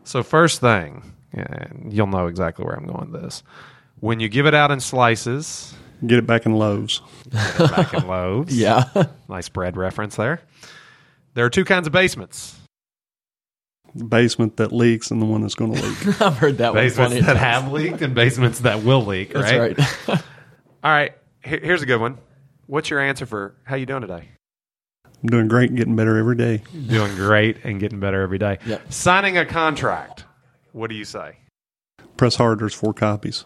So 0.03 0.21
first 0.23 0.61
thing, 0.61 1.13
and 1.34 1.88
you'll 1.91 2.07
know 2.07 2.28
exactly 2.28 2.65
where 2.65 2.76
I'm 2.76 2.86
going 2.86 3.11
with 3.11 3.21
this. 3.23 3.43
When 4.01 4.19
you 4.19 4.30
give 4.30 4.45
it 4.45 4.53
out 4.53 4.71
in 4.71 4.80
slices, 4.80 5.73
Get 6.05 6.19
it 6.19 6.28
back 6.28 6.45
in 6.45 6.53
loaves. 6.53 7.01
back 7.57 7.93
in 7.93 8.05
loaves. 8.07 8.55
Yeah. 8.55 8.84
Nice 9.30 9.47
bread 9.49 9.78
reference 9.78 10.17
there. 10.17 10.41
There 11.34 11.45
are 11.45 11.49
two 11.49 11.63
kinds 11.65 11.88
of 11.88 11.93
basements. 11.93 12.59
The 13.95 14.03
basement 14.03 14.57
that 14.57 14.73
leaks 14.73 15.09
and 15.09 15.21
the 15.21 15.26
one 15.26 15.41
that's 15.41 15.55
going 15.55 15.73
to 15.73 15.82
leak. 15.82 16.21
I've 16.21 16.38
heard 16.38 16.57
that. 16.57 16.73
Basements 16.73 17.13
plenty 17.13 17.19
of 17.21 17.26
that 17.28 17.38
have 17.38 17.71
leaked 17.71 18.01
and 18.01 18.13
basements 18.13 18.59
that 18.59 18.84
will 18.84 19.05
leak, 19.05 19.32
That's 19.34 19.51
right? 19.53 19.78
right. 19.78 20.19
All 20.84 20.91
right. 20.91 21.13
Here- 21.43 21.61
Here's 21.63 21.82
a 21.82 21.86
good 21.86 22.01
one. 22.01 22.17
What's 22.68 22.89
your 22.89 22.99
answer 22.99 23.26
for 23.26 23.55
how 23.63 23.76
you 23.76 23.86
doing 23.86 24.01
today? 24.01 24.30
I'm 25.05 25.30
doing 25.30 25.47
great 25.47 25.70
and 25.70 25.78
getting 25.78 25.95
better 25.95 26.18
every 26.18 26.36
day. 26.36 26.61
Doing 26.88 27.16
great 27.16 27.63
and 27.63 27.80
getting 27.80 27.99
better 27.99 28.22
every 28.22 28.38
day. 28.38 28.59
Yep. 28.66 28.93
Signing 28.93 29.38
a 29.38 29.45
contract. 29.45 30.26
What 30.72 30.89
do 30.89 30.95
you 30.95 31.05
say? 31.05 31.38
Press 32.18 32.36
hard. 32.36 32.59
There's 32.59 32.76
four 32.76 32.93
copies. 32.93 33.45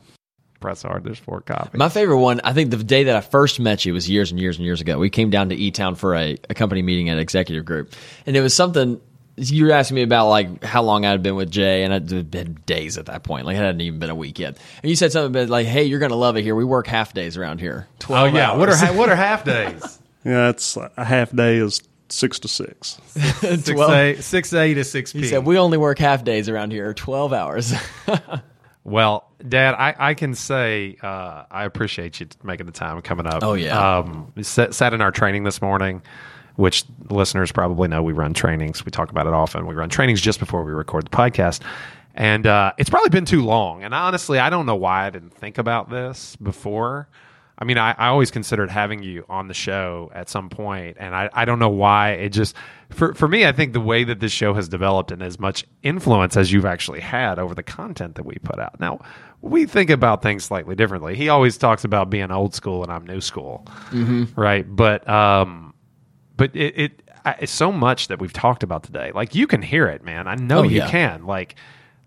Press 0.59 0.81
hard. 0.81 1.05
There's 1.05 1.19
four 1.19 1.39
copies. 1.39 1.77
My 1.77 1.87
favorite 1.87 2.17
one, 2.17 2.41
I 2.43 2.51
think 2.51 2.71
the 2.71 2.83
day 2.83 3.05
that 3.05 3.15
I 3.15 3.21
first 3.21 3.61
met 3.61 3.85
you 3.85 3.93
was 3.93 4.09
years 4.09 4.31
and 4.31 4.39
years 4.39 4.57
and 4.57 4.65
years 4.65 4.81
ago. 4.81 4.97
We 4.97 5.09
came 5.09 5.29
down 5.29 5.49
to 5.49 5.55
E 5.55 5.71
Town 5.71 5.95
for 5.95 6.15
a, 6.15 6.37
a 6.49 6.53
company 6.53 6.81
meeting 6.81 7.09
at 7.09 7.17
Executive 7.17 7.63
Group. 7.63 7.93
And 8.25 8.35
it 8.35 8.41
was 8.41 8.53
something 8.53 8.99
you 9.39 9.65
were 9.65 9.71
asking 9.71 9.95
me 9.95 10.03
about 10.03 10.27
like 10.29 10.63
how 10.63 10.83
long 10.83 11.05
I 11.05 11.11
had 11.11 11.23
been 11.23 11.35
with 11.35 11.49
Jay, 11.49 11.83
and 11.83 11.93
it 11.93 12.09
had 12.09 12.31
been 12.31 12.59
days 12.65 12.97
at 12.97 13.07
that 13.07 13.23
point. 13.23 13.45
Like 13.45 13.55
it 13.55 13.59
hadn't 13.59 13.81
even 13.81 13.99
been 13.99 14.09
a 14.09 14.15
week 14.15 14.39
yet. 14.39 14.57
And 14.83 14.89
you 14.89 14.95
said 14.95 15.11
something 15.11 15.31
about 15.31 15.49
like, 15.49 15.67
hey, 15.67 15.83
you're 15.83 15.99
gonna 15.99 16.15
love 16.15 16.37
it 16.37 16.43
here. 16.43 16.55
We 16.55 16.65
work 16.65 16.87
half 16.87 17.13
days 17.13 17.37
around 17.37 17.59
here. 17.59 17.87
oh 17.89 17.95
Twelve 17.99 18.33
yeah. 18.33 18.55
What 18.55 18.69
are 18.69 18.93
what 18.93 19.09
are 19.09 19.15
half 19.15 19.43
days? 19.43 19.99
Yeah, 20.25 20.49
it's 20.49 20.75
a 20.75 21.05
half 21.05 21.33
day 21.33 21.55
is 21.55 21.81
six 22.09 22.39
to 22.39 22.49
six. 22.49 22.99
six, 23.07 23.63
12 23.63 23.91
a, 23.93 24.21
six 24.21 24.53
a 24.53 24.73
to 24.73 24.83
six 24.83 25.13
p. 25.13 25.19
He 25.19 25.27
said 25.27 25.45
we 25.45 25.57
only 25.57 25.77
work 25.77 25.97
half 25.97 26.25
days 26.25 26.49
around 26.49 26.73
here, 26.73 26.93
twelve 26.93 27.31
hours. 27.31 27.73
Well, 28.83 29.29
Dad, 29.47 29.75
I, 29.75 29.95
I 29.97 30.13
can 30.15 30.33
say 30.33 30.97
uh, 31.01 31.43
I 31.51 31.65
appreciate 31.65 32.19
you 32.19 32.27
making 32.43 32.65
the 32.65 32.71
time 32.71 32.99
coming 33.01 33.27
up. 33.27 33.43
Oh, 33.43 33.53
yeah. 33.53 33.97
Um, 33.99 34.33
sat, 34.41 34.73
sat 34.73 34.93
in 34.93 35.01
our 35.01 35.11
training 35.11 35.43
this 35.43 35.61
morning, 35.61 36.01
which 36.59 36.83
listeners 37.09 37.53
probably 37.53 37.87
know 37.87 38.03
we 38.03 38.11
run 38.11 38.33
trainings. 38.33 38.83
We 38.83 38.91
talk 38.91 39.11
about 39.11 39.27
it 39.27 39.33
often. 39.33 39.65
We 39.65 39.75
run 39.75 39.89
trainings 39.89 40.19
just 40.19 40.39
before 40.39 40.65
we 40.65 40.73
record 40.73 41.05
the 41.05 41.09
podcast. 41.09 41.61
And 42.13 42.45
uh, 42.45 42.73
it's 42.77 42.89
probably 42.89 43.11
been 43.11 43.23
too 43.23 43.45
long. 43.45 43.83
And 43.83 43.93
honestly, 43.93 44.39
I 44.39 44.49
don't 44.49 44.65
know 44.65 44.75
why 44.75 45.07
I 45.07 45.09
didn't 45.09 45.33
think 45.33 45.57
about 45.57 45.89
this 45.89 46.35
before. 46.35 47.07
I 47.57 47.63
mean, 47.63 47.77
I, 47.77 47.91
I 47.91 48.07
always 48.07 48.29
considered 48.29 48.69
having 48.69 49.03
you 49.03 49.25
on 49.29 49.47
the 49.47 49.53
show 49.53 50.11
at 50.13 50.29
some 50.29 50.49
point, 50.49 50.97
and 50.99 51.13
I, 51.13 51.29
I 51.33 51.45
don't 51.45 51.59
know 51.59 51.69
why. 51.69 52.11
It 52.11 52.29
just 52.29 52.55
for 52.89 53.13
for 53.13 53.27
me, 53.27 53.45
I 53.45 53.51
think 53.51 53.73
the 53.73 53.81
way 53.81 54.05
that 54.05 54.21
this 54.21 54.31
show 54.31 54.53
has 54.53 54.69
developed 54.69 55.11
and 55.11 55.21
as 55.21 55.39
much 55.39 55.65
influence 55.83 56.37
as 56.37 56.53
you've 56.53 56.65
actually 56.65 57.01
had 57.01 57.37
over 57.37 57.53
the 57.53 57.63
content 57.63 58.15
that 58.15 58.25
we 58.25 58.35
put 58.43 58.59
out. 58.59 58.79
Now, 58.79 58.99
we 59.41 59.65
think 59.65 59.89
about 59.89 60.21
things 60.21 60.45
slightly 60.45 60.73
differently. 60.75 61.15
He 61.15 61.27
always 61.27 61.57
talks 61.57 61.83
about 61.83 62.09
being 62.09 62.31
old 62.31 62.55
school, 62.55 62.81
and 62.81 62.91
I'm 62.91 63.05
new 63.05 63.19
school, 63.19 63.65
right? 64.37 64.65
But 64.65 65.07
um, 65.09 65.68
but 66.39 66.55
it, 66.55 66.73
it 66.79 67.09
I, 67.23 67.35
it's 67.41 67.51
so 67.51 67.71
much 67.71 68.07
that 68.07 68.19
we've 68.19 68.33
talked 68.33 68.63
about 68.63 68.81
today. 68.83 69.11
Like 69.13 69.35
you 69.35 69.45
can 69.45 69.61
hear 69.61 69.87
it, 69.87 70.03
man. 70.03 70.27
I 70.27 70.33
know 70.35 70.59
Oh, 70.59 70.63
you 70.63 70.77
yeah. 70.77 70.89
can. 70.89 71.25
Like 71.25 71.53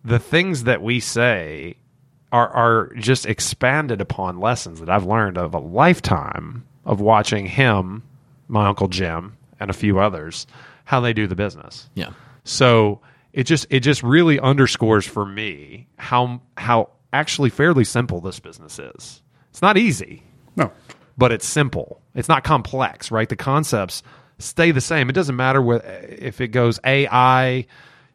the 0.05 0.18
things 0.18 0.64
that 0.64 0.83
we 0.83 0.99
say 0.99 1.76
are 2.33 2.49
are 2.49 2.95
just 2.97 3.26
expanded 3.26 4.01
upon 4.01 4.41
lessons 4.41 4.80
that 4.80 4.89
I've 4.89 5.05
learned 5.05 5.39
of 5.39 5.55
a 5.55 5.59
lifetime 5.59 6.64
of 6.85 7.01
watching 7.01 7.47
him, 7.47 8.03
my 8.49 8.66
uncle 8.66 8.89
Jim, 8.89 9.37
and 9.61 9.70
a 9.70 9.74
few 9.74 9.99
others 10.01 10.47
how 10.85 11.01
they 11.01 11.12
do 11.12 11.26
the 11.28 11.37
business. 11.37 11.89
yeah. 11.95 12.11
So 12.45 13.01
it 13.33 13.45
just 13.45 13.66
it 13.70 13.80
just 13.80 14.03
really 14.03 14.41
underscores 14.41 15.07
for 15.07 15.24
me 15.24 15.87
how 15.97 16.41
how 16.57 16.89
actually 17.12 17.51
fairly 17.51 17.85
simple 17.85 18.20
this 18.20 18.41
business 18.41 18.78
is. 18.78 19.22
It's 19.51 19.62
not 19.62 19.76
easy 19.76 20.22
No, 20.57 20.72
but 21.18 21.30
it's 21.33 21.47
simple. 21.47 22.01
It's 22.14 22.28
not 22.28 22.43
complex, 22.45 23.11
right? 23.11 23.28
The 23.28 23.37
concepts 23.37 24.03
stay 24.43 24.70
the 24.70 24.80
same. 24.80 25.09
It 25.09 25.14
doesn't 25.14 25.36
matter 25.36 25.62
what, 25.62 25.84
if 25.84 26.40
it 26.40 26.49
goes 26.49 26.78
AI, 26.84 27.66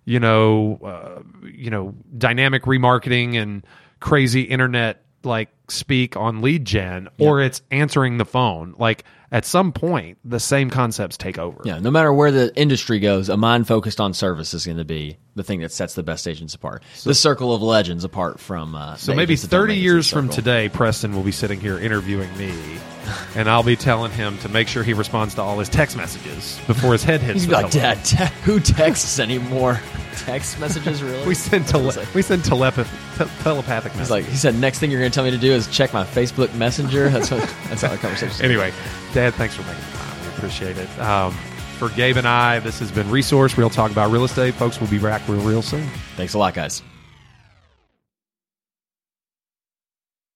you 0.05 0.19
know, 0.19 0.79
uh, 0.83 1.47
you 1.51 1.69
know, 1.69 1.95
dynamic 2.17 2.63
remarketing 2.63 3.35
and 3.35 3.65
crazy 3.99 4.43
internet 4.43 5.03
like 5.23 5.49
speak 5.69 6.15
on 6.17 6.41
lead 6.41 6.65
gen, 6.65 7.09
or 7.19 7.41
it's 7.41 7.61
answering 7.71 8.17
the 8.17 8.25
phone. 8.25 8.75
Like 8.77 9.03
at 9.31 9.43
some 9.45 9.73
point, 9.73 10.17
the 10.23 10.39
same 10.39 10.69
concepts 10.69 11.17
take 11.17 11.37
over. 11.37 11.61
Yeah, 11.65 11.79
no 11.79 11.91
matter 11.91 12.13
where 12.13 12.31
the 12.31 12.55
industry 12.55 12.99
goes, 12.99 13.27
a 13.29 13.35
mind 13.37 13.67
focused 13.67 13.99
on 13.99 14.13
service 14.13 14.53
is 14.53 14.65
going 14.65 14.77
to 14.77 14.85
be 14.85 15.17
the 15.35 15.43
thing 15.43 15.59
that 15.61 15.71
sets 15.71 15.93
the 15.95 16.03
best 16.03 16.27
agents 16.27 16.55
apart. 16.55 16.81
the 17.03 17.13
circle 17.13 17.53
of 17.53 17.61
legends 17.61 18.03
apart 18.03 18.39
from. 18.39 18.73
Uh, 18.75 18.95
So 18.95 19.13
maybe 19.13 19.33
agents 19.33 19.43
that 19.43 19.51
don't 19.51 19.61
30 19.63 19.67
make 19.73 19.77
it 19.77 19.79
to 19.79 19.83
years 19.83 20.09
from 20.09 20.29
today, 20.29 20.69
Preston 20.69 21.13
will 21.13 21.23
be 21.23 21.31
sitting 21.33 21.59
here 21.59 21.77
interviewing 21.77 22.35
me, 22.37 22.53
and 23.35 23.49
I'll 23.49 23.61
be 23.63 23.75
telling 23.75 24.11
him 24.13 24.37
to 24.39 24.49
make 24.49 24.67
sure 24.69 24.81
he 24.83 24.93
responds 24.93 25.35
to 25.35 25.41
all 25.41 25.59
his 25.59 25.67
text 25.69 25.97
messages 25.97 26.57
before 26.65 26.93
his 26.93 27.03
head 27.03 27.19
hits 27.21 27.41
He's 27.43 27.51
like. 27.51 27.69
Dad, 27.71 28.03
te- 28.05 28.33
who 28.43 28.59
texts 28.61 29.19
anymore? 29.19 29.79
Text 30.17 30.59
messages, 30.59 31.03
really? 31.03 31.27
We 31.27 31.35
send 31.35 31.67
tele- 31.67 32.03
we 32.15 32.23
send 32.23 32.43
telepath- 32.43 32.89
te- 33.19 33.43
telepathic 33.43 33.91
He's 33.91 33.99
messages. 33.99 34.09
like, 34.09 34.25
he 34.25 34.35
said, 34.35 34.55
next 34.55 34.79
thing 34.79 34.89
you're 34.89 34.99
going 34.99 35.11
to 35.11 35.15
tell 35.15 35.23
me 35.23 35.29
to 35.29 35.37
do 35.37 35.53
is 35.57 35.67
check 35.67 35.93
my 35.93 36.03
Facebook 36.03 36.53
Messenger. 36.55 37.09
That's 37.09 37.31
what. 37.31 37.41
That's 37.67 37.81
how 37.81 37.89
the 37.89 37.97
conversation. 37.97 38.45
anyway, 38.45 38.71
Dad, 39.13 39.33
thanks 39.33 39.55
for 39.55 39.63
making 39.63 39.83
the 39.91 39.97
time. 39.97 40.21
We 40.21 40.27
appreciate 40.29 40.77
it. 40.77 40.99
Um, 40.99 41.33
for 41.77 41.89
Gabe 41.89 42.17
and 42.17 42.27
I, 42.27 42.59
this 42.59 42.79
has 42.79 42.91
been 42.91 43.09
Resource. 43.11 43.55
We'll 43.55 43.69
talk 43.69 43.91
about 43.91 44.11
real 44.11 44.23
estate, 44.23 44.55
folks. 44.55 44.79
We'll 44.81 44.89
be 44.89 44.99
back 44.99 45.27
real, 45.27 45.41
real 45.41 45.61
soon. 45.61 45.87
Thanks 46.15 46.33
a 46.33 46.39
lot, 46.39 46.53
guys. 46.53 46.81